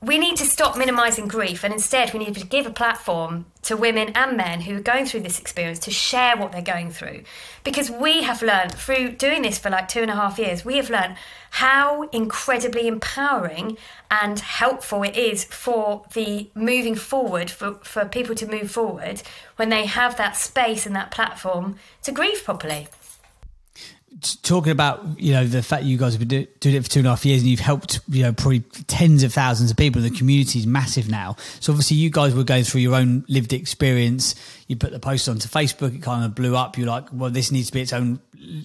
we 0.00 0.16
need 0.16 0.36
to 0.36 0.44
stop 0.44 0.78
minimizing 0.78 1.26
grief 1.26 1.64
and 1.64 1.74
instead 1.74 2.12
we 2.12 2.20
need 2.20 2.34
to 2.34 2.46
give 2.46 2.66
a 2.66 2.70
platform 2.70 3.46
to 3.62 3.76
women 3.76 4.10
and 4.14 4.36
men 4.36 4.60
who 4.60 4.76
are 4.76 4.80
going 4.80 5.04
through 5.04 5.20
this 5.20 5.40
experience 5.40 5.80
to 5.80 5.90
share 5.90 6.36
what 6.36 6.52
they're 6.52 6.62
going 6.62 6.90
through. 6.90 7.22
Because 7.64 7.90
we 7.90 8.22
have 8.22 8.40
learned 8.40 8.72
through 8.72 9.12
doing 9.12 9.42
this 9.42 9.58
for 9.58 9.70
like 9.70 9.88
two 9.88 10.00
and 10.00 10.10
a 10.10 10.14
half 10.14 10.38
years 10.38 10.64
we 10.64 10.76
have 10.76 10.88
learned 10.88 11.16
how 11.50 12.02
incredibly 12.10 12.86
empowering 12.86 13.76
and 14.08 14.38
helpful 14.38 15.02
it 15.02 15.16
is 15.16 15.44
for 15.44 16.04
the 16.14 16.48
moving 16.54 16.94
forward 16.94 17.50
for, 17.50 17.74
for 17.82 18.04
people 18.04 18.36
to 18.36 18.46
move 18.46 18.70
forward 18.70 19.22
when 19.56 19.68
they 19.68 19.86
have 19.86 20.16
that 20.16 20.36
space 20.36 20.86
and 20.86 20.94
that 20.94 21.10
platform 21.10 21.74
to 22.02 22.12
grieve 22.12 22.44
properly 22.44 22.86
talking 24.42 24.72
about 24.72 25.20
you 25.20 25.32
know 25.32 25.46
the 25.46 25.62
fact 25.62 25.84
you 25.84 25.96
guys 25.96 26.14
have 26.14 26.26
been 26.26 26.48
doing 26.60 26.74
it 26.74 26.82
for 26.82 26.90
two 26.90 27.00
and 27.00 27.06
a 27.06 27.10
half 27.10 27.24
years 27.24 27.40
and 27.40 27.48
you've 27.48 27.60
helped 27.60 28.00
you 28.08 28.22
know 28.22 28.32
probably 28.32 28.60
tens 28.86 29.22
of 29.22 29.32
thousands 29.32 29.70
of 29.70 29.76
people. 29.76 30.02
The 30.02 30.10
community 30.10 30.58
is 30.58 30.66
massive 30.66 31.08
now. 31.08 31.36
So 31.60 31.72
obviously 31.72 31.98
you 31.98 32.10
guys 32.10 32.34
were 32.34 32.44
going 32.44 32.64
through 32.64 32.80
your 32.80 32.94
own 32.94 33.24
lived 33.28 33.52
experience. 33.52 34.34
You 34.66 34.76
put 34.76 34.90
the 34.90 34.98
post 34.98 35.28
onto 35.28 35.48
facebook. 35.48 35.94
It 35.94 36.02
kind 36.02 36.24
of 36.24 36.34
blew 36.34 36.56
up. 36.56 36.76
You're 36.76 36.88
like 36.88 37.08
well 37.12 37.30
this 37.30 37.52
needs 37.52 37.68
to 37.68 37.74
be 37.74 37.82
its 37.82 37.92
own 37.92 38.20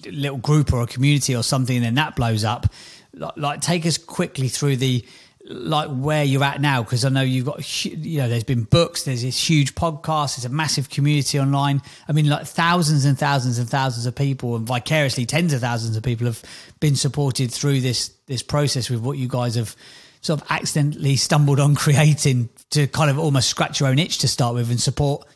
little 0.06 0.38
group 0.38 0.72
or 0.72 0.82
a 0.82 0.86
community 0.86 1.36
or 1.36 1.42
something. 1.42 1.76
And 1.76 1.84
then 1.84 1.94
that 1.94 2.16
blows 2.16 2.44
up. 2.44 2.66
Like, 3.12 3.36
like 3.36 3.60
take 3.60 3.86
us 3.86 3.96
quickly 3.96 4.48
through 4.48 4.76
the 4.76 5.04
like 5.46 5.90
where 5.90 6.24
you're 6.24 6.44
at 6.44 6.60
now? 6.60 6.82
Because 6.82 7.04
I 7.04 7.10
know 7.10 7.20
you've 7.20 7.44
got 7.44 7.84
you 7.84 8.18
know 8.18 8.28
there's 8.28 8.44
been 8.44 8.64
books 8.64 9.04
there's 9.04 9.22
this 9.22 9.48
huge 9.48 9.74
podcast 9.74 10.36
there's 10.36 10.44
a 10.44 10.48
massive 10.48 10.88
community 10.88 11.38
online. 11.38 11.82
I 12.08 12.12
mean 12.12 12.28
like 12.28 12.46
thousands 12.46 13.04
and 13.04 13.18
thousands 13.18 13.58
and 13.58 13.68
thousands 13.68 14.06
of 14.06 14.14
people 14.14 14.56
and 14.56 14.66
vicariously 14.66 15.26
tens 15.26 15.52
of 15.52 15.60
thousands 15.60 15.96
of 15.96 16.02
people 16.02 16.26
have 16.26 16.42
been 16.80 16.96
supported 16.96 17.52
through 17.52 17.80
this 17.80 18.08
this 18.26 18.42
process 18.42 18.88
with 18.88 19.00
what 19.00 19.18
you 19.18 19.28
guys 19.28 19.54
have 19.56 19.76
sort 20.22 20.40
of 20.40 20.46
accidentally 20.50 21.16
stumbled 21.16 21.60
on 21.60 21.74
creating 21.74 22.48
to 22.70 22.86
kind 22.86 23.10
of 23.10 23.18
almost 23.18 23.48
scratch 23.48 23.80
your 23.80 23.90
own 23.90 23.98
itch 23.98 24.18
to 24.18 24.28
start 24.28 24.54
with 24.54 24.70
and 24.70 24.80
support 24.80 25.26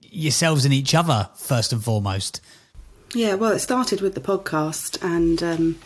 yourselves 0.00 0.64
and 0.64 0.72
each 0.72 0.94
other 0.94 1.28
first 1.36 1.72
and 1.72 1.84
foremost. 1.84 2.40
Yeah 3.14 3.34
well 3.34 3.52
it 3.52 3.58
started 3.58 4.00
with 4.00 4.14
the 4.14 4.20
podcast 4.20 4.96
and 5.02 5.42
um 5.42 5.78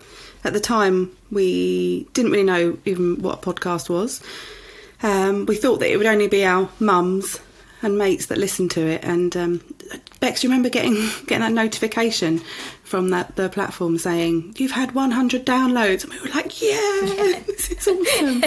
at 0.44 0.52
the 0.52 0.60
time, 0.60 1.16
we 1.30 2.06
didn't 2.14 2.30
really 2.32 2.44
know 2.44 2.78
even 2.84 3.22
what 3.22 3.38
a 3.38 3.52
podcast 3.52 3.88
was. 3.88 4.22
Um, 5.02 5.46
we 5.46 5.56
thought 5.56 5.80
that 5.80 5.90
it 5.90 5.96
would 5.96 6.06
only 6.06 6.28
be 6.28 6.44
our 6.44 6.68
mums 6.78 7.40
and 7.82 7.98
mates 7.98 8.26
that 8.26 8.38
listened 8.38 8.70
to 8.72 8.86
it. 8.86 9.04
And 9.04 9.36
um, 9.36 9.60
Bex, 10.20 10.40
do 10.40 10.46
you 10.46 10.50
remember 10.50 10.68
getting 10.68 10.94
getting 11.26 11.40
that 11.40 11.52
notification 11.52 12.40
from 12.84 13.10
that 13.10 13.36
the 13.36 13.48
platform 13.48 13.98
saying 13.98 14.54
you've 14.56 14.72
had 14.72 14.94
100 14.94 15.44
downloads? 15.44 16.04
And 16.04 16.12
we 16.12 16.20
were 16.20 16.28
like, 16.28 16.62
yeah, 16.62 17.42
this 17.46 17.70
is 17.70 17.88
awesome. 17.88 18.44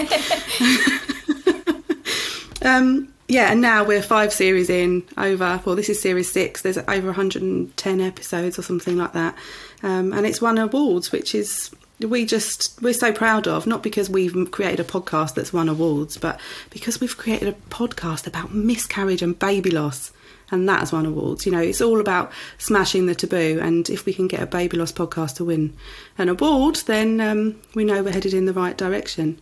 um, 2.62 3.12
yeah, 3.28 3.50
and 3.50 3.60
now 3.60 3.84
we're 3.84 4.02
five 4.02 4.32
series 4.32 4.70
in 4.70 5.02
over. 5.18 5.60
Well, 5.64 5.76
this 5.76 5.88
is 5.88 6.00
series 6.00 6.30
six. 6.30 6.62
There's 6.62 6.78
over 6.78 7.08
110 7.08 8.00
episodes 8.00 8.58
or 8.58 8.62
something 8.62 8.96
like 8.96 9.12
that, 9.12 9.34
um, 9.82 10.12
and 10.12 10.24
it's 10.24 10.40
won 10.40 10.58
awards, 10.58 11.10
which 11.10 11.34
is 11.34 11.70
we 12.00 12.26
just 12.26 12.80
we're 12.82 12.92
so 12.92 13.12
proud 13.12 13.48
of 13.48 13.66
not 13.66 13.82
because 13.82 14.10
we've 14.10 14.50
created 14.50 14.80
a 14.80 14.84
podcast 14.84 15.34
that's 15.34 15.52
won 15.52 15.68
awards 15.68 16.18
but 16.18 16.38
because 16.70 17.00
we've 17.00 17.16
created 17.16 17.48
a 17.48 17.52
podcast 17.70 18.26
about 18.26 18.52
miscarriage 18.52 19.22
and 19.22 19.38
baby 19.38 19.70
loss 19.70 20.12
and 20.50 20.68
that 20.68 20.80
has 20.80 20.92
won 20.92 21.06
awards. 21.06 21.44
You 21.46 21.52
know 21.52 21.60
it's 21.60 21.80
all 21.80 22.00
about 22.00 22.30
smashing 22.58 23.06
the 23.06 23.14
taboo 23.14 23.58
and 23.62 23.88
if 23.90 24.06
we 24.06 24.12
can 24.12 24.28
get 24.28 24.42
a 24.42 24.46
baby 24.46 24.76
loss 24.76 24.92
podcast 24.92 25.36
to 25.36 25.44
win 25.44 25.76
an 26.18 26.28
award 26.28 26.76
then 26.86 27.20
um, 27.20 27.60
we 27.74 27.84
know 27.84 28.02
we're 28.02 28.12
headed 28.12 28.34
in 28.34 28.46
the 28.46 28.52
right 28.52 28.76
direction. 28.76 29.40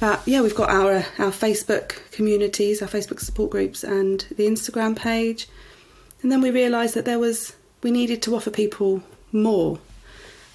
But 0.00 0.22
yeah 0.26 0.42
we've 0.42 0.54
got 0.54 0.70
our 0.70 0.96
our 1.18 1.32
facebook 1.32 2.10
communities 2.10 2.82
our 2.82 2.88
facebook 2.88 3.20
support 3.20 3.50
groups 3.50 3.84
and 3.84 4.20
the 4.36 4.46
instagram 4.46 4.96
page. 4.96 5.48
And 6.22 6.32
then 6.32 6.40
we 6.40 6.50
realized 6.50 6.94
that 6.94 7.04
there 7.04 7.18
was 7.18 7.54
we 7.82 7.90
needed 7.92 8.20
to 8.22 8.34
offer 8.34 8.50
people 8.50 9.02
more. 9.30 9.78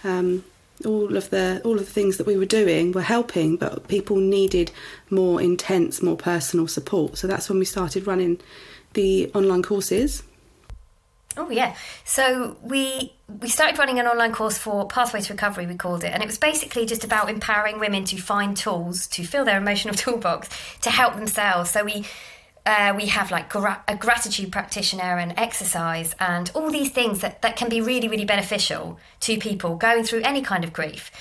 Um, 0.03 0.43
all 0.85 1.15
of 1.15 1.29
the 1.29 1.61
all 1.63 1.73
of 1.73 1.85
the 1.85 1.91
things 1.91 2.17
that 2.17 2.27
we 2.27 2.37
were 2.37 2.45
doing 2.45 2.91
were 2.91 3.01
helping, 3.01 3.57
but 3.57 3.87
people 3.87 4.17
needed 4.17 4.71
more 5.09 5.41
intense, 5.41 6.01
more 6.01 6.17
personal 6.17 6.67
support. 6.67 7.17
So 7.17 7.27
that's 7.27 7.49
when 7.49 7.59
we 7.59 7.65
started 7.65 8.07
running 8.07 8.39
the 8.93 9.31
online 9.33 9.63
courses. 9.63 10.23
Oh 11.35 11.49
yeah. 11.49 11.75
So 12.05 12.57
we 12.61 13.13
we 13.41 13.49
started 13.49 13.79
running 13.79 13.99
an 13.99 14.05
online 14.05 14.31
course 14.31 14.57
for 14.57 14.87
Pathway 14.87 15.21
to 15.21 15.33
Recovery, 15.33 15.65
we 15.65 15.75
called 15.75 16.03
it, 16.03 16.13
and 16.13 16.21
it 16.21 16.25
was 16.27 16.37
basically 16.37 16.85
just 16.85 17.03
about 17.03 17.29
empowering 17.29 17.79
women 17.79 18.05
to 18.05 18.17
find 18.17 18.55
tools 18.55 19.07
to 19.07 19.23
fill 19.23 19.45
their 19.45 19.57
emotional 19.57 19.95
toolbox 19.95 20.49
to 20.81 20.89
help 20.89 21.15
themselves. 21.15 21.71
So 21.71 21.83
we 21.83 22.05
uh, 22.65 22.93
we 22.95 23.07
have 23.07 23.31
like 23.31 23.49
gra- 23.49 23.83
a 23.87 23.95
gratitude 23.95 24.51
practitioner 24.51 25.17
and 25.17 25.33
exercise 25.37 26.15
and 26.19 26.51
all 26.53 26.71
these 26.71 26.91
things 26.91 27.19
that, 27.19 27.41
that 27.41 27.55
can 27.55 27.69
be 27.69 27.81
really 27.81 28.07
really 28.07 28.25
beneficial 28.25 28.97
to 29.19 29.37
people 29.37 29.75
going 29.75 30.03
through 30.03 30.21
any 30.21 30.41
kind 30.41 30.63
of 30.63 30.71
grief 30.71 31.11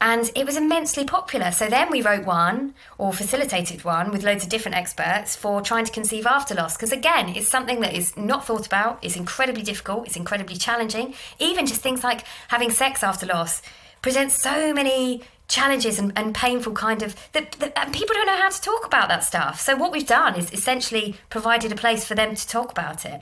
and 0.00 0.30
it 0.34 0.46
was 0.46 0.56
immensely 0.56 1.04
popular. 1.04 1.50
So 1.52 1.68
then 1.68 1.90
we 1.90 2.00
wrote 2.00 2.24
one 2.24 2.74
or 2.96 3.12
facilitated 3.12 3.84
one 3.84 4.10
with 4.10 4.22
loads 4.22 4.42
of 4.42 4.48
different 4.48 4.78
experts 4.78 5.36
for 5.36 5.60
trying 5.60 5.84
to 5.84 5.92
conceive 5.92 6.26
after 6.26 6.54
loss. 6.54 6.76
Because 6.76 6.92
again, 6.92 7.28
it's 7.36 7.48
something 7.48 7.80
that 7.80 7.92
is 7.92 8.16
not 8.16 8.46
thought 8.46 8.66
about, 8.66 8.98
it's 9.02 9.16
incredibly 9.16 9.62
difficult, 9.62 10.06
it's 10.06 10.16
incredibly 10.16 10.56
challenging. 10.56 11.14
Even 11.38 11.66
just 11.66 11.82
things 11.82 12.02
like 12.02 12.24
having 12.48 12.70
sex 12.70 13.02
after 13.02 13.26
loss 13.26 13.60
presents 14.00 14.40
so 14.40 14.72
many 14.72 15.22
challenges 15.50 15.98
and, 15.98 16.12
and 16.16 16.34
painful 16.34 16.72
kind 16.72 17.02
of 17.02 17.14
that, 17.32 17.52
that, 17.52 17.72
and 17.76 17.92
people 17.92 18.14
don't 18.14 18.26
know 18.26 18.36
how 18.36 18.48
to 18.48 18.60
talk 18.60 18.86
about 18.86 19.08
that 19.08 19.22
stuff 19.22 19.60
so 19.60 19.76
what 19.76 19.92
we've 19.92 20.06
done 20.06 20.34
is 20.36 20.50
essentially 20.52 21.16
provided 21.28 21.70
a 21.70 21.74
place 21.74 22.06
for 22.06 22.14
them 22.14 22.34
to 22.34 22.48
talk 22.48 22.70
about 22.70 23.04
it 23.04 23.20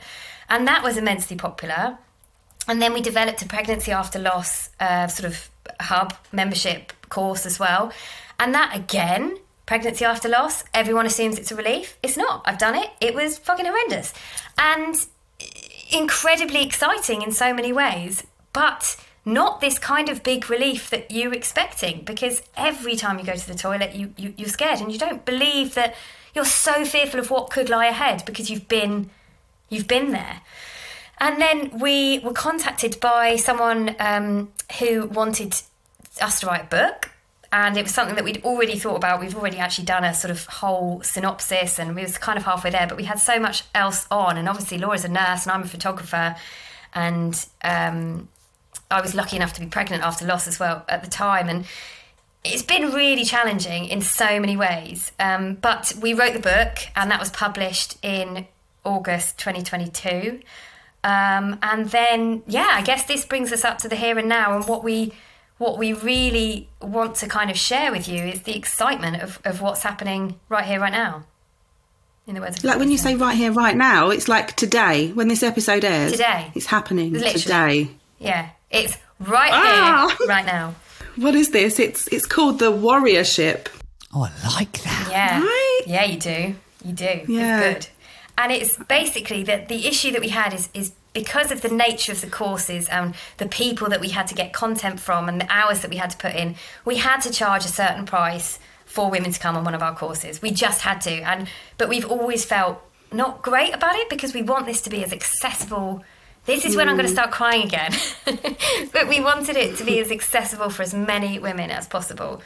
and 0.49 0.69
that 0.69 0.85
was 0.85 0.97
immensely 0.97 1.37
popular 1.37 1.99
and 2.69 2.83
then 2.83 2.93
we 2.93 3.01
developed 3.01 3.41
a 3.43 3.47
pregnancy 3.47 3.91
after 3.91 4.19
loss 4.19 4.69
uh, 4.79 5.07
sort 5.07 5.27
of 5.33 5.49
hub 5.81 6.15
membership 6.33 6.93
course 7.09 7.47
as 7.47 7.59
well. 7.59 7.93
And 8.39 8.55
that 8.55 8.77
again, 8.77 9.39
pregnancy 9.67 10.05
after 10.05 10.29
loss, 10.29 10.65
everyone 10.75 11.07
assumes 11.07 11.39
it's 11.39 11.51
a 11.51 11.57
relief. 11.57 11.97
It's 12.03 12.17
not. 12.17 12.43
I've 12.45 12.59
done 12.59 12.75
it. 12.75 12.91
It 13.01 13.15
was 13.15 13.39
fucking 13.39 13.65
horrendous. 13.65 14.13
And 14.59 14.95
incredibly 15.91 16.63
exciting 16.63 17.23
in 17.23 17.33
so 17.33 17.55
many 17.55 17.73
ways, 17.73 18.25
but 18.53 18.97
not 19.25 19.61
this 19.61 19.79
kind 19.79 20.09
of 20.09 20.23
big 20.23 20.49
relief 20.49 20.91
that 20.91 21.11
you're 21.11 21.35
expecting 21.35 22.03
because 22.05 22.43
every 22.57 22.97
time 22.97 23.19
you 23.19 23.25
go 23.25 23.35
to 23.35 23.47
the 23.47 23.55
toilet 23.55 23.95
you, 23.95 24.13
you 24.17 24.33
you're 24.37 24.49
scared 24.49 24.81
and 24.81 24.91
you 24.91 24.99
don't 24.99 25.25
believe 25.25 25.75
that 25.75 25.95
you're 26.35 26.45
so 26.45 26.85
fearful 26.85 27.21
of 27.21 27.31
what 27.31 27.51
could 27.51 27.69
lie 27.69 27.87
ahead 27.87 28.23
because 28.25 28.49
you've 28.51 28.69
been 28.69 29.11
you've 29.69 29.89
been 29.89 30.13
there 30.13 30.41
and 31.21 31.41
then 31.41 31.79
we 31.79 32.21
were 32.21 32.33
contacted 32.33 33.01
by 33.01 33.37
someone 33.37 33.97
um, 33.99 34.53
who 34.79 35.07
wanted 35.07 35.55
us 36.21 36.41
to 36.41 36.47
write 36.47 36.63
a 36.63 36.67
book. 36.67 37.11
And 37.51 37.79
it 37.79 37.83
was 37.83 37.95
something 37.95 38.15
that 38.15 38.25
we'd 38.25 38.45
already 38.45 38.79
thought 38.79 38.97
about. 38.97 39.21
We've 39.21 39.35
already 39.35 39.57
actually 39.57 39.87
done 39.87 40.05
a 40.05 40.13
sort 40.13 40.31
of 40.31 40.45
whole 40.45 41.03
synopsis, 41.03 41.79
and 41.79 41.97
we 41.97 42.03
was 42.03 42.19
kind 42.19 42.39
of 42.39 42.45
halfway 42.45 42.71
there. 42.71 42.87
But 42.87 42.99
we 42.99 43.05
had 43.05 43.19
so 43.19 43.41
much 43.41 43.65
else 43.75 44.07
on, 44.11 44.37
and 44.37 44.49
obviously 44.49 44.77
Laura's 44.77 45.05
a 45.05 45.09
nurse, 45.09 45.45
and 45.45 45.53
I'm 45.53 45.63
a 45.63 45.67
photographer, 45.67 46.37
and 46.93 47.47
um, 47.65 48.29
I 48.91 49.01
was 49.01 49.15
lucky 49.15 49.37
enough 49.37 49.53
to 49.55 49.61
be 49.61 49.67
pregnant 49.67 50.03
after 50.03 50.25
loss 50.25 50.47
as 50.47 50.59
well 50.59 50.85
at 50.89 51.03
the 51.05 51.11
time, 51.11 51.49
and 51.49 51.67
it's 52.45 52.63
been 52.63 52.93
really 52.93 53.25
challenging 53.25 53.87
in 53.87 54.01
so 54.01 54.41
many 54.41 54.57
ways. 54.57 55.13
Um, 55.19 55.55
but 55.55 55.93
we 56.01 56.15
wrote 56.15 56.33
the 56.33 56.41
book, 56.41 56.79
and 56.97 57.11
that 57.11 57.21
was 57.21 57.31
published 57.31 57.99
in 58.03 58.47
August 58.85 59.39
2022. 59.39 60.41
Um, 61.05 61.59
and 61.63 61.91
then, 61.91 62.43
yeah, 62.47 62.71
I 62.73 62.83
guess 62.83 63.05
this 63.05 63.25
brings 63.25 63.53
us 63.53 63.65
up 63.65 63.79
to 63.79 63.89
the 63.89 63.97
here 63.97 64.19
and 64.19 64.29
now, 64.29 64.57
and 64.57 64.67
what 64.67 64.83
we 64.83 65.13
what 65.59 65.77
we 65.77 65.93
really 65.93 66.69
want 66.81 67.17
to 67.17 67.27
kind 67.27 67.51
of 67.51 67.59
share 67.59 67.91
with 67.91 68.07
you 68.09 68.23
is 68.23 68.43
the 68.43 68.57
excitement 68.57 69.21
of, 69.21 69.41
of 69.45 69.61
what's 69.61 69.83
happening 69.83 70.39
right 70.49 70.65
here, 70.65 70.79
right 70.79 70.93
now. 70.93 71.25
In 72.29 72.35
the 72.37 72.41
words, 72.41 72.63
like 72.63 72.79
when 72.79 72.93
you 72.93 72.99
say 72.99 73.17
right 73.17 73.37
here, 73.37 73.51
right 73.51 73.77
now, 73.77 74.11
it's 74.11 74.29
like 74.29 74.55
today 74.55 75.11
when 75.13 75.29
this 75.29 75.43
episode 75.43 75.85
airs. 75.85 76.13
Today, 76.13 76.53
it's 76.55 76.67
happening 76.67 77.13
Literally. 77.13 77.39
today. 77.41 77.91
Yeah, 78.19 78.51
it's 78.71 78.97
right 79.21 79.51
ah! 79.53 80.15
here, 80.19 80.27
right 80.29 80.47
now. 80.47 80.75
What 81.17 81.35
is 81.35 81.51
this? 81.51 81.81
It's 81.81 82.07
it's 82.09 82.27
called 82.27 82.61
the 82.61 82.71
Warriorship. 82.71 83.67
Oh, 84.15 84.23
I 84.23 84.49
like 84.57 84.79
that. 84.85 85.09
Yeah, 85.11 85.41
right? 85.41 85.81
yeah, 85.85 86.05
you 86.05 86.17
do, 86.17 86.55
you 86.85 86.93
do. 86.93 87.25
Yeah, 87.27 87.61
it's 87.61 87.87
good 87.87 87.93
and 88.39 88.53
it's 88.53 88.79
basically 88.85 89.43
that 89.43 89.69
the 89.69 89.87
issue 89.87 90.13
that 90.13 90.21
we 90.21 90.29
had 90.29 90.55
is 90.55 90.71
is 90.73 90.93
because 91.13 91.51
of 91.51 91.61
the 91.63 91.69
nature 91.69 92.13
of 92.13 92.21
the 92.21 92.31
courses 92.31 92.89
and 92.89 93.15
the 93.39 93.47
people 93.49 93.89
that 93.89 94.01
we 94.01 94.11
had 94.11 94.29
to 94.29 94.35
get 94.35 94.53
content 94.53 95.01
from 95.01 95.29
and 95.29 95.41
the 95.41 95.53
hours 95.53 95.81
that 95.81 95.91
we 95.91 95.97
had 95.97 96.11
to 96.11 96.17
put 96.17 96.35
in, 96.35 96.55
we 96.85 96.97
had 96.97 97.19
to 97.19 97.31
charge 97.31 97.65
a 97.65 97.69
certain 97.69 98.07
price 98.07 98.61
for 98.85 99.11
women 99.11 99.33
to 99.33 99.41
come 99.41 99.57
on 99.57 99.65
one 99.65 99.75
of 99.75 99.83
our 99.83 99.95
courses. 99.95 100.41
We 100.41 100.53
just 100.53 100.83
had 100.83 101.01
to, 101.03 101.11
and 101.11 101.49
but 101.77 101.89
we've 101.89 102.07
always 102.07 102.45
felt 102.45 102.81
not 103.11 103.43
great 103.43 103.75
about 103.75 103.97
it 103.97 104.09
because 104.09 104.33
we 104.33 104.43
want 104.43 104.67
this 104.67 104.81
to 104.83 104.91
be 104.91 105.03
as 105.03 105.13
accessible. 105.13 106.05
This 106.49 106.65
is 106.65 106.77
when 106.77 106.89
I'm 106.89 106.97
going 106.97 107.07
to 107.07 107.13
start 107.13 107.31
crying 107.31 107.67
again. 107.67 107.93
but 108.95 109.07
we 109.07 109.21
wanted 109.21 109.55
it 109.59 109.77
to 109.77 109.85
be 109.85 109.99
as 109.99 110.11
accessible 110.11 110.71
for 110.71 110.83
as 110.83 110.95
many 110.95 111.39
women 111.39 111.71
as 111.71 111.87
possible. 111.87 112.41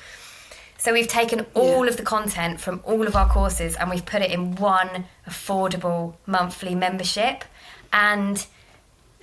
So 0.77 0.93
we've 0.93 1.07
taken 1.07 1.47
all 1.55 1.85
yeah. 1.85 1.91
of 1.93 1.99
the 1.99 2.03
content 2.03 2.61
from 2.61 2.81
all 2.83 3.07
of 3.07 3.15
our 3.15 3.29
courses 3.29 3.77
and 3.77 3.89
we've 3.89 4.05
put 4.05 4.21
it 4.21 4.33
in 4.33 4.57
one 4.57 5.05
affordable 5.29 6.15
monthly 6.27 6.75
membership. 6.75 7.45
And 7.93 8.45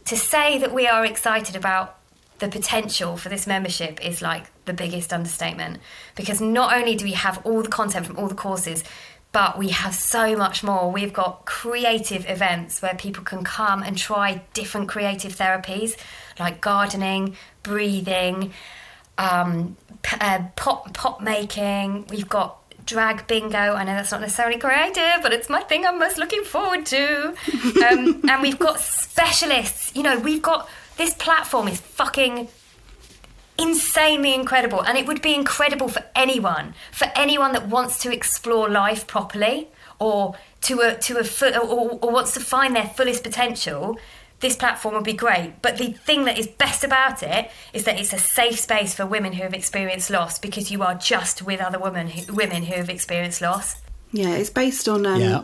to 0.06 0.16
say 0.16 0.58
that 0.60 0.74
we 0.74 0.88
are 0.88 1.06
excited 1.06 1.58
about 1.58 1.98
the 2.38 2.48
potential 2.48 3.18
for 3.18 3.28
this 3.28 3.46
membership 3.46 4.00
is 4.02 4.22
like 4.22 4.46
the 4.64 4.72
biggest 4.72 5.12
understatement 5.12 5.80
because 6.16 6.40
not 6.40 6.74
only 6.74 6.96
do 6.96 7.04
we 7.04 7.12
have 7.12 7.46
all 7.46 7.62
the 7.62 7.68
content 7.68 8.06
from 8.06 8.18
all 8.18 8.30
the 8.30 8.34
courses, 8.34 8.86
but 9.32 9.58
we 9.58 9.70
have 9.70 9.94
so 9.94 10.36
much 10.36 10.64
more. 10.64 10.92
We've 10.92 11.14
got 11.14 11.46
creative 11.46 12.28
events 12.30 12.82
where 12.82 12.96
people 12.96 13.24
can 13.24 13.44
come 13.44 13.84
and 13.84 13.98
try 13.98 14.42
different 14.54 14.90
creative 14.90 15.36
therapies 15.36 15.96
like 16.40 16.62
gardening, 16.62 17.36
breathing, 17.64 18.54
um, 19.18 19.78
uh, 20.20 20.44
pop 20.56 20.94
pop 20.94 21.22
making. 21.22 22.08
We've 22.08 22.30
got 22.30 22.58
drag 22.86 23.28
bingo. 23.28 23.58
I 23.58 23.84
know 23.84 23.94
that's 23.94 24.12
not 24.12 24.22
necessarily 24.22 24.58
creative, 24.58 25.22
but 25.22 25.32
it's 25.32 25.50
my 25.50 25.62
thing 25.62 25.86
I'm 25.86 26.00
most 26.00 26.18
looking 26.18 26.44
forward 26.44 26.86
to. 26.88 27.36
Um, 27.90 28.22
and 28.28 28.42
we've 28.42 28.60
got 28.60 28.80
specialists. 28.80 29.96
You 29.96 30.04
know, 30.04 30.20
we've 30.20 30.42
got 30.42 30.70
this 30.98 31.14
platform 31.14 31.68
is 31.68 31.80
fucking 31.80 32.50
insanely 33.60 34.34
incredible, 34.34 34.82
and 34.82 34.98
it 34.98 35.06
would 35.06 35.22
be 35.22 35.36
incredible 35.36 35.90
for 35.90 36.04
anyone, 36.16 36.74
for 36.92 37.12
anyone 37.16 37.52
that 37.54 37.68
wants 37.68 38.00
to 38.00 38.14
explore 38.14 38.70
life 38.70 39.06
properly, 39.08 39.68
or 40.00 40.36
to 40.62 40.82
a 40.82 40.96
to 40.96 41.18
a 41.18 41.60
or, 41.60 42.00
or 42.02 42.12
wants 42.12 42.34
to 42.34 42.40
find 42.40 42.76
their 42.76 42.88
fullest 42.88 43.24
potential 43.24 44.00
this 44.40 44.56
platform 44.56 44.96
would 44.96 45.04
be 45.04 45.14
great. 45.14 45.62
But 45.62 45.78
the 45.78 45.92
thing 45.92 46.26
that 46.26 46.38
is 46.38 46.48
best 46.48 46.84
about 46.84 47.24
it 47.24 47.52
is 47.74 47.84
that 47.84 48.00
it's 48.00 48.14
a 48.14 48.18
safe 48.18 48.60
space 48.60 48.94
for 48.94 49.06
women 49.06 49.34
who 49.34 49.44
have 49.44 49.54
experienced 49.54 50.10
loss 50.10 50.40
because 50.40 50.72
you 50.72 50.84
are 50.84 50.96
just 50.96 51.42
with 51.42 51.60
other 51.60 51.80
women 51.80 52.08
who, 52.08 52.34
women 52.34 52.64
who 52.64 52.76
have 52.76 52.90
experienced 52.90 53.42
loss. 53.42 53.82
Yeah, 54.12 54.36
it's 54.36 54.50
based 54.50 54.88
on 54.88 55.06
um, 55.06 55.22
yeah. 55.22 55.44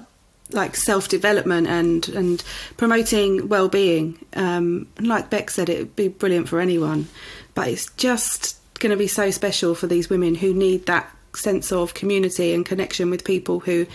like 0.51 0.75
self 0.75 1.07
development 1.07 1.67
and 1.67 2.07
and 2.09 2.43
promoting 2.77 3.47
well 3.47 3.67
being. 3.67 4.17
Um, 4.33 4.87
like 4.99 5.29
Bex 5.29 5.55
said, 5.55 5.69
it 5.69 5.79
would 5.79 5.95
be 5.95 6.07
brilliant 6.07 6.47
for 6.47 6.59
anyone, 6.59 7.07
but 7.55 7.67
it's 7.67 7.91
just 7.93 8.59
going 8.79 8.91
to 8.91 8.97
be 8.97 9.07
so 9.07 9.31
special 9.31 9.73
for 9.73 9.87
these 9.87 10.09
women 10.09 10.35
who 10.35 10.53
need 10.53 10.85
that 10.85 11.09
sense 11.35 11.71
of 11.71 11.93
community 11.93 12.53
and 12.53 12.65
connection 12.65 13.09
with 13.09 13.23
people 13.23 13.59
who 13.59 13.85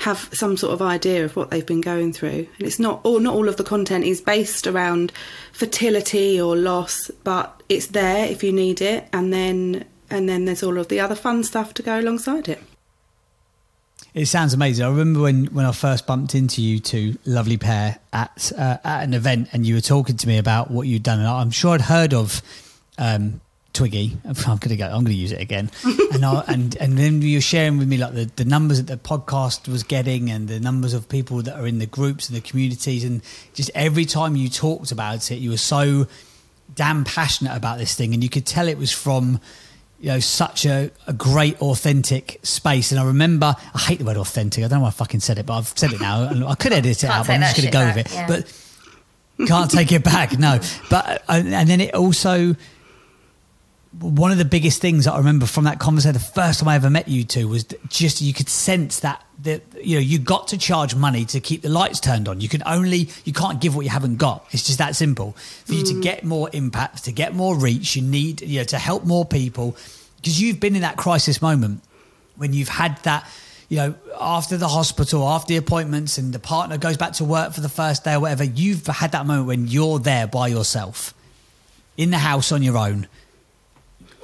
have 0.00 0.28
some 0.32 0.56
sort 0.56 0.72
of 0.72 0.82
idea 0.82 1.24
of 1.24 1.36
what 1.36 1.50
they've 1.50 1.66
been 1.66 1.80
going 1.80 2.12
through. 2.12 2.46
And 2.58 2.66
it's 2.66 2.78
not 2.78 3.00
all 3.04 3.20
not 3.20 3.34
all 3.34 3.48
of 3.48 3.56
the 3.56 3.64
content 3.64 4.04
is 4.04 4.20
based 4.20 4.66
around 4.66 5.12
fertility 5.52 6.40
or 6.40 6.56
loss, 6.56 7.10
but 7.22 7.62
it's 7.68 7.88
there 7.88 8.26
if 8.26 8.42
you 8.42 8.52
need 8.52 8.80
it, 8.80 9.08
and 9.12 9.32
then 9.32 9.84
and 10.10 10.28
then 10.28 10.44
there's 10.44 10.62
all 10.62 10.78
of 10.78 10.88
the 10.88 11.00
other 11.00 11.14
fun 11.14 11.44
stuff 11.44 11.74
to 11.74 11.82
go 11.82 11.98
alongside 11.98 12.48
it. 12.48 12.62
It 14.14 14.26
sounds 14.26 14.52
amazing. 14.52 14.84
I 14.84 14.90
remember 14.90 15.22
when, 15.22 15.46
when 15.46 15.64
I 15.64 15.72
first 15.72 16.06
bumped 16.06 16.34
into 16.34 16.60
you 16.60 16.80
two, 16.80 17.16
lovely 17.24 17.56
pair, 17.56 17.98
at 18.12 18.52
uh, 18.58 18.76
at 18.84 19.04
an 19.04 19.14
event, 19.14 19.48
and 19.52 19.64
you 19.64 19.74
were 19.74 19.80
talking 19.80 20.16
to 20.18 20.28
me 20.28 20.36
about 20.36 20.70
what 20.70 20.86
you'd 20.86 21.02
done. 21.02 21.20
And 21.20 21.28
I'm 21.28 21.50
sure 21.50 21.74
I'd 21.74 21.82
heard 21.82 22.12
of 22.12 22.42
um, 22.98 23.40
Twiggy. 23.72 24.18
I'm 24.24 24.58
gonna 24.58 24.76
go. 24.76 24.84
I'm 24.84 25.02
gonna 25.04 25.10
use 25.10 25.32
it 25.32 25.40
again. 25.40 25.70
and 26.12 26.24
I, 26.24 26.44
and 26.46 26.76
and 26.76 26.98
then 26.98 27.22
you 27.22 27.38
were 27.38 27.42
sharing 27.42 27.78
with 27.78 27.88
me 27.88 27.96
like 27.96 28.12
the, 28.12 28.30
the 28.36 28.44
numbers 28.44 28.82
that 28.82 28.86
the 28.86 29.08
podcast 29.08 29.66
was 29.66 29.82
getting 29.82 30.30
and 30.30 30.46
the 30.46 30.60
numbers 30.60 30.92
of 30.92 31.08
people 31.08 31.40
that 31.42 31.58
are 31.58 31.66
in 31.66 31.78
the 31.78 31.86
groups 31.86 32.28
and 32.28 32.36
the 32.36 32.42
communities 32.42 33.02
and 33.02 33.22
just 33.54 33.70
every 33.74 34.04
time 34.04 34.36
you 34.36 34.50
talked 34.50 34.92
about 34.92 35.30
it, 35.30 35.36
you 35.36 35.50
were 35.50 35.56
so 35.56 36.06
damn 36.74 37.04
passionate 37.04 37.56
about 37.56 37.78
this 37.78 37.94
thing, 37.94 38.12
and 38.12 38.22
you 38.22 38.28
could 38.28 38.44
tell 38.44 38.68
it 38.68 38.76
was 38.76 38.92
from 38.92 39.40
you 40.00 40.08
know 40.08 40.20
such 40.20 40.66
a, 40.66 40.90
a 41.06 41.14
great 41.14 41.58
authentic 41.62 42.40
space. 42.42 42.90
And 42.90 43.00
I 43.00 43.04
remember 43.04 43.56
I 43.74 43.78
hate 43.78 44.00
the 44.00 44.04
word 44.04 44.18
authentic. 44.18 44.64
I 44.64 44.68
don't 44.68 44.80
know 44.80 44.82
why 44.82 44.88
I 44.88 44.92
fucking 44.92 45.20
said 45.20 45.38
it, 45.38 45.46
but 45.46 45.56
I've 45.56 45.72
said 45.78 45.94
it 45.94 46.00
now, 46.00 46.24
and 46.28 46.44
I 46.44 46.56
could 46.56 46.72
edit 46.72 47.04
it 47.04 47.08
out. 47.08 47.26
But 47.26 47.36
I'm 47.36 47.40
just 47.40 47.56
gonna 47.56 47.70
go 47.70 47.84
back, 47.86 47.96
with 47.96 48.06
it, 48.06 48.14
yeah. 48.14 48.26
but. 48.26 48.58
Can't 49.46 49.70
take 49.70 49.90
it 49.90 50.04
back, 50.04 50.38
no. 50.38 50.60
But 50.88 51.24
uh, 51.26 51.42
and 51.42 51.66
then 51.66 51.80
it 51.80 51.94
also 51.94 52.54
one 54.00 54.32
of 54.32 54.38
the 54.38 54.44
biggest 54.44 54.80
things 54.80 55.04
that 55.04 55.12
I 55.12 55.18
remember 55.18 55.44
from 55.44 55.64
that 55.64 55.78
conversation, 55.78 56.14
the 56.14 56.18
first 56.18 56.60
time 56.60 56.68
I 56.68 56.76
ever 56.76 56.88
met 56.88 57.08
you 57.08 57.24
two, 57.24 57.46
was 57.48 57.64
just 57.88 58.22
you 58.22 58.32
could 58.32 58.48
sense 58.48 59.00
that 59.00 59.22
that 59.42 59.62
you 59.82 59.96
know 59.96 60.00
you 60.00 60.18
got 60.18 60.48
to 60.48 60.58
charge 60.58 60.94
money 60.94 61.24
to 61.26 61.40
keep 61.40 61.62
the 61.62 61.68
lights 61.68 62.00
turned 62.00 62.26
on. 62.26 62.40
You 62.40 62.48
can 62.48 62.62
only 62.64 63.08
you 63.24 63.32
can't 63.32 63.60
give 63.60 63.76
what 63.76 63.84
you 63.84 63.90
haven't 63.90 64.16
got. 64.16 64.46
It's 64.50 64.64
just 64.64 64.78
that 64.78 64.96
simple. 64.96 65.32
For 65.32 65.74
you 65.74 65.84
to 65.84 65.94
mm. 65.94 66.02
get 66.02 66.24
more 66.24 66.48
impact, 66.52 67.04
to 67.04 67.12
get 67.12 67.34
more 67.34 67.56
reach, 67.56 67.94
you 67.94 68.02
need 68.02 68.40
you 68.40 68.60
know 68.60 68.64
to 68.64 68.78
help 68.78 69.04
more 69.04 69.26
people 69.26 69.76
because 70.16 70.40
you've 70.40 70.60
been 70.60 70.74
in 70.74 70.82
that 70.82 70.96
crisis 70.96 71.42
moment 71.42 71.82
when 72.36 72.52
you've 72.52 72.68
had 72.68 72.96
that. 73.02 73.28
You 73.68 73.78
know, 73.78 73.94
after 74.20 74.58
the 74.58 74.68
hospital, 74.68 75.26
after 75.26 75.48
the 75.48 75.56
appointments, 75.56 76.18
and 76.18 76.30
the 76.34 76.38
partner 76.38 76.76
goes 76.76 76.98
back 76.98 77.12
to 77.14 77.24
work 77.24 77.54
for 77.54 77.62
the 77.62 77.70
first 77.70 78.04
day 78.04 78.12
or 78.12 78.20
whatever, 78.20 78.44
you've 78.44 78.86
had 78.86 79.12
that 79.12 79.24
moment 79.24 79.46
when 79.46 79.66
you're 79.66 79.98
there 79.98 80.26
by 80.26 80.48
yourself 80.48 81.14
in 81.96 82.10
the 82.10 82.18
house 82.18 82.52
on 82.52 82.62
your 82.62 82.76
own 82.76 83.08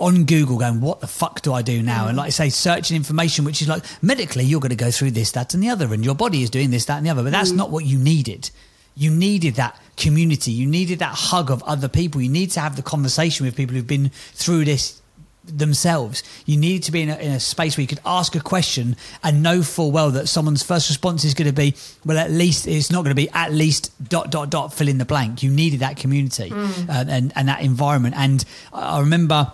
on 0.00 0.24
Google 0.24 0.58
going, 0.58 0.80
what 0.80 1.00
the 1.00 1.06
fuck 1.06 1.42
do 1.42 1.52
I 1.52 1.62
do 1.62 1.82
now? 1.82 2.08
And 2.08 2.16
like 2.16 2.26
I 2.26 2.30
say, 2.30 2.48
searching 2.50 2.96
information, 2.96 3.44
which 3.44 3.62
is 3.62 3.68
like 3.68 3.84
medically, 4.02 4.44
you're 4.44 4.60
going 4.60 4.70
to 4.70 4.76
go 4.76 4.90
through 4.90 5.12
this, 5.12 5.32
that, 5.32 5.54
and 5.54 5.62
the 5.62 5.68
other, 5.68 5.92
and 5.92 6.04
your 6.04 6.14
body 6.14 6.42
is 6.42 6.50
doing 6.50 6.70
this, 6.70 6.84
that, 6.86 6.98
and 6.98 7.06
the 7.06 7.10
other. 7.10 7.22
But 7.22 7.32
that's 7.32 7.50
not 7.50 7.70
what 7.70 7.84
you 7.84 7.98
needed. 7.98 8.50
You 8.94 9.10
needed 9.10 9.54
that 9.56 9.80
community. 9.96 10.50
You 10.50 10.66
needed 10.66 10.98
that 10.98 11.14
hug 11.14 11.50
of 11.50 11.62
other 11.62 11.88
people. 11.88 12.20
You 12.20 12.28
need 12.28 12.50
to 12.52 12.60
have 12.60 12.76
the 12.76 12.82
conversation 12.82 13.46
with 13.46 13.56
people 13.56 13.74
who've 13.76 13.86
been 13.86 14.10
through 14.10 14.64
this 14.64 15.00
themselves. 15.44 16.22
You 16.46 16.56
need 16.56 16.82
to 16.82 16.92
be 16.92 17.02
in 17.02 17.08
a, 17.08 17.16
in 17.16 17.32
a 17.32 17.40
space 17.40 17.76
where 17.76 17.82
you 17.82 17.88
could 17.88 18.00
ask 18.04 18.34
a 18.34 18.40
question 18.40 18.96
and 19.22 19.42
know 19.42 19.62
full 19.62 19.90
well 19.90 20.10
that 20.10 20.26
someone's 20.26 20.62
first 20.62 20.88
response 20.88 21.24
is 21.24 21.34
going 21.34 21.46
to 21.48 21.54
be, 21.54 21.74
well, 22.04 22.18
at 22.18 22.30
least 22.30 22.66
it's 22.66 22.90
not 22.90 23.02
going 23.02 23.16
to 23.16 23.22
be 23.22 23.30
at 23.30 23.52
least 23.52 23.92
dot 24.08 24.30
dot 24.30 24.50
dot 24.50 24.74
fill 24.74 24.88
in 24.88 24.98
the 24.98 25.04
blank. 25.04 25.42
You 25.42 25.50
needed 25.50 25.80
that 25.80 25.96
community 25.96 26.52
uh, 26.52 27.04
and 27.08 27.32
and 27.34 27.48
that 27.48 27.62
environment. 27.62 28.14
And 28.16 28.44
I 28.72 29.00
remember 29.00 29.52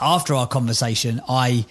after 0.00 0.34
our 0.34 0.46
conversation, 0.46 1.20
I 1.28 1.66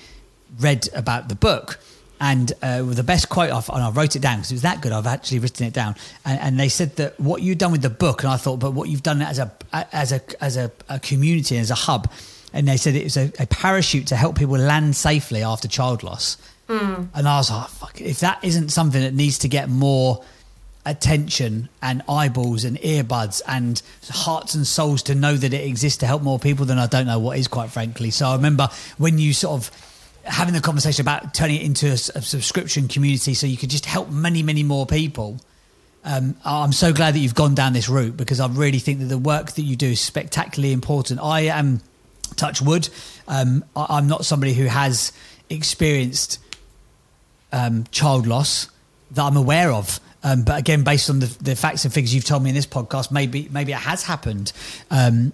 read 0.59 0.89
about 0.93 1.29
the 1.29 1.35
book. 1.35 1.79
And 2.19 2.53
uh, 2.61 2.81
the 2.83 3.03
best 3.03 3.27
quote, 3.27 3.51
I've, 3.51 3.67
and 3.67 3.83
I 3.83 3.89
wrote 3.91 4.15
it 4.15 4.21
down 4.21 4.37
because 4.37 4.51
it 4.51 4.55
was 4.55 4.61
that 4.61 4.81
good. 4.81 4.93
I've 4.93 5.05
actually 5.05 5.39
written 5.39 5.67
it 5.67 5.73
down. 5.73 5.95
And, 6.23 6.39
and 6.39 6.59
they 6.59 6.69
said 6.69 6.95
that 6.95 7.19
what 7.19 7.41
you've 7.41 7.57
done 7.57 7.73
with 7.73 7.81
the 7.81 7.89
book, 7.89 8.23
and 8.23 8.31
I 8.31 8.37
thought, 8.37 8.59
but 8.59 8.71
what 8.71 8.87
you've 8.87 9.03
done 9.03 9.21
as 9.21 9.37
a 9.37 9.51
as 9.73 10.13
a 10.13 10.21
as 10.41 10.55
a, 10.55 10.71
a 10.87 10.97
community, 10.97 11.57
as 11.57 11.71
a 11.71 11.75
hub, 11.75 12.09
and 12.53 12.69
they 12.69 12.77
said 12.77 12.95
it 12.95 13.03
was 13.03 13.17
a, 13.17 13.33
a 13.37 13.45
parachute 13.47 14.07
to 14.07 14.15
help 14.15 14.37
people 14.37 14.57
land 14.57 14.95
safely 14.95 15.43
after 15.43 15.67
child 15.67 16.03
loss. 16.03 16.37
And 17.13 17.27
I 17.27 17.35
was 17.37 17.51
like, 17.51 17.67
fuck, 17.67 18.01
if 18.01 18.21
that 18.21 18.41
isn't 18.43 18.69
something 18.69 19.01
that 19.01 19.13
needs 19.13 19.37
to 19.39 19.49
get 19.49 19.69
more 19.69 20.23
attention 20.85 21.69
and 21.81 22.01
eyeballs 22.07 22.63
and 22.63 22.77
earbuds 22.77 23.41
and 23.47 23.81
hearts 24.09 24.53
and 24.55 24.67
souls 24.67 25.01
to 25.03 25.15
know 25.15 25.35
that 25.35 25.53
it 25.53 25.65
exists 25.65 25.99
to 25.99 26.05
help 26.05 26.21
more 26.21 26.39
people, 26.39 26.65
than 26.65 26.77
I 26.77 26.87
don't 26.87 27.07
know 27.07 27.19
what 27.19 27.37
is, 27.37 27.47
quite 27.47 27.71
frankly. 27.71 28.11
So 28.11 28.27
I 28.27 28.35
remember 28.35 28.69
when 28.97 29.17
you 29.17 29.33
sort 29.33 29.59
of 29.59 29.71
having 30.23 30.53
the 30.53 30.61
conversation 30.61 31.01
about 31.01 31.33
turning 31.33 31.57
it 31.57 31.63
into 31.63 31.87
a 31.87 31.97
subscription 31.97 32.87
community 32.87 33.33
so 33.33 33.45
you 33.45 33.57
could 33.57 33.69
just 33.69 33.85
help 33.85 34.09
many, 34.09 34.41
many 34.41 34.63
more 34.63 34.85
people. 34.85 35.39
Um, 36.03 36.35
I'm 36.43 36.71
so 36.71 36.93
glad 36.93 37.15
that 37.15 37.19
you've 37.19 37.35
gone 37.35 37.55
down 37.55 37.73
this 37.73 37.89
route 37.89 38.15
because 38.15 38.39
I 38.39 38.47
really 38.47 38.79
think 38.79 38.99
that 38.99 39.05
the 39.05 39.17
work 39.17 39.51
that 39.53 39.61
you 39.61 39.75
do 39.75 39.87
is 39.87 39.99
spectacularly 39.99 40.73
important. 40.73 41.19
I 41.19 41.41
am 41.41 41.81
touch 42.35 42.61
wood. 42.61 42.89
Um, 43.27 43.65
I, 43.75 43.85
I'm 43.89 44.07
not 44.07 44.25
somebody 44.25 44.53
who 44.53 44.65
has 44.65 45.11
experienced 45.49 46.39
um, 47.51 47.85
child 47.91 48.27
loss 48.27 48.69
that 49.11 49.23
I'm 49.23 49.37
aware 49.37 49.71
of. 49.71 49.99
Um, 50.25 50.41
but 50.41 50.57
again, 50.57 50.83
based 50.83 51.09
on 51.11 51.19
the, 51.19 51.27
the 51.39 51.55
facts 51.55 51.85
and 51.85 51.93
figures 51.93 52.13
you've 52.13 52.25
told 52.25 52.41
me 52.41 52.49
in 52.49 52.55
this 52.55 52.65
podcast, 52.65 53.11
maybe 53.11 53.47
maybe 53.51 53.71
it 53.71 53.77
has 53.77 54.03
happened. 54.03 54.51
Um, 54.89 55.33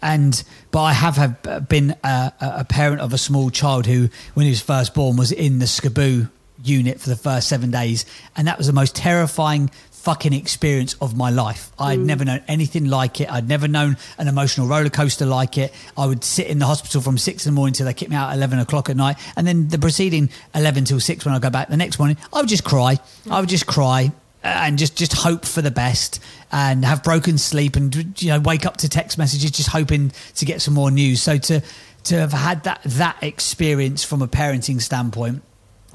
and 0.00 0.42
but 0.70 0.82
I 0.82 0.92
have, 0.94 1.16
have 1.16 1.68
been 1.68 1.94
a, 2.02 2.32
a 2.40 2.64
parent 2.64 3.02
of 3.02 3.12
a 3.12 3.18
small 3.18 3.50
child 3.50 3.86
who, 3.86 4.08
when 4.32 4.44
he 4.44 4.50
was 4.50 4.62
first 4.62 4.94
born, 4.94 5.16
was 5.16 5.30
in 5.30 5.58
the 5.58 5.66
SCBU 5.66 6.30
unit 6.64 7.00
for 7.00 7.10
the 7.10 7.16
first 7.16 7.48
seven 7.48 7.70
days, 7.70 8.06
and 8.34 8.48
that 8.48 8.56
was 8.56 8.66
the 8.66 8.72
most 8.72 8.96
terrifying 8.96 9.70
fucking 10.04 10.34
experience 10.34 10.94
of 11.00 11.16
my 11.16 11.30
life. 11.30 11.72
I'd 11.78 11.98
never 11.98 12.26
known 12.26 12.42
anything 12.46 12.84
like 12.84 13.22
it. 13.22 13.32
I'd 13.32 13.48
never 13.48 13.66
known 13.66 13.96
an 14.18 14.28
emotional 14.28 14.66
roller 14.66 14.90
coaster 14.90 15.24
like 15.24 15.56
it. 15.56 15.72
I 15.96 16.04
would 16.04 16.22
sit 16.22 16.46
in 16.46 16.58
the 16.58 16.66
hospital 16.66 17.00
from 17.00 17.16
six 17.16 17.46
in 17.46 17.54
the 17.54 17.56
morning 17.56 17.72
till 17.72 17.86
they 17.86 17.94
kicked 17.94 18.10
me 18.10 18.16
out 18.16 18.30
at 18.30 18.36
eleven 18.36 18.58
o'clock 18.58 18.90
at 18.90 18.96
night, 18.96 19.16
and 19.34 19.46
then 19.46 19.68
the 19.68 19.78
preceding 19.78 20.28
eleven 20.54 20.84
till 20.84 21.00
six 21.00 21.24
when 21.24 21.34
I 21.34 21.38
go 21.38 21.48
back 21.48 21.68
the 21.68 21.78
next 21.78 21.98
morning, 21.98 22.18
I 22.34 22.40
would 22.40 22.50
just 22.50 22.64
cry. 22.64 22.98
I 23.30 23.40
would 23.40 23.48
just 23.48 23.66
cry 23.66 24.12
uh, 24.44 24.48
and 24.48 24.78
just 24.78 24.94
just 24.94 25.14
hope 25.14 25.46
for 25.46 25.62
the 25.62 25.70
best 25.70 26.20
and 26.52 26.84
have 26.84 27.02
broken 27.02 27.38
sleep 27.38 27.74
and 27.74 28.20
you 28.22 28.28
know 28.28 28.40
wake 28.40 28.66
up 28.66 28.76
to 28.76 28.90
text 28.90 29.16
messages 29.16 29.50
just 29.50 29.70
hoping 29.70 30.12
to 30.34 30.44
get 30.44 30.60
some 30.60 30.74
more 30.74 30.90
news 30.90 31.22
so 31.22 31.38
to 31.38 31.62
to 32.02 32.14
have 32.16 32.32
had 32.32 32.62
that 32.64 32.82
that 32.84 33.16
experience 33.22 34.04
from 34.04 34.20
a 34.20 34.28
parenting 34.28 34.82
standpoint 34.82 35.42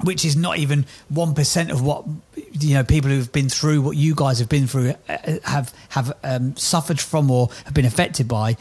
which 0.02 0.24
is 0.24 0.36
not 0.36 0.58
even 0.58 0.86
1% 1.12 1.70
of 1.70 1.82
what 1.82 2.04
you 2.52 2.74
know 2.74 2.84
people 2.84 3.10
who've 3.10 3.32
been 3.32 3.48
through 3.48 3.80
what 3.82 3.96
you 3.96 4.14
guys 4.14 4.38
have 4.38 4.48
been 4.48 4.66
through 4.66 4.94
uh, 5.08 5.38
have 5.44 5.74
have 5.90 6.12
um, 6.24 6.56
suffered 6.56 7.00
from 7.00 7.30
or 7.30 7.48
have 7.64 7.74
been 7.74 7.84
affected 7.84 8.28
by. 8.28 8.56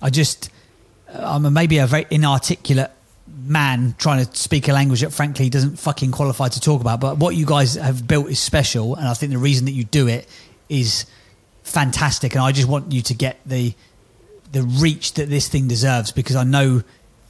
I 0.00 0.10
just 0.10 0.50
i'm 1.08 1.52
maybe 1.52 1.78
a 1.78 1.86
very 1.86 2.06
inarticulate 2.10 2.90
man 3.44 3.94
trying 3.98 4.24
to 4.24 4.36
speak 4.36 4.66
a 4.68 4.72
language 4.72 5.00
that 5.00 5.12
frankly 5.12 5.48
doesn't 5.48 5.76
fucking 5.76 6.10
qualify 6.10 6.48
to 6.48 6.60
talk 6.60 6.80
about. 6.80 7.00
But 7.00 7.18
what 7.18 7.36
you 7.36 7.46
guys 7.46 7.74
have 7.74 8.06
built 8.06 8.28
is 8.28 8.38
special 8.38 8.94
and 8.96 9.06
i 9.06 9.14
think 9.14 9.32
the 9.32 9.38
reason 9.38 9.66
that 9.66 9.72
you 9.72 9.84
do 9.84 10.08
it 10.08 10.28
is 10.68 11.06
fantastic. 11.62 12.34
And 12.34 12.42
i 12.42 12.52
just 12.52 12.68
want 12.68 12.92
you 12.92 13.02
to 13.02 13.14
get 13.14 13.38
the 13.46 13.74
the 14.54 14.62
reach 14.62 15.14
that 15.14 15.28
this 15.28 15.48
thing 15.48 15.68
deserves 15.68 16.12
because 16.12 16.36
I 16.36 16.44
know 16.44 16.82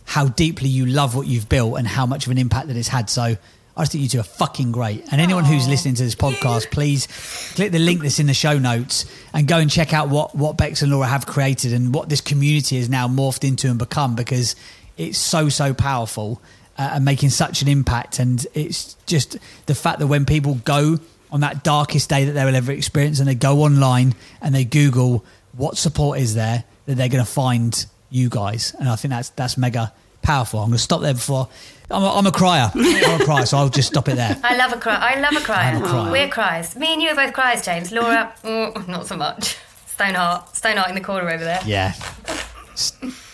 how 0.05 0.29
deeply 0.29 0.69
you 0.69 0.87
love 0.87 1.17
what 1.17 1.27
you've 1.27 1.49
built 1.49 1.79
and 1.79 1.89
how 1.89 2.07
much 2.07 2.27
of 2.27 2.33
an 2.33 2.39
impact 2.39 2.69
that 2.69 2.77
it's 2.77 2.89
had. 2.89 3.09
So 3.11 3.37
I 3.77 3.83
just 3.83 3.93
think 3.93 4.03
you 4.03 4.09
two 4.09 4.21
are 4.21 4.23
fucking 4.23 4.71
great. 4.71 5.05
And 5.11 5.21
anyone 5.21 5.45
who's 5.45 5.67
listening 5.67 5.95
to 5.97 6.05
this 6.05 6.15
podcast, 6.15 6.71
please 6.71 7.09
click 7.57 7.73
the 7.73 7.81
link 7.81 8.03
that's 8.03 8.21
in 8.21 8.27
the 8.27 8.35
show 8.35 8.57
notes 8.57 9.05
and 9.33 9.49
go 9.49 9.59
and 9.59 9.69
check 9.69 9.93
out 9.93 10.09
what, 10.09 10.35
what 10.35 10.57
Bex 10.57 10.83
and 10.83 10.93
Laura 10.93 11.09
have 11.09 11.27
created 11.27 11.73
and 11.73 11.93
what 11.93 12.09
this 12.09 12.21
community 12.21 12.77
has 12.77 12.89
now 12.89 13.09
morphed 13.09 13.47
into 13.47 13.69
and 13.69 13.79
become 13.79 14.15
because 14.15 14.55
it's 14.97 15.19
so, 15.19 15.49
so 15.49 15.75
powerful 15.75 16.41
uh, 16.79 16.91
and 16.95 17.05
making 17.05 17.31
such 17.31 17.63
an 17.63 17.69
impact. 17.69 18.21
And 18.21 18.47
it's 18.55 18.95
just 19.07 19.39
the 19.67 19.75
fact 19.75 19.99
that 19.99 20.07
when 20.07 20.25
people 20.25 20.55
go 20.65 21.01
on 21.33 21.41
that 21.41 21.65
darkest 21.65 22.09
day 22.09 22.27
that 22.27 22.33
they 22.33 22.45
will 22.45 22.55
ever 22.55 22.71
experience 22.71 23.19
and 23.19 23.27
they 23.27 23.35
go 23.35 23.63
online 23.63 24.15
and 24.41 24.55
they 24.55 24.65
Google 24.65 25.25
what 25.57 25.77
support 25.77 26.21
is 26.21 26.37
there, 26.37 26.63
that 26.87 26.95
they're 26.95 27.09
going 27.09 27.25
to 27.25 27.31
find 27.31 27.87
you 28.09 28.29
guys. 28.29 28.73
And 28.79 28.89
I 28.89 28.95
think 28.95 29.11
that's 29.11 29.31
that's 29.31 29.59
mega 29.59 29.93
powerful. 30.25 30.61
I'm 30.61 30.71
going 30.71 30.79
to 30.79 30.83
stop 30.83 31.01
there 31.03 31.15
before. 31.15 31.49
I'm 31.91 32.03
a, 32.03 32.15
I'm 32.17 32.27
a 32.27 32.33
crier. 32.33 32.71
I'm 32.75 33.21
a 33.21 33.25
crier, 33.25 33.47
so 33.47 33.59
I'll 33.59 33.69
just 33.69 33.89
stop 33.89 34.09
it 34.09 34.17
there. 34.17 34.37
I 34.45 34.57
love 34.57 34.73
a 34.73 34.79
cry. 34.79 34.97
I 34.97 35.21
love 35.21 35.37
a 35.37 35.45
crier. 35.45 35.77
A 35.77 35.87
crier. 35.87 36.11
We're 36.11 36.29
criers. 36.29 36.75
Me 36.77 36.93
and 36.95 37.03
you 37.03 37.11
are 37.11 37.15
both 37.15 37.35
criers, 37.35 37.63
James. 37.65 37.93
Laura, 37.93 38.35
mm, 38.43 38.89
not 38.89 39.07
so 39.07 39.17
much. 39.17 39.57
Stoneheart, 39.87 40.57
Stoneheart 40.57 40.89
in 40.89 40.95
the 40.95 41.01
corner 41.01 41.31
over 41.31 41.45
there. 41.45 41.61
Yeah. 41.65 41.93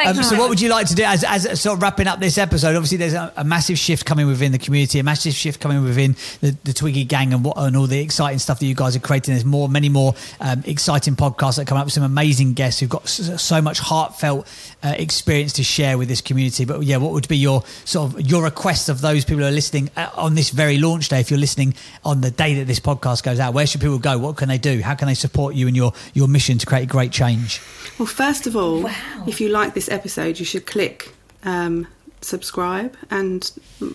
Um, 0.00 0.22
so, 0.22 0.38
what 0.38 0.48
would 0.48 0.60
you 0.60 0.70
like 0.70 0.86
to 0.86 0.94
do 0.94 1.02
as, 1.02 1.24
as 1.24 1.60
sort 1.60 1.76
of 1.76 1.82
wrapping 1.82 2.06
up 2.06 2.20
this 2.20 2.38
episode? 2.38 2.74
Obviously, 2.74 2.96
there's 2.96 3.12
a, 3.12 3.32
a 3.36 3.44
massive 3.44 3.78
shift 3.78 4.06
coming 4.06 4.26
within 4.26 4.50
the 4.50 4.58
community, 4.58 4.98
a 4.98 5.02
massive 5.02 5.34
shift 5.34 5.60
coming 5.60 5.84
within 5.84 6.16
the, 6.40 6.56
the 6.64 6.72
Twiggy 6.72 7.04
gang, 7.04 7.34
and 7.34 7.44
what 7.44 7.58
and 7.58 7.76
all 7.76 7.86
the 7.86 8.00
exciting 8.00 8.38
stuff 8.38 8.60
that 8.60 8.66
you 8.66 8.74
guys 8.74 8.96
are 8.96 9.00
creating. 9.00 9.34
There's 9.34 9.44
more, 9.44 9.68
many 9.68 9.88
more 9.88 10.14
um, 10.40 10.62
exciting 10.66 11.16
podcasts 11.16 11.56
that 11.56 11.66
come 11.66 11.76
up 11.76 11.84
with 11.84 11.92
some 11.92 12.02
amazing 12.02 12.54
guests 12.54 12.80
who've 12.80 12.88
got 12.88 13.08
so 13.08 13.60
much 13.60 13.78
heartfelt 13.78 14.46
uh, 14.82 14.94
experience 14.96 15.52
to 15.54 15.62
share 15.62 15.98
with 15.98 16.08
this 16.08 16.20
community. 16.20 16.64
But 16.64 16.82
yeah, 16.82 16.96
what 16.96 17.12
would 17.12 17.28
be 17.28 17.36
your 17.36 17.62
sort 17.84 18.14
of 18.14 18.20
your 18.22 18.44
request 18.44 18.88
of 18.88 19.00
those 19.00 19.24
people 19.24 19.42
who 19.42 19.48
are 19.48 19.52
listening 19.52 19.90
uh, 19.96 20.10
on 20.14 20.34
this 20.34 20.50
very 20.50 20.78
launch 20.78 21.08
day? 21.10 21.20
If 21.20 21.30
you're 21.30 21.38
listening 21.38 21.74
on 22.04 22.22
the 22.22 22.30
day 22.30 22.54
that 22.54 22.66
this 22.66 22.80
podcast 22.80 23.22
goes 23.22 23.38
out, 23.38 23.52
where 23.52 23.66
should 23.66 23.82
people 23.82 23.98
go? 23.98 24.16
What 24.16 24.36
can 24.36 24.48
they 24.48 24.58
do? 24.58 24.80
How 24.80 24.94
can 24.94 25.08
they 25.08 25.14
support 25.14 25.54
you 25.54 25.66
and 25.66 25.76
your 25.76 25.92
your 26.14 26.28
mission 26.28 26.58
to 26.58 26.66
create 26.66 26.88
great 26.88 27.12
change? 27.12 27.60
Well, 28.00 28.06
first 28.06 28.46
of 28.46 28.56
all, 28.56 28.80
Wow. 28.84 29.24
if 29.26 29.42
you 29.42 29.50
like 29.50 29.74
this 29.74 29.90
episode, 29.90 30.38
you 30.38 30.46
should 30.46 30.64
click 30.66 31.12
um, 31.44 31.86
subscribe 32.22 32.96
and 33.10 33.50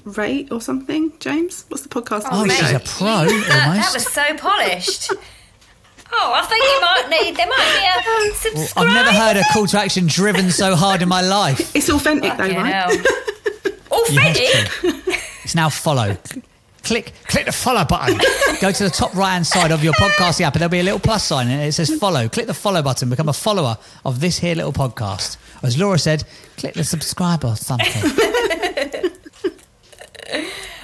rate 0.05 0.51
or 0.51 0.61
something. 0.61 1.11
James, 1.19 1.65
what's 1.69 1.81
the 1.81 1.89
podcast? 1.89 2.27
Oh, 2.31 2.43
name? 2.43 2.55
she's 2.55 2.71
a 2.71 2.79
pro 2.81 3.25
That, 3.25 3.81
that 3.81 3.91
was 3.95 4.05
so 4.05 4.35
polished. 4.37 5.11
Oh, 6.13 6.31
I 6.35 6.43
think 6.45 6.63
you 6.63 6.81
might 6.81 7.07
need. 7.09 7.35
There 7.35 7.47
might 7.47 7.73
be 7.79 7.85
a 7.87 8.03
Well, 8.05 8.33
subscribe. 8.35 8.87
I've 8.87 8.93
never 8.93 9.11
heard 9.11 9.37
a 9.37 9.43
call 9.51 9.65
to 9.67 9.79
action 9.79 10.05
driven 10.05 10.51
so 10.51 10.75
hard 10.75 11.01
in 11.01 11.09
my 11.09 11.21
life. 11.21 11.75
It's 11.75 11.89
authentic 11.89 12.37
though, 12.37 12.43
right? 12.43 12.73
hell. 12.73 12.91
Yes, 13.91 14.09
Authentic. 14.11 14.67
true. 14.69 15.13
It's 15.43 15.55
now 15.55 15.69
follow. 15.69 16.15
Click, 16.85 17.11
click 17.25 17.45
the 17.47 17.51
follow 17.51 17.83
button. 17.83 18.17
Go 18.61 18.71
to 18.71 18.83
the 18.83 18.91
top 18.91 19.13
right 19.15 19.33
hand 19.33 19.47
side 19.47 19.71
of 19.71 19.83
your 19.83 19.93
podcast 19.93 20.39
app, 20.41 20.53
and 20.53 20.61
there'll 20.61 20.69
be 20.71 20.79
a 20.79 20.83
little 20.83 20.99
plus 20.99 21.23
sign, 21.23 21.47
and 21.47 21.61
it 21.61 21.71
says 21.73 21.93
follow. 21.95 22.29
Click 22.29 22.45
the 22.45 22.53
follow 22.53 22.83
button. 22.83 23.09
Become 23.09 23.27
a 23.27 23.33
follower 23.33 23.77
of 24.05 24.19
this 24.19 24.37
here 24.37 24.53
little 24.53 24.71
podcast. 24.71 25.37
As 25.63 25.79
Laura 25.79 25.97
said, 25.97 26.23
click 26.57 26.75
the 26.75 26.83
subscribe 26.83 27.43
or 27.43 27.55
something. 27.55 27.87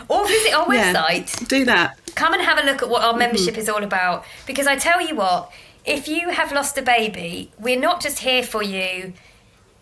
or 0.09 0.27
visit 0.27 0.53
our 0.53 0.73
Yeah. 0.73 0.93
website. 0.93 1.47
Do 1.47 1.65
that. 1.65 1.99
Come 2.15 2.33
and 2.33 2.41
have 2.41 2.57
a 2.57 2.63
look 2.63 2.81
at 2.81 2.89
what 2.89 3.03
our 3.03 3.11
mm-hmm. 3.11 3.19
membership 3.19 3.57
is 3.57 3.69
all 3.69 3.83
about. 3.83 4.25
Because 4.47 4.65
I 4.65 4.77
tell 4.77 5.01
you 5.07 5.15
what, 5.15 5.51
if 5.85 6.07
you 6.07 6.29
have 6.29 6.51
lost 6.51 6.77
a 6.79 6.81
baby, 6.81 7.51
we're 7.59 7.79
not 7.79 8.01
just 8.01 8.19
here 8.19 8.41
for 8.41 8.63
you 8.63 9.13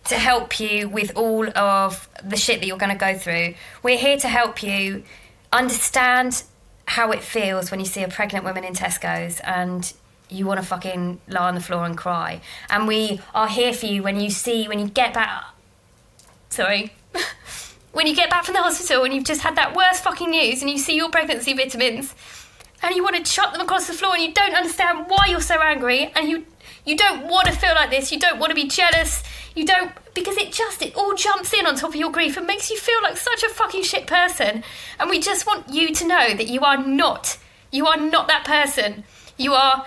to 0.05 0.15
help 0.15 0.59
you 0.59 0.89
with 0.89 1.15
all 1.15 1.49
of 1.57 2.09
the 2.23 2.35
shit 2.35 2.59
that 2.59 2.67
you're 2.67 2.77
going 2.77 2.91
to 2.91 2.97
go 2.97 3.17
through. 3.17 3.53
We're 3.83 3.97
here 3.97 4.17
to 4.17 4.27
help 4.27 4.61
you 4.63 5.03
understand 5.51 6.43
how 6.85 7.11
it 7.11 7.21
feels 7.21 7.71
when 7.71 7.79
you 7.79 7.85
see 7.85 8.03
a 8.03 8.07
pregnant 8.07 8.43
woman 8.43 8.63
in 8.63 8.73
Tesco's 8.73 9.39
and 9.41 9.93
you 10.29 10.45
want 10.45 10.59
to 10.59 10.65
fucking 10.65 11.19
lie 11.27 11.47
on 11.47 11.55
the 11.55 11.61
floor 11.61 11.85
and 11.85 11.97
cry. 11.97 12.41
And 12.69 12.87
we 12.87 13.19
are 13.33 13.47
here 13.47 13.73
for 13.73 13.85
you 13.85 14.03
when 14.03 14.19
you 14.19 14.29
see, 14.29 14.67
when 14.67 14.79
you 14.79 14.87
get 14.87 15.13
back. 15.13 15.43
Sorry. 16.49 16.93
when 17.91 18.07
you 18.07 18.15
get 18.15 18.29
back 18.29 18.45
from 18.45 18.53
the 18.53 18.61
hospital 18.61 19.03
and 19.03 19.13
you've 19.13 19.23
just 19.23 19.41
had 19.41 19.55
that 19.55 19.75
worst 19.75 20.03
fucking 20.03 20.29
news 20.29 20.61
and 20.61 20.69
you 20.69 20.77
see 20.77 20.95
your 20.95 21.09
pregnancy 21.09 21.53
vitamins 21.53 22.13
and 22.81 22.95
you 22.95 23.03
want 23.03 23.15
to 23.15 23.31
chuck 23.31 23.51
them 23.51 23.61
across 23.61 23.87
the 23.87 23.93
floor 23.93 24.15
and 24.15 24.23
you 24.23 24.33
don't 24.33 24.53
understand 24.55 25.05
why 25.07 25.25
you're 25.27 25.41
so 25.41 25.59
angry 25.61 26.11
and 26.15 26.29
you 26.29 26.45
you 26.89 26.97
don't 26.97 27.27
want 27.27 27.47
to 27.47 27.53
feel 27.53 27.73
like 27.75 27.89
this 27.89 28.11
you 28.11 28.19
don't 28.19 28.39
want 28.39 28.49
to 28.49 28.55
be 28.55 28.67
jealous 28.67 29.23
you 29.55 29.65
don't 29.65 29.91
because 30.13 30.37
it 30.37 30.51
just 30.51 30.81
it 30.81 30.95
all 30.95 31.13
jumps 31.15 31.53
in 31.53 31.65
on 31.65 31.75
top 31.75 31.89
of 31.89 31.95
your 31.95 32.11
grief 32.11 32.37
and 32.37 32.47
makes 32.47 32.69
you 32.69 32.77
feel 32.77 33.01
like 33.03 33.17
such 33.17 33.43
a 33.43 33.49
fucking 33.49 33.83
shit 33.83 34.07
person. 34.07 34.63
And 34.99 35.09
we 35.09 35.19
just 35.19 35.45
want 35.45 35.69
you 35.69 35.93
to 35.93 36.07
know 36.07 36.33
that 36.33 36.47
you 36.47 36.61
are 36.61 36.77
not 36.77 37.37
you 37.71 37.87
are 37.87 37.97
not 37.97 38.27
that 38.27 38.45
person. 38.45 39.03
You 39.37 39.53
are 39.53 39.85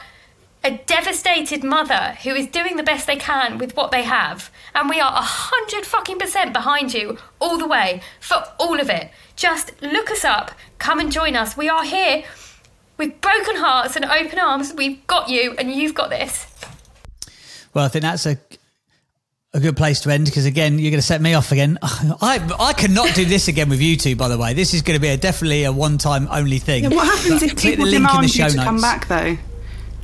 a 0.64 0.78
devastated 0.86 1.64
mother 1.64 2.16
who 2.22 2.30
is 2.30 2.46
doing 2.46 2.76
the 2.76 2.82
best 2.84 3.06
they 3.06 3.16
can 3.16 3.58
with 3.58 3.76
what 3.76 3.90
they 3.90 4.04
have. 4.04 4.50
And 4.74 4.88
we 4.88 5.00
are 5.00 5.12
a 5.12 5.22
hundred 5.22 5.86
fucking 5.86 6.18
percent 6.18 6.52
behind 6.52 6.94
you 6.94 7.18
all 7.40 7.58
the 7.58 7.66
way 7.66 8.02
for 8.20 8.44
all 8.58 8.78
of 8.80 8.88
it. 8.88 9.10
Just 9.36 9.72
look 9.82 10.10
us 10.10 10.24
up 10.24 10.52
come 10.78 10.98
and 10.98 11.12
join 11.12 11.36
us. 11.36 11.56
We 11.56 11.68
are 11.68 11.84
here 11.84 12.24
with 12.98 13.20
broken 13.20 13.56
hearts 13.56 13.96
and 13.96 14.04
open 14.04 14.38
arms, 14.38 14.74
we've 14.74 15.04
got 15.06 15.28
you 15.28 15.54
and 15.58 15.72
you've 15.72 15.94
got 15.94 16.10
this. 16.10 16.51
Well, 17.74 17.84
I 17.84 17.88
think 17.88 18.02
that's 18.02 18.26
a 18.26 18.36
a 19.54 19.60
good 19.60 19.76
place 19.76 20.00
to 20.00 20.10
end 20.10 20.24
because 20.24 20.46
again, 20.46 20.78
you're 20.78 20.90
going 20.90 21.00
to 21.00 21.06
set 21.06 21.20
me 21.20 21.34
off 21.34 21.52
again. 21.52 21.78
I 21.82 22.40
I 22.58 22.72
cannot 22.72 23.14
do 23.14 23.24
this 23.24 23.48
again 23.48 23.68
with 23.68 23.80
you 23.80 23.96
two. 23.96 24.16
By 24.16 24.28
the 24.28 24.38
way, 24.38 24.54
this 24.54 24.74
is 24.74 24.82
going 24.82 24.96
to 24.96 25.00
be 25.00 25.08
a, 25.08 25.16
definitely 25.16 25.64
a 25.64 25.72
one 25.72 25.98
time 25.98 26.28
only 26.30 26.58
thing. 26.58 26.84
Yeah, 26.84 26.90
what 26.90 27.06
happens 27.06 27.42
if 27.42 27.56
people 27.58 27.84
the 27.84 27.90
link 27.90 27.96
in 27.96 28.02
the 28.02 28.08
demand 28.08 28.30
show 28.30 28.44
you 28.44 28.50
to 28.50 28.56
notes. 28.56 28.66
come 28.66 28.80
back 28.80 29.08
though? 29.08 29.36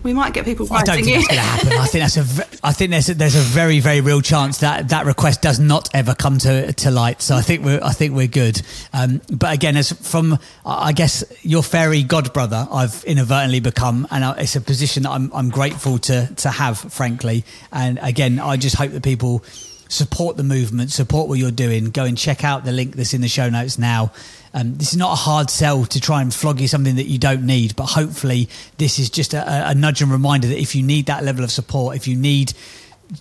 We 0.05 0.13
might 0.13 0.33
get 0.33 0.45
people 0.45 0.67
I 0.73 0.83
don't 0.85 0.97
think 0.97 1.09
in. 1.09 1.15
that's 1.15 1.27
going 1.29 1.39
to 1.39 1.45
happen. 1.45 1.73
I 1.73 1.87
think 1.87 2.03
that's 2.05 2.17
a. 2.17 2.67
I 2.67 2.73
think 2.73 2.91
there's 2.93 3.09
a, 3.09 3.15
there's 3.15 3.35
a 3.35 3.41
very 3.41 3.81
very 3.81 4.01
real 4.01 4.21
chance 4.21 4.59
that 4.59 4.91
that 4.91 5.07
request 5.07 5.43
does 5.43 5.59
not 5.59 5.89
ever 5.95 6.15
come 6.15 6.39
to 6.39 6.73
to 6.73 6.91
light. 6.91 7.21
So 7.21 7.35
I 7.35 7.43
think 7.43 7.65
we're 7.65 7.81
I 7.83 7.93
think 7.93 8.15
we're 8.15 8.29
good. 8.29 8.63
Um, 8.93 9.21
but 9.31 9.53
again, 9.53 9.77
as 9.77 9.91
from 9.93 10.39
I 10.65 10.93
guess 10.93 11.25
your 11.43 11.63
fairy 11.63 12.05
godbrother, 12.05 12.69
I've 12.71 13.03
inadvertently 13.05 13.61
become, 13.61 14.07
and 14.11 14.25
I- 14.25 14.37
it's 14.39 14.55
a 14.57 14.61
position 14.61 15.03
that 15.03 15.11
I'm 15.11 15.33
I'm 15.35 15.51
grateful 15.51 15.99
to 15.99 16.27
to 16.37 16.49
have, 16.51 16.79
frankly. 16.79 17.45
And 17.73 17.99
again, 18.01 18.39
I 18.39 18.57
just 18.57 18.77
hope 18.77 18.93
that 18.93 19.03
people 19.03 19.43
support 19.89 20.37
the 20.37 20.45
movement, 20.45 20.93
support 20.93 21.29
what 21.29 21.39
you're 21.39 21.51
doing. 21.51 21.91
Go 21.91 22.05
and 22.05 22.17
check 22.17 22.45
out 22.45 22.65
the 22.65 22.73
link 22.73 22.95
that's 22.95 23.15
in 23.15 23.21
the 23.21 23.29
show 23.29 23.49
notes 23.49 23.79
now. 23.79 24.13
Um, 24.55 24.77
this 24.77 24.93
is 24.93 24.97
not 24.97 25.13
a 25.13 25.17
hard 25.17 25.51
sell 25.51 25.85
to 25.85 26.01
try 26.01 26.23
and 26.23 26.33
flog 26.33 26.61
you 26.61 26.69
something 26.69 26.97
that 26.97 27.07
you 27.07 27.19
don't 27.19 27.45
need, 27.45 27.77
but 27.77 27.87
hopefully 27.87 28.49
this 28.79 28.99
is 28.99 29.11
just 29.11 29.35
a, 29.35 29.71
a 29.71 29.75
nudge 29.75 30.01
and 30.01 30.11
reminder 30.11 30.49
that 30.49 30.59
if 30.59 30.75
you 30.75 30.83
need 30.83 31.07
that 31.07 31.25
level 31.25 31.45
of 31.45 31.51
support, 31.51 31.97
if 31.97 32.09
you 32.09 32.17
need 32.17 32.53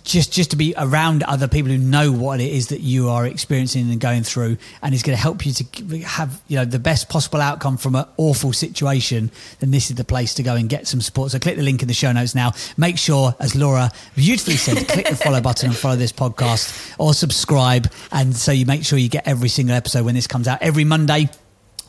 just 0.04 0.32
just 0.32 0.50
to 0.50 0.56
be 0.56 0.74
around 0.76 1.22
other 1.22 1.48
people 1.48 1.70
who 1.70 1.78
know 1.78 2.12
what 2.12 2.40
it 2.40 2.50
is 2.50 2.68
that 2.68 2.80
you 2.80 3.08
are 3.08 3.26
experiencing 3.26 3.90
and 3.90 4.00
going 4.00 4.22
through 4.22 4.56
and 4.82 4.94
is 4.94 5.02
going 5.02 5.16
to 5.16 5.20
help 5.20 5.46
you 5.46 5.52
to 5.52 5.98
have 6.00 6.40
you 6.46 6.56
know 6.56 6.64
the 6.64 6.78
best 6.78 7.08
possible 7.08 7.40
outcome 7.40 7.76
from 7.76 7.94
an 7.94 8.04
awful 8.16 8.52
situation 8.52 9.30
then 9.60 9.70
this 9.70 9.90
is 9.90 9.96
the 9.96 10.04
place 10.04 10.34
to 10.34 10.42
go 10.42 10.54
and 10.54 10.68
get 10.68 10.86
some 10.86 11.00
support. 11.00 11.30
So 11.30 11.38
click 11.38 11.56
the 11.56 11.62
link 11.62 11.82
in 11.82 11.88
the 11.88 11.94
show 11.94 12.12
notes 12.12 12.34
now. 12.34 12.52
Make 12.76 12.98
sure 12.98 13.34
as 13.40 13.54
laura 13.54 13.90
beautifully 14.14 14.56
said 14.56 14.86
click 14.88 15.08
the 15.08 15.16
follow 15.16 15.40
button 15.40 15.70
and 15.70 15.76
follow 15.76 15.96
this 15.96 16.12
podcast 16.12 16.94
or 16.98 17.14
subscribe 17.14 17.90
and 18.12 18.36
so 18.36 18.52
you 18.52 18.66
make 18.66 18.84
sure 18.84 18.98
you 18.98 19.08
get 19.08 19.26
every 19.26 19.48
single 19.48 19.74
episode 19.74 20.04
when 20.04 20.14
this 20.14 20.26
comes 20.26 20.48
out. 20.48 20.60
Every 20.60 20.84
monday 20.84 21.30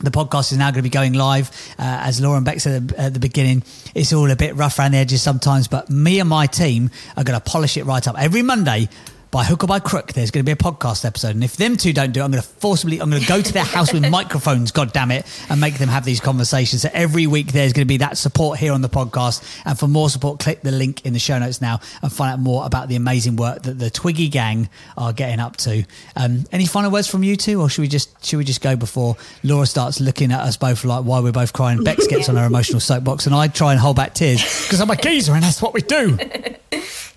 the 0.00 0.10
podcast 0.10 0.52
is 0.52 0.58
now 0.58 0.70
going 0.70 0.76
to 0.76 0.82
be 0.82 0.90
going 0.90 1.12
live. 1.12 1.50
Uh, 1.78 1.82
as 2.02 2.20
Laura 2.20 2.36
and 2.36 2.44
Bex 2.44 2.62
said 2.64 2.92
at 2.96 3.14
the 3.14 3.20
beginning, 3.20 3.62
it's 3.94 4.12
all 4.12 4.30
a 4.30 4.36
bit 4.36 4.56
rough 4.56 4.78
around 4.78 4.92
the 4.92 4.98
edges 4.98 5.22
sometimes, 5.22 5.68
but 5.68 5.90
me 5.90 6.20
and 6.20 6.28
my 6.28 6.46
team 6.46 6.90
are 7.16 7.24
going 7.24 7.38
to 7.38 7.44
polish 7.44 7.76
it 7.76 7.84
right 7.84 8.06
up. 8.06 8.16
Every 8.18 8.42
Monday, 8.42 8.88
by 9.30 9.44
hook 9.44 9.62
or 9.62 9.68
by 9.68 9.78
crook, 9.78 10.12
there's 10.12 10.32
going 10.32 10.44
to 10.44 10.48
be 10.48 10.52
a 10.52 10.56
podcast 10.56 11.04
episode. 11.04 11.36
And 11.36 11.44
if 11.44 11.56
them 11.56 11.76
two 11.76 11.92
don't 11.92 12.10
do 12.12 12.20
it, 12.20 12.24
I'm 12.24 12.32
going 12.32 12.42
to 12.42 12.48
forcibly, 12.48 13.00
I'm 13.00 13.10
going 13.10 13.22
to 13.22 13.28
go 13.28 13.40
to 13.40 13.52
their 13.52 13.64
house 13.64 13.92
with 13.92 14.08
microphones, 14.10 14.72
God 14.72 14.92
damn 14.92 15.12
it, 15.12 15.24
and 15.48 15.60
make 15.60 15.78
them 15.78 15.88
have 15.88 16.04
these 16.04 16.18
conversations. 16.18 16.82
So 16.82 16.90
every 16.92 17.28
week 17.28 17.52
there's 17.52 17.72
going 17.72 17.84
to 17.84 17.88
be 17.88 17.98
that 17.98 18.18
support 18.18 18.58
here 18.58 18.72
on 18.72 18.80
the 18.80 18.88
podcast. 18.88 19.44
And 19.64 19.78
for 19.78 19.86
more 19.86 20.10
support, 20.10 20.40
click 20.40 20.62
the 20.62 20.72
link 20.72 21.06
in 21.06 21.12
the 21.12 21.20
show 21.20 21.38
notes 21.38 21.60
now 21.60 21.78
and 22.02 22.12
find 22.12 22.32
out 22.32 22.38
more 22.40 22.66
about 22.66 22.88
the 22.88 22.96
amazing 22.96 23.36
work 23.36 23.62
that 23.62 23.78
the 23.78 23.88
Twiggy 23.88 24.28
gang 24.28 24.68
are 24.98 25.12
getting 25.12 25.38
up 25.38 25.56
to. 25.58 25.84
Um, 26.16 26.44
any 26.50 26.66
final 26.66 26.90
words 26.90 27.06
from 27.06 27.22
you 27.22 27.36
two, 27.36 27.60
or 27.60 27.68
should 27.68 27.82
we 27.82 27.88
just 27.88 28.24
should 28.26 28.38
we 28.38 28.44
just 28.44 28.60
go 28.62 28.74
before 28.74 29.16
Laura 29.44 29.66
starts 29.66 30.00
looking 30.00 30.32
at 30.32 30.40
us 30.40 30.56
both 30.56 30.84
like 30.84 31.04
why 31.04 31.20
we're 31.20 31.30
both 31.30 31.52
crying? 31.52 31.84
Bex 31.84 32.06
gets 32.08 32.28
on 32.28 32.34
her 32.36 32.46
emotional 32.46 32.80
soapbox, 32.80 33.26
and 33.26 33.34
I 33.34 33.46
try 33.46 33.70
and 33.70 33.80
hold 33.80 33.94
back 33.96 34.14
tears 34.14 34.42
because 34.64 34.80
I'm 34.80 34.90
a 34.90 34.96
geezer, 34.96 35.34
and 35.34 35.42
that's 35.44 35.62
what 35.62 35.72
we 35.72 35.82
do. 35.82 36.18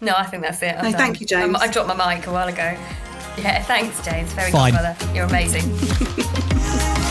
No, 0.02 0.14
I 0.18 0.26
think 0.26 0.44
that's 0.44 0.62
it. 0.62 0.76
I'm 0.76 0.84
No, 0.84 0.92
done. 0.92 1.00
thank 1.00 1.22
you, 1.22 1.28
James. 1.28 1.56
Um, 1.56 1.56
I 1.56 1.68
dropped 1.68 1.88
my 1.88 1.96
mic 2.06 2.28
a 2.28 2.32
while 2.32 2.48
ago. 2.48 2.78
Yeah, 3.38 3.64
thanks, 3.64 4.04
James. 4.04 4.32
Very 4.34 4.52
Fine. 4.52 4.74
good 4.74 4.80
brother. 4.80 5.14
You're 5.16 5.26
amazing. 5.26 5.64